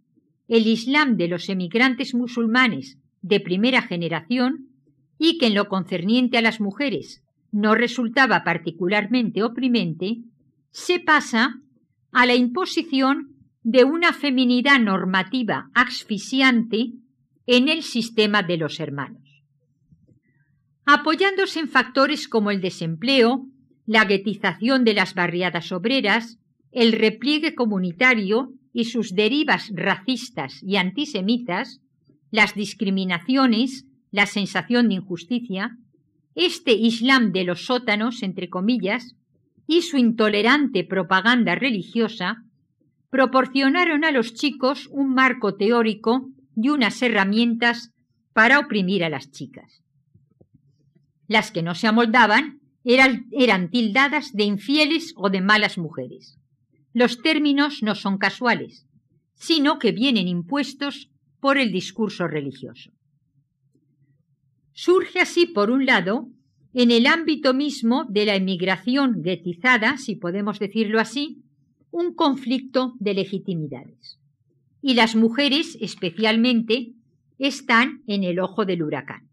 el 0.47 0.67
Islam 0.67 1.17
de 1.17 1.27
los 1.27 1.49
emigrantes 1.49 2.13
musulmanes 2.13 2.97
de 3.21 3.39
primera 3.39 3.81
generación 3.81 4.67
y 5.17 5.37
que 5.37 5.47
en 5.47 5.55
lo 5.55 5.67
concerniente 5.67 6.37
a 6.37 6.41
las 6.41 6.59
mujeres 6.59 7.23
no 7.51 7.75
resultaba 7.75 8.43
particularmente 8.43 9.43
oprimente, 9.43 10.17
se 10.71 10.99
pasa 10.99 11.61
a 12.11 12.25
la 12.25 12.35
imposición 12.35 13.35
de 13.61 13.83
una 13.85 14.11
feminidad 14.11 14.79
normativa 14.79 15.69
asfixiante 15.73 16.93
en 17.45 17.69
el 17.69 17.83
sistema 17.83 18.43
de 18.43 18.57
los 18.57 18.79
hermanos. 18.79 19.21
Apoyándose 20.85 21.59
en 21.59 21.69
factores 21.69 22.27
como 22.27 22.51
el 22.51 22.59
desempleo, 22.59 23.45
la 23.85 24.05
guetización 24.05 24.83
de 24.83 24.93
las 24.93 25.13
barriadas 25.13 25.71
obreras, 25.71 26.39
el 26.71 26.91
repliegue 26.91 27.55
comunitario 27.55 28.53
y 28.73 28.85
sus 28.85 29.13
derivas 29.13 29.71
racistas 29.73 30.61
y 30.63 30.75
antisemitas, 30.75 31.79
las 32.31 32.55
discriminaciones, 32.55 33.85
la 34.11 34.25
sensación 34.25 34.89
de 34.89 34.95
injusticia, 34.95 35.77
este 36.35 36.73
Islam 36.73 37.31
de 37.31 37.43
los 37.43 37.65
sótanos, 37.65 38.23
entre 38.23 38.49
comillas, 38.49 39.15
y 39.67 39.83
su 39.83 39.97
intolerante 39.97 40.83
propaganda 40.83 41.55
religiosa 41.55 42.43
proporcionaron 43.09 44.03
a 44.03 44.11
los 44.11 44.33
chicos 44.33 44.89
un 44.91 45.13
marco 45.13 45.55
teórico 45.55 46.29
y 46.55 46.69
unas 46.69 47.01
herramientas 47.01 47.91
para 48.33 48.59
oprimir 48.59 49.03
a 49.03 49.09
las 49.09 49.31
chicas. 49.31 49.83
Las 51.27 51.51
que 51.51 51.61
no 51.61 51.75
se 51.75 51.87
amoldaban 51.87 52.59
eran, 52.83 53.69
tildadas 53.69 54.33
de 54.33 54.43
infieles 54.43 55.13
o 55.15 55.29
de 55.29 55.41
malas 55.41 55.77
mujeres. 55.77 56.37
Los 56.93 57.21
términos 57.21 57.81
no 57.81 57.95
son 57.95 58.17
casuales, 58.17 58.87
sino 59.33 59.79
que 59.79 59.91
vienen 59.91 60.27
impuestos 60.27 61.09
por 61.39 61.57
el 61.57 61.71
discurso 61.71 62.27
religioso. 62.27 62.91
Surge 64.73 65.19
así, 65.19 65.45
por 65.45 65.71
un 65.71 65.85
lado, 65.85 66.29
en 66.73 66.91
el 66.91 67.05
ámbito 67.05 67.53
mismo 67.53 68.05
de 68.09 68.25
la 68.25 68.35
emigración 68.35 69.21
guetizada, 69.21 69.97
si 69.97 70.15
podemos 70.15 70.59
decirlo 70.59 70.99
así, 70.99 71.43
un 71.91 72.13
conflicto 72.15 72.93
de 72.99 73.13
legitimidades. 73.13 74.19
Y 74.81 74.95
las 74.95 75.15
mujeres, 75.15 75.77
especialmente, 75.79 76.93
están 77.37 78.03
en 78.07 78.23
el 78.23 78.39
ojo 78.39 78.65
del 78.65 78.83
huracán. 78.83 79.29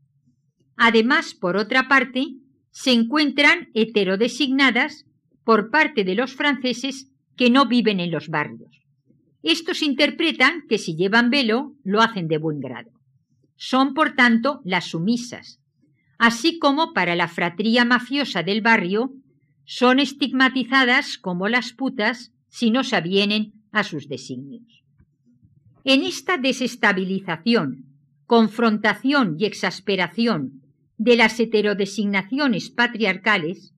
Además, 0.76 1.34
por 1.34 1.56
otra 1.56 1.88
parte, 1.88 2.36
se 2.70 2.92
encuentran 2.92 3.68
heterodesignadas 3.74 5.06
por 5.44 5.70
parte 5.70 6.04
de 6.04 6.14
los 6.14 6.34
franceses 6.34 7.09
que 7.40 7.48
no 7.48 7.64
viven 7.64 8.00
en 8.00 8.10
los 8.10 8.28
barrios. 8.28 8.82
Estos 9.42 9.80
interpretan 9.80 10.64
que 10.68 10.76
si 10.76 10.94
llevan 10.94 11.30
velo, 11.30 11.72
lo 11.84 12.02
hacen 12.02 12.28
de 12.28 12.36
buen 12.36 12.60
grado. 12.60 12.90
Son, 13.56 13.94
por 13.94 14.14
tanto, 14.14 14.60
las 14.62 14.90
sumisas, 14.90 15.58
así 16.18 16.58
como 16.58 16.92
para 16.92 17.16
la 17.16 17.28
fratría 17.28 17.86
mafiosa 17.86 18.42
del 18.42 18.60
barrio, 18.60 19.14
son 19.64 20.00
estigmatizadas 20.00 21.16
como 21.16 21.48
las 21.48 21.72
putas 21.72 22.34
si 22.50 22.70
no 22.70 22.84
se 22.84 22.96
avienen 22.96 23.54
a 23.72 23.84
sus 23.84 24.06
designios. 24.06 24.84
En 25.84 26.02
esta 26.02 26.36
desestabilización, 26.36 27.86
confrontación 28.26 29.36
y 29.38 29.46
exasperación 29.46 30.60
de 30.98 31.16
las 31.16 31.40
heterodesignaciones 31.40 32.68
patriarcales, 32.68 33.72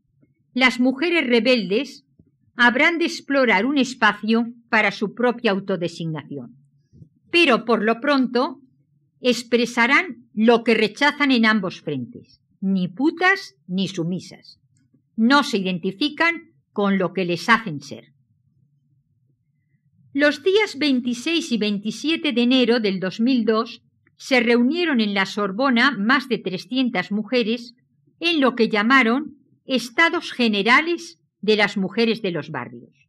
las 0.53 0.81
mujeres 0.81 1.29
rebeldes 1.29 2.05
habrán 2.65 2.99
de 2.99 3.07
explorar 3.07 3.67
un 3.67 3.77
espacio 3.77 4.47
para 4.69 4.93
su 4.93 5.15
propia 5.15 5.51
autodesignación. 5.51 6.59
Pero 7.29 7.65
por 7.65 7.83
lo 7.83 8.01
pronto 8.01 8.61
expresarán 9.21 10.29
lo 10.33 10.63
que 10.63 10.75
rechazan 10.75 11.33
en 11.33 11.45
ambos 11.45 11.81
frentes, 11.81 12.41
ni 12.61 12.87
putas 12.87 13.57
ni 13.67 13.89
sumisas. 13.89 14.61
No 15.17 15.43
se 15.43 15.59
identifican 15.59 16.53
con 16.73 16.99
lo 16.99 17.13
que 17.13 17.25
les 17.25 17.49
hacen 17.49 17.81
ser. 17.81 18.13
Los 20.13 20.45
días 20.45 20.79
26 20.79 21.51
y 21.51 21.59
27 21.59 22.33
de 22.33 22.43
enero 22.43 22.79
del 22.79 23.01
2002 23.01 23.83
se 24.17 24.39
reunieron 24.39 25.01
en 25.01 25.15
la 25.15 25.27
Sorbona 25.27 25.97
más 25.99 26.29
de 26.29 26.39
300 26.39 27.11
mujeres 27.11 27.75
en 28.21 28.41
lo 28.41 28.55
que 28.55 28.69
llamaron 28.69 29.39
Estados 29.65 30.31
Generales 30.31 31.19
de 31.43 31.57
las 31.57 31.77
Mujeres 31.77 32.23
de 32.23 32.31
los 32.31 32.51
Barrios. 32.51 33.09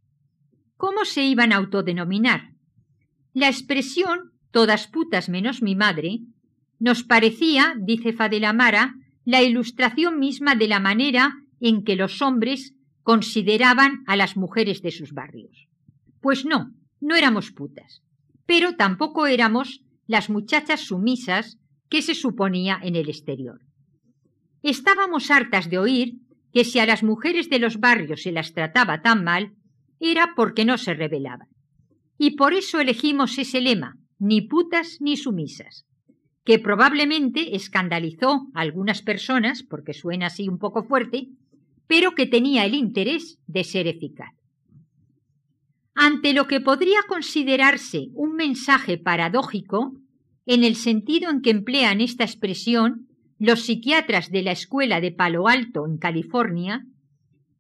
¿Cómo 0.76 1.06
se 1.06 1.24
iban 1.24 1.54
a 1.54 1.58
autodenominar? 1.58 2.52
La 3.34 3.48
expresión 3.48 4.34
todas 4.52 4.88
putas 4.88 5.30
menos 5.30 5.62
mi 5.62 5.76
madre 5.76 6.20
nos 6.80 7.04
parecía, 7.04 7.76
dice 7.80 8.12
Fadelamara, 8.12 8.96
la 9.24 9.42
ilustración 9.42 10.20
misma 10.20 10.56
de 10.56 10.68
la 10.68 10.80
manera 10.80 11.36
en 11.62 11.84
que 11.84 11.96
los 11.96 12.22
hombres 12.22 12.76
consideraban 13.04 14.04
a 14.06 14.16
las 14.16 14.36
mujeres 14.36 14.82
de 14.82 14.92
sus 14.92 15.14
barrios. 15.14 15.70
Pues 16.20 16.46
no, 16.46 16.74
no 17.00 17.16
éramos 17.16 17.52
putas, 17.52 18.02
pero 18.46 18.76
tampoco 18.76 19.28
éramos 19.28 19.82
las 20.08 20.30
muchachas 20.30 20.82
sumisas 20.82 21.58
que 21.90 22.02
se 22.02 22.16
suponía 22.16 22.80
en 22.84 22.96
el 22.96 23.10
exterior. 23.10 23.62
Estábamos 24.62 25.32
hartas 25.32 25.70
de 25.70 25.78
oír 25.78 26.16
que 26.54 26.64
si 26.64 26.80
a 26.80 26.86
las 26.86 27.04
mujeres 27.04 27.49
de 27.49 27.60
los 27.60 27.80
barrios 27.80 28.22
se 28.22 28.32
las 28.32 28.53
trataba 28.53 29.02
tan 29.02 29.23
mal, 29.23 29.53
era 29.99 30.34
porque 30.36 30.65
no 30.65 30.78
se 30.78 30.94
rebelaban. 30.94 31.48
Y 32.18 32.36
por 32.36 32.53
eso 32.53 32.80
elegimos 32.80 33.38
ese 33.40 33.60
lema, 33.60 33.98
ni 34.19 34.41
putas 34.41 34.98
ni 35.02 35.18
sumisas, 35.18 35.86
que 36.45 36.60
probablemente 36.60 37.56
escandalizó 37.56 38.48
a 38.53 38.61
algunas 38.61 39.02
personas, 39.02 39.64
porque 39.64 39.94
suena 39.94 40.28
así 40.28 40.48
un 40.48 40.60
poco 40.60 40.84
fuerte, 40.84 41.28
pero 41.88 42.11
que 42.11 42.28
tenía 42.28 42.65
el 42.65 42.76
interés 42.76 43.40
de 43.48 43.64
ser 43.64 43.88
eficaz. 43.88 44.32
Ante 45.95 46.34
lo 46.34 46.48
que 46.48 46.61
podría 46.61 46.99
considerarse 47.07 48.07
un 48.14 48.36
mensaje 48.36 48.98
paradójico, 48.98 49.94
en 50.45 50.64
el 50.64 50.76
sentido 50.76 51.30
en 51.30 51.41
que 51.41 51.52
emplean 51.52 52.02
esta 52.02 52.23
expresión 52.23 53.07
los 53.44 53.65
psiquiatras 53.65 54.32
de 54.32 54.41
la 54.41 54.53
Escuela 54.53 55.02
de 55.02 55.11
Palo 55.11 55.49
Alto 55.49 55.86
en 55.86 55.98
California, 55.98 56.86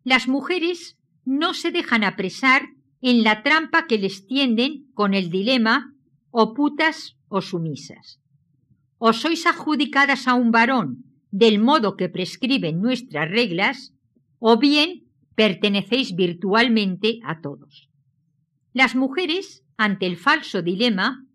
las 0.05 0.29
mujeres 0.29 0.97
no 1.25 1.53
se 1.53 1.71
dejan 1.71 2.05
apresar 2.05 2.69
en 3.01 3.21
la 3.25 3.43
trampa 3.43 3.85
que 3.85 3.97
les 3.97 4.25
tienden 4.25 4.85
con 4.93 5.13
el 5.13 5.29
dilema 5.29 5.93
o 6.31 6.53
putas 6.53 7.17
o 7.27 7.41
sumisas. 7.41 8.21
O 8.97 9.11
sois 9.11 9.45
adjudicadas 9.45 10.25
a 10.29 10.35
un 10.35 10.51
varón 10.51 11.03
del 11.31 11.59
modo 11.59 11.97
que 11.97 12.07
prescriben 12.07 12.79
nuestras 12.79 13.29
reglas, 13.29 13.93
o 14.39 14.57
bien 14.57 15.11
pertenecéis 15.35 16.15
virtualmente 16.15 17.19
a 17.25 17.41
todos. 17.41 17.89
Las 18.71 18.95
mujeres, 18.95 19.65
ante 19.75 20.05
el 20.05 20.15
falso 20.15 20.61
dilema, 20.61 21.25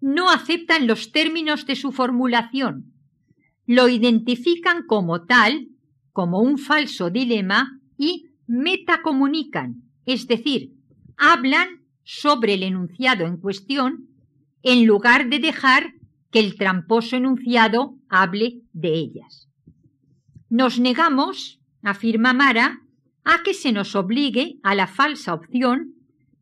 no 0.00 0.30
aceptan 0.30 0.86
los 0.86 1.12
términos 1.12 1.66
de 1.66 1.76
su 1.76 1.92
formulación, 1.92 2.91
lo 3.66 3.88
identifican 3.88 4.84
como 4.86 5.24
tal, 5.24 5.68
como 6.12 6.40
un 6.40 6.58
falso 6.58 7.10
dilema, 7.10 7.80
y 7.96 8.30
metacomunican, 8.46 9.82
es 10.06 10.26
decir, 10.26 10.72
hablan 11.16 11.82
sobre 12.02 12.54
el 12.54 12.64
enunciado 12.64 13.26
en 13.26 13.36
cuestión 13.36 14.08
en 14.62 14.86
lugar 14.86 15.28
de 15.28 15.38
dejar 15.38 15.94
que 16.30 16.40
el 16.40 16.56
tramposo 16.56 17.16
enunciado 17.16 17.94
hable 18.08 18.62
de 18.72 18.94
ellas. 18.94 19.48
Nos 20.48 20.78
negamos, 20.78 21.60
afirma 21.82 22.32
Mara, 22.32 22.80
a 23.24 23.42
que 23.42 23.54
se 23.54 23.72
nos 23.72 23.94
obligue 23.94 24.58
a 24.62 24.74
la 24.74 24.86
falsa 24.86 25.34
opción 25.34 25.94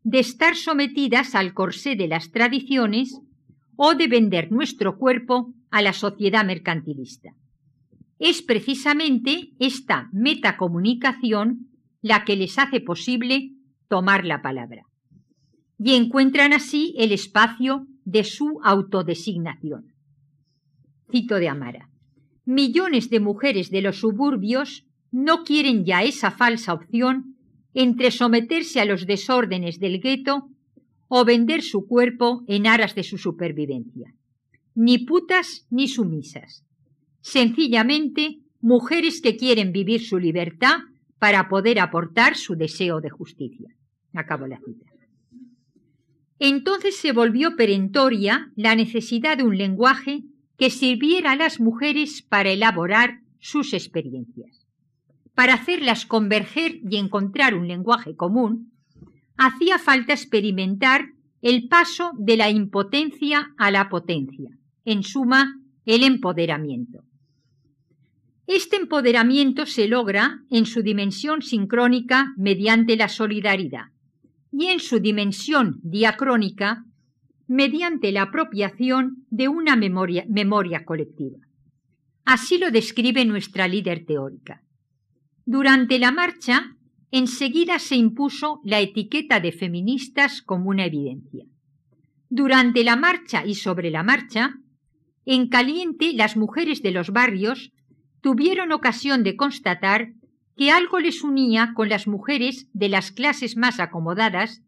de 0.03 0.21
estar 0.21 0.57
sometidas 0.57 1.35
al 1.35 1.53
corsé 1.53 1.97
de 1.97 2.09
las 2.09 2.31
tradiciones 2.31 3.21
o 3.83 3.95
de 3.95 4.09
vender 4.09 4.53
nuestro 4.53 4.99
cuerpo 4.99 5.55
a 5.71 5.81
la 5.81 5.95
sociedad 5.95 6.45
mercantilista. 6.45 7.31
Es 8.19 8.43
precisamente 8.43 9.53
esta 9.59 10.11
metacomunicación 10.13 11.71
la 12.03 12.27
que 12.27 12.37
les 12.37 12.59
hace 12.59 12.83
posible 12.83 13.53
tomar 13.89 14.27
la 14.27 14.43
palabra. 14.43 14.83
Y 15.79 15.95
encuentran 15.95 16.53
así 16.53 16.95
el 16.99 17.11
espacio 17.11 17.87
de 18.05 18.25
su 18.25 18.61
autodesignación. 18.63 19.95
Cito 21.11 21.37
de 21.37 21.49
Amara. 21.49 21.89
Millones 22.45 23.09
de 23.09 23.21
mujeres 23.21 23.71
de 23.71 23.81
los 23.81 24.01
suburbios 24.01 24.85
no 25.11 25.43
quieren 25.43 25.87
ya 25.87 26.03
esa 26.03 26.31
falsa 26.31 26.75
opción 26.75 27.37
entre 27.73 28.11
someterse 28.11 28.79
a 28.79 28.85
los 28.85 29.07
desórdenes 29.07 29.79
del 29.79 30.03
gueto 30.03 30.51
o 31.13 31.25
vender 31.25 31.63
su 31.63 31.89
cuerpo 31.89 32.45
en 32.47 32.69
aras 32.69 32.95
de 32.95 33.03
su 33.03 33.19
supervivencia. 33.19 34.15
Ni 34.77 34.99
putas 34.99 35.67
ni 35.69 35.89
sumisas. 35.89 36.65
Sencillamente, 37.21 38.39
mujeres 38.61 39.21
que 39.21 39.37
quieren 39.37 39.73
vivir 39.73 40.01
su 40.07 40.19
libertad 40.19 40.79
para 41.19 41.49
poder 41.49 41.81
aportar 41.81 42.37
su 42.37 42.55
deseo 42.55 43.01
de 43.01 43.11
justicia. 43.11 43.75
Acabo 44.15 44.47
la 44.47 44.61
cita. 44.65 44.87
Entonces 46.39 46.97
se 46.97 47.13
volvió 47.13 47.57
perentoria 47.57 48.53
la 48.55 48.77
necesidad 48.77 49.37
de 49.37 49.43
un 49.43 49.59
lenguaje 49.59 50.23
que 50.57 50.71
sirviera 50.71 51.33
a 51.33 51.37
las 51.37 51.59
mujeres 51.59 52.23
para 52.23 52.51
elaborar 52.51 53.21
sus 53.41 53.75
experiencias. 53.75 54.65
Para 55.35 55.55
hacerlas 55.55 56.07
converger 56.07 56.81
y 56.89 56.99
encontrar 56.99 57.55
un 57.57 57.67
lenguaje 57.67 58.15
común, 58.15 58.70
hacía 59.41 59.79
falta 59.79 60.13
experimentar 60.13 61.07
el 61.41 61.67
paso 61.67 62.11
de 62.19 62.37
la 62.37 62.51
impotencia 62.51 63.55
a 63.57 63.71
la 63.71 63.89
potencia, 63.89 64.51
en 64.85 65.03
suma, 65.03 65.57
el 65.87 66.05
empoderamiento. 66.05 67.05
Este 68.47 68.77
empoderamiento 68.77 69.65
se 69.65 69.89
logra 69.89 70.41
en 70.51 70.67
su 70.67 70.83
dimensión 70.83 71.41
sincrónica 71.41 72.35
mediante 72.37 72.97
la 72.97 73.09
solidaridad 73.09 73.87
y 74.53 74.67
en 74.67 74.79
su 74.79 75.01
dimensión 75.01 75.81
diacrónica 75.83 76.85
mediante 77.47 78.13
la 78.13 78.23
apropiación 78.23 79.25
de 79.31 79.49
una 79.49 79.75
memoria, 79.75 80.85
colectiva. 80.85 81.39
Así 82.27 82.59
lo 82.59 82.71
describe 82.71 83.25
nuestra 83.25 83.67
líder 83.69 84.05
teórica. 84.05 84.63
Durante 85.47 85.99
la 85.99 86.13
marcha, 86.13 86.77
enseguida 87.11 87.79
se 87.79 87.97
impuso 87.97 88.61
la 88.65 88.81
etiqueta 88.81 89.41
de 89.41 89.53
feministas 89.53 90.43
como 90.43 90.71
una 90.71 90.85
evidencia. 90.85 91.45
Durante 92.29 92.85
la 92.85 92.97
marcha 92.97 93.45
y 93.45 93.55
sobre 93.57 93.91
la 93.91 94.03
marcha, 94.03 94.55
en 95.25 95.49
caliente 95.49 96.13
las 96.15 96.37
mujeres 96.37 96.83
de 96.83 96.93
los 96.93 97.11
barrios 97.11 97.73
tuvieron 98.21 98.73
ocasión 98.73 99.25
de 99.25 99.37
constatar 99.37 100.13
que 100.57 100.71
algo 100.71 101.01
les 101.01 101.25
unía 101.25 101.73
con 101.75 101.89
las 101.89 102.07
mujeres 102.07 102.69
de 102.73 102.89
las 102.89 103.11
clases 103.11 103.57
más 103.57 103.81
acomodadas 103.81 104.63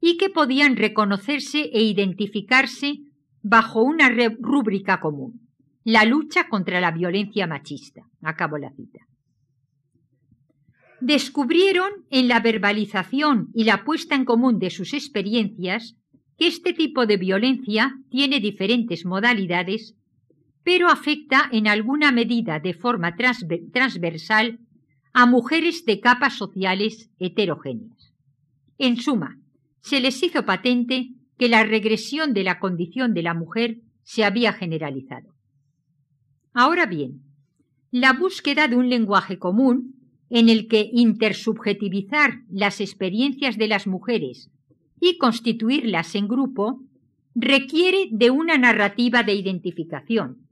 y 0.00 0.16
que 0.18 0.30
podían 0.30 0.76
reconocerse 0.76 1.70
e 1.72 1.82
identificarse 1.82 3.00
bajo 3.42 3.82
una 3.82 4.08
rúbrica 4.08 5.00
común, 5.00 5.48
la 5.84 6.04
lucha 6.04 6.48
contra 6.48 6.80
la 6.80 6.90
violencia 6.90 7.46
machista. 7.46 8.02
Acabo 8.22 8.56
la 8.56 8.70
cita 8.72 9.00
descubrieron 11.00 11.90
en 12.10 12.28
la 12.28 12.40
verbalización 12.40 13.48
y 13.54 13.64
la 13.64 13.84
puesta 13.84 14.14
en 14.14 14.24
común 14.24 14.58
de 14.58 14.70
sus 14.70 14.94
experiencias 14.94 15.96
que 16.38 16.46
este 16.46 16.72
tipo 16.72 17.06
de 17.06 17.16
violencia 17.16 17.96
tiene 18.10 18.40
diferentes 18.40 19.04
modalidades, 19.04 19.94
pero 20.62 20.88
afecta 20.88 21.48
en 21.52 21.68
alguna 21.68 22.12
medida 22.12 22.58
de 22.60 22.74
forma 22.74 23.14
transversal 23.16 24.58
a 25.12 25.26
mujeres 25.26 25.84
de 25.86 26.00
capas 26.00 26.34
sociales 26.34 27.10
heterogéneas. 27.18 28.12
En 28.78 28.96
suma, 28.96 29.38
se 29.80 30.00
les 30.00 30.22
hizo 30.22 30.44
patente 30.44 31.10
que 31.38 31.48
la 31.48 31.64
regresión 31.64 32.34
de 32.34 32.44
la 32.44 32.58
condición 32.58 33.14
de 33.14 33.22
la 33.22 33.34
mujer 33.34 33.78
se 34.02 34.24
había 34.24 34.52
generalizado. 34.52 35.34
Ahora 36.52 36.86
bien, 36.86 37.22
la 37.90 38.12
búsqueda 38.12 38.68
de 38.68 38.76
un 38.76 38.88
lenguaje 38.88 39.38
común 39.38 39.95
en 40.30 40.48
el 40.48 40.68
que 40.68 40.88
intersubjetivizar 40.92 42.40
las 42.50 42.80
experiencias 42.80 43.56
de 43.56 43.68
las 43.68 43.86
mujeres 43.86 44.50
y 45.00 45.18
constituirlas 45.18 46.14
en 46.14 46.28
grupo 46.28 46.80
requiere 47.34 48.08
de 48.10 48.30
una 48.30 48.56
narrativa 48.58 49.22
de 49.22 49.34
identificación, 49.34 50.48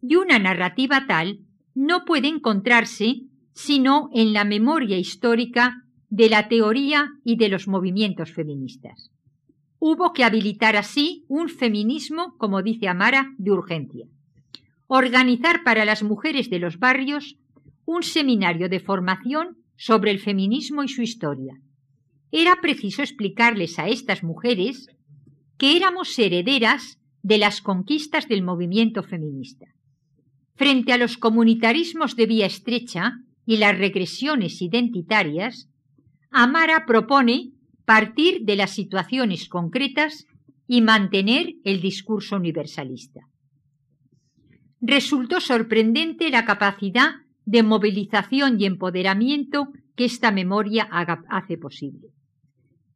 y 0.00 0.16
una 0.16 0.38
narrativa 0.38 1.06
tal 1.06 1.40
no 1.74 2.04
puede 2.04 2.28
encontrarse 2.28 3.22
sino 3.52 4.08
en 4.14 4.32
la 4.32 4.44
memoria 4.44 4.96
histórica 4.96 5.84
de 6.08 6.28
la 6.28 6.48
teoría 6.48 7.10
y 7.24 7.36
de 7.36 7.48
los 7.48 7.68
movimientos 7.68 8.32
feministas. 8.32 9.10
Hubo 9.78 10.12
que 10.12 10.24
habilitar 10.24 10.76
así 10.76 11.24
un 11.28 11.48
feminismo, 11.48 12.34
como 12.38 12.62
dice 12.62 12.88
Amara, 12.88 13.34
de 13.38 13.50
urgencia. 13.50 14.06
Organizar 14.86 15.62
para 15.64 15.84
las 15.84 16.02
mujeres 16.02 16.50
de 16.50 16.58
los 16.58 16.78
barrios 16.78 17.38
un 17.90 18.04
seminario 18.04 18.68
de 18.68 18.78
formación 18.78 19.56
sobre 19.76 20.12
el 20.12 20.20
feminismo 20.20 20.84
y 20.84 20.88
su 20.88 21.02
historia. 21.02 21.54
Era 22.30 22.60
preciso 22.60 23.02
explicarles 23.02 23.80
a 23.80 23.88
estas 23.88 24.22
mujeres 24.22 24.86
que 25.58 25.76
éramos 25.76 26.16
herederas 26.16 27.00
de 27.22 27.38
las 27.38 27.60
conquistas 27.60 28.28
del 28.28 28.42
movimiento 28.42 29.02
feminista. 29.02 29.66
Frente 30.54 30.92
a 30.92 30.98
los 30.98 31.18
comunitarismos 31.18 32.14
de 32.14 32.26
vía 32.26 32.46
estrecha 32.46 33.14
y 33.44 33.56
las 33.56 33.76
regresiones 33.76 34.62
identitarias, 34.62 35.68
Amara 36.30 36.84
propone 36.86 37.50
partir 37.84 38.42
de 38.42 38.54
las 38.54 38.70
situaciones 38.70 39.48
concretas 39.48 40.26
y 40.68 40.80
mantener 40.80 41.54
el 41.64 41.80
discurso 41.80 42.36
universalista. 42.36 43.22
Resultó 44.80 45.40
sorprendente 45.40 46.30
la 46.30 46.44
capacidad 46.44 47.14
de 47.44 47.62
movilización 47.62 48.60
y 48.60 48.66
empoderamiento 48.66 49.68
que 49.96 50.04
esta 50.04 50.30
memoria 50.30 50.88
hace 51.28 51.58
posible. 51.58 52.08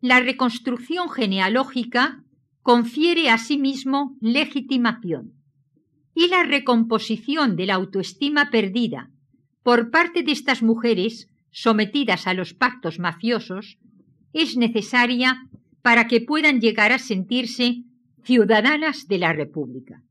La 0.00 0.20
reconstrucción 0.20 1.08
genealógica 1.08 2.22
confiere 2.62 3.30
asimismo 3.30 4.16
legitimación 4.20 5.32
y 6.14 6.28
la 6.28 6.44
recomposición 6.44 7.56
de 7.56 7.66
la 7.66 7.74
autoestima 7.74 8.50
perdida 8.50 9.10
por 9.62 9.90
parte 9.90 10.22
de 10.22 10.32
estas 10.32 10.62
mujeres 10.62 11.28
sometidas 11.50 12.26
a 12.26 12.34
los 12.34 12.54
pactos 12.54 12.98
mafiosos 12.98 13.78
es 14.32 14.56
necesaria 14.56 15.48
para 15.82 16.06
que 16.06 16.20
puedan 16.20 16.60
llegar 16.60 16.92
a 16.92 16.98
sentirse 16.98 17.82
ciudadanas 18.22 19.06
de 19.08 19.18
la 19.18 19.32
República. 19.32 20.02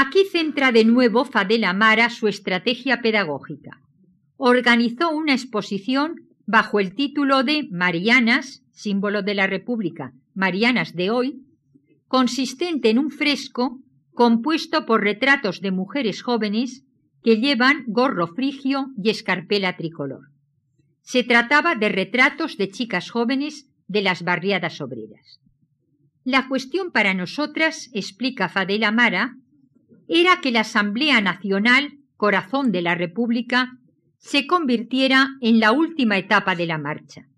Aquí 0.00 0.24
centra 0.30 0.70
de 0.70 0.84
nuevo 0.84 1.24
Fadela 1.24 1.72
Mara 1.72 2.08
su 2.08 2.28
estrategia 2.28 3.02
pedagógica. 3.02 3.80
Organizó 4.36 5.10
una 5.10 5.32
exposición 5.32 6.28
bajo 6.46 6.78
el 6.78 6.94
título 6.94 7.42
de 7.42 7.66
Marianas, 7.72 8.62
símbolo 8.70 9.22
de 9.22 9.34
la 9.34 9.48
República, 9.48 10.12
Marianas 10.34 10.94
de 10.94 11.10
hoy, 11.10 11.42
consistente 12.06 12.90
en 12.90 13.00
un 13.00 13.10
fresco 13.10 13.80
compuesto 14.14 14.86
por 14.86 15.02
retratos 15.02 15.60
de 15.62 15.72
mujeres 15.72 16.22
jóvenes 16.22 16.84
que 17.24 17.38
llevan 17.38 17.82
gorro 17.88 18.28
frigio 18.28 18.92
y 19.02 19.10
escarpela 19.10 19.76
tricolor. 19.76 20.28
Se 21.02 21.24
trataba 21.24 21.74
de 21.74 21.88
retratos 21.88 22.56
de 22.56 22.70
chicas 22.70 23.10
jóvenes 23.10 23.68
de 23.88 24.02
las 24.02 24.22
barriadas 24.22 24.80
obreras. 24.80 25.40
La 26.22 26.46
cuestión 26.46 26.92
para 26.92 27.14
nosotras, 27.14 27.90
explica 27.92 28.48
Fadela 28.48 28.92
Mara, 28.92 29.34
era 30.08 30.40
que 30.40 30.50
la 30.50 30.60
Asamblea 30.60 31.20
Nacional, 31.20 31.98
corazón 32.16 32.72
de 32.72 32.82
la 32.82 32.94
República, 32.94 33.78
se 34.16 34.46
convirtiera 34.46 35.28
en 35.40 35.60
la 35.60 35.70
última 35.72 36.16
etapa 36.18 36.56
de 36.56 36.66
la 36.66 36.78
marcha. 36.78 37.28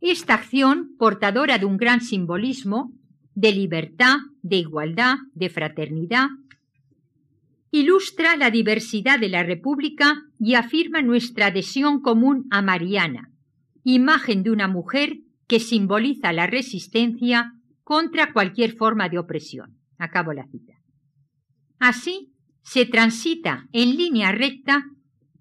Esta 0.00 0.34
acción, 0.34 0.94
portadora 0.98 1.58
de 1.58 1.64
un 1.64 1.78
gran 1.78 2.02
simbolismo, 2.02 2.92
de 3.34 3.52
libertad, 3.52 4.16
de 4.42 4.56
igualdad, 4.56 5.16
de 5.34 5.48
fraternidad, 5.50 6.28
ilustra 7.70 8.36
la 8.36 8.50
diversidad 8.50 9.18
de 9.18 9.28
la 9.28 9.42
República 9.42 10.22
y 10.38 10.54
afirma 10.54 11.02
nuestra 11.02 11.46
adhesión 11.46 12.00
común 12.00 12.46
a 12.50 12.62
Mariana, 12.62 13.30
imagen 13.84 14.42
de 14.42 14.50
una 14.50 14.68
mujer 14.68 15.18
que 15.46 15.60
simboliza 15.60 16.32
la 16.32 16.46
resistencia 16.46 17.52
contra 17.84 18.32
cualquier 18.32 18.72
forma 18.72 19.08
de 19.08 19.18
opresión. 19.18 19.78
Acabo 19.98 20.32
la 20.32 20.46
cita. 20.46 20.75
Así 21.78 22.32
se 22.62 22.86
transita 22.86 23.68
en 23.72 23.96
línea 23.96 24.32
recta 24.32 24.84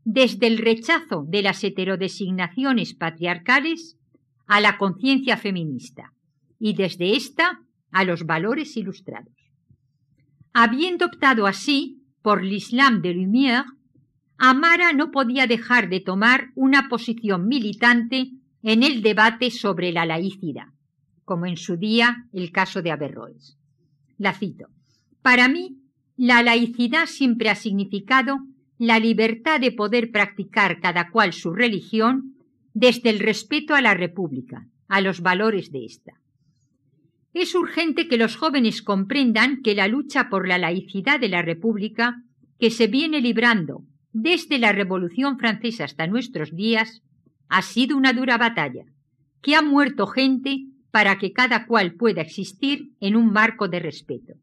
desde 0.03 0.47
el 0.47 0.59
rechazo 0.59 1.25
de 1.27 1.41
las 1.41 1.63
heterodesignaciones 1.63 2.93
patriarcales 2.93 3.97
a 4.45 4.61
la 4.61 4.77
conciencia 4.77 5.37
feminista 5.37 6.13
y 6.59 6.73
desde 6.73 7.15
esta 7.15 7.61
a 7.91 8.03
los 8.03 8.25
valores 8.25 8.77
ilustrados. 8.77 9.33
Habiendo 10.53 11.07
optado 11.07 11.47
así 11.47 12.03
por 12.21 12.43
l'Islam 12.43 13.01
de 13.01 13.13
Lumière, 13.13 13.65
Amara 14.37 14.93
no 14.93 15.11
podía 15.11 15.47
dejar 15.47 15.89
de 15.89 16.01
tomar 16.01 16.51
una 16.55 16.89
posición 16.89 17.47
militante 17.47 18.31
en 18.61 18.83
el 18.83 19.01
debate 19.01 19.49
sobre 19.51 19.91
la 19.91 20.05
laicidad, 20.05 20.67
como 21.23 21.45
en 21.45 21.57
su 21.57 21.77
día 21.77 22.27
el 22.33 22.51
caso 22.51 22.81
de 22.81 22.91
Averroes. 22.91 23.57
La 24.17 24.33
cito. 24.33 24.67
Para 25.21 25.47
mí, 25.47 25.77
la 26.17 26.43
laicidad 26.43 27.07
siempre 27.07 27.49
ha 27.49 27.55
significado 27.55 28.37
la 28.77 28.99
libertad 28.99 29.59
de 29.59 29.71
poder 29.71 30.11
practicar 30.11 30.79
cada 30.79 31.09
cual 31.09 31.33
su 31.33 31.53
religión 31.53 32.35
desde 32.73 33.09
el 33.09 33.19
respeto 33.19 33.73
a 33.73 33.81
la 33.81 33.93
República, 33.93 34.67
a 34.87 35.01
los 35.01 35.21
valores 35.21 35.71
de 35.71 35.85
ésta. 35.85 36.13
Es 37.33 37.53
urgente 37.55 38.07
que 38.07 38.17
los 38.17 38.37
jóvenes 38.37 38.81
comprendan 38.81 39.61
que 39.61 39.75
la 39.75 39.87
lucha 39.87 40.29
por 40.29 40.47
la 40.47 40.57
laicidad 40.57 41.19
de 41.19 41.29
la 41.29 41.41
República, 41.41 42.21
que 42.59 42.69
se 42.69 42.87
viene 42.87 43.19
librando 43.19 43.83
desde 44.13 44.57
la 44.57 44.71
Revolución 44.71 45.37
Francesa 45.37 45.83
hasta 45.83 46.07
nuestros 46.07 46.55
días, 46.55 47.01
ha 47.49 47.61
sido 47.61 47.97
una 47.97 48.13
dura 48.13 48.37
batalla, 48.37 48.85
que 49.41 49.55
ha 49.55 49.61
muerto 49.61 50.07
gente 50.07 50.65
para 50.91 51.17
que 51.17 51.33
cada 51.33 51.65
cual 51.67 51.95
pueda 51.95 52.21
existir 52.21 52.93
en 53.01 53.17
un 53.17 53.33
marco 53.33 53.67
de 53.67 53.81
respeto. 53.81 54.35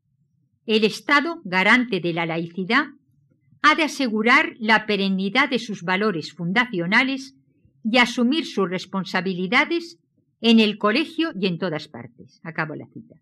El 0.67 0.85
Estado, 0.85 1.41
garante 1.45 2.01
de 2.01 2.13
la 2.13 2.27
laicidad, 2.27 2.87
ha 3.63 3.75
de 3.75 3.85
asegurar 3.85 4.55
la 4.59 4.87
perennidad 4.87 5.49
de 5.49 5.59
sus 5.59 5.83
valores 5.83 6.33
fundacionales 6.33 7.35
y 7.85 7.99
asumir 7.99 8.47
sus 8.47 8.69
responsabilidades 8.69 9.99
en 10.41 10.61
el 10.61 10.79
colegio 10.79 11.33
y 11.39 11.47
en 11.47 11.59
todas 11.59 11.89
partes. 11.89 12.41
Acabo 12.43 12.75
la 12.75 12.87
cita. 12.87 13.17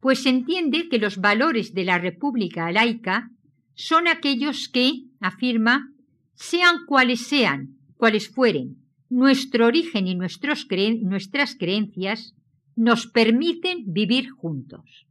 Pues 0.00 0.24
entiende 0.26 0.88
que 0.88 0.98
los 0.98 1.18
valores 1.18 1.74
de 1.74 1.84
la 1.84 1.98
República 1.98 2.70
laica 2.70 3.30
son 3.74 4.08
aquellos 4.08 4.68
que, 4.68 5.04
afirma, 5.20 5.90
sean 6.34 6.84
cuales 6.86 7.26
sean, 7.26 7.78
cuales 7.96 8.28
fueren, 8.28 8.76
nuestro 9.08 9.66
origen 9.66 10.06
y 10.06 10.14
nuestras 10.14 10.64
creencias 10.64 12.34
nos 12.74 13.06
permiten 13.06 13.84
vivir 13.86 14.30
juntos. 14.30 15.05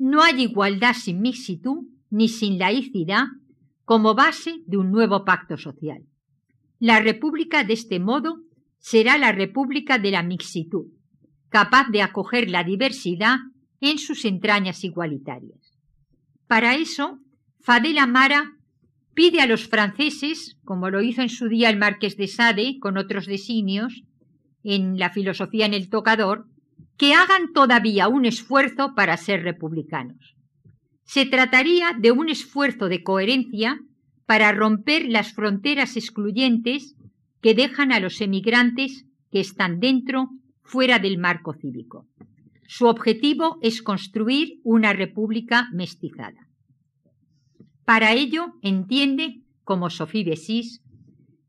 No 0.00 0.22
hay 0.22 0.40
igualdad 0.40 0.94
sin 0.94 1.20
mixitud 1.20 1.84
ni 2.08 2.28
sin 2.28 2.58
laicidad 2.58 3.24
como 3.84 4.14
base 4.14 4.62
de 4.64 4.78
un 4.78 4.90
nuevo 4.90 5.26
pacto 5.26 5.58
social. 5.58 6.06
La 6.78 7.00
república 7.00 7.64
de 7.64 7.74
este 7.74 8.00
modo 8.00 8.38
será 8.78 9.18
la 9.18 9.30
república 9.32 9.98
de 9.98 10.10
la 10.10 10.22
mixitud, 10.22 10.86
capaz 11.50 11.88
de 11.90 12.00
acoger 12.00 12.48
la 12.48 12.64
diversidad 12.64 13.40
en 13.82 13.98
sus 13.98 14.24
entrañas 14.24 14.84
igualitarias. 14.84 15.76
Para 16.46 16.76
eso, 16.76 17.18
Fadela 17.60 18.06
Mara 18.06 18.56
pide 19.12 19.42
a 19.42 19.46
los 19.46 19.68
franceses, 19.68 20.56
como 20.64 20.88
lo 20.88 21.02
hizo 21.02 21.20
en 21.20 21.28
su 21.28 21.46
día 21.46 21.68
el 21.68 21.76
marqués 21.76 22.16
de 22.16 22.26
Sade 22.26 22.78
con 22.80 22.96
otros 22.96 23.26
designios, 23.26 24.02
en 24.62 24.98
la 24.98 25.10
filosofía 25.10 25.66
en 25.66 25.74
el 25.74 25.90
tocador, 25.90 26.46
que 27.00 27.14
hagan 27.14 27.54
todavía 27.54 28.08
un 28.08 28.26
esfuerzo 28.26 28.94
para 28.94 29.16
ser 29.16 29.42
republicanos. 29.42 30.36
Se 31.02 31.24
trataría 31.24 31.94
de 31.98 32.12
un 32.12 32.28
esfuerzo 32.28 32.90
de 32.90 33.02
coherencia 33.02 33.80
para 34.26 34.52
romper 34.52 35.08
las 35.08 35.32
fronteras 35.32 35.96
excluyentes 35.96 36.96
que 37.40 37.54
dejan 37.54 37.90
a 37.90 38.00
los 38.00 38.20
emigrantes 38.20 39.06
que 39.30 39.40
están 39.40 39.80
dentro 39.80 40.28
fuera 40.62 40.98
del 40.98 41.16
marco 41.16 41.54
cívico. 41.54 42.06
Su 42.68 42.84
objetivo 42.84 43.58
es 43.62 43.80
construir 43.80 44.60
una 44.62 44.92
república 44.92 45.70
mestizada. 45.72 46.48
Para 47.86 48.12
ello, 48.12 48.52
entiende, 48.60 49.40
como 49.64 49.88
Sophie 49.88 50.24
Bessis, 50.24 50.82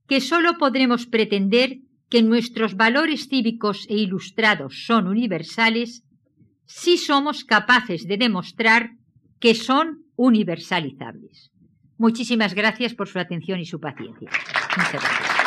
que 0.08 0.22
sólo 0.22 0.58
podremos 0.58 1.08
pretender 1.08 1.80
que 2.12 2.22
nuestros 2.22 2.76
valores 2.76 3.30
cívicos 3.30 3.88
e 3.90 3.96
ilustrados 3.96 4.86
son 4.86 5.08
universales 5.08 6.04
si 6.66 6.98
somos 6.98 7.46
capaces 7.46 8.06
de 8.06 8.18
demostrar 8.18 8.92
que 9.40 9.56
son 9.56 10.04
universalizables. 10.18 11.52
Muchísimas 11.98 12.54
gracias 12.54 12.94
por 12.94 13.08
su 13.08 13.18
atención 13.18 13.60
y 13.60 13.66
su 13.66 13.80
paciencia. 13.80 14.30
Muchas 14.78 15.02
gracias. 15.02 15.41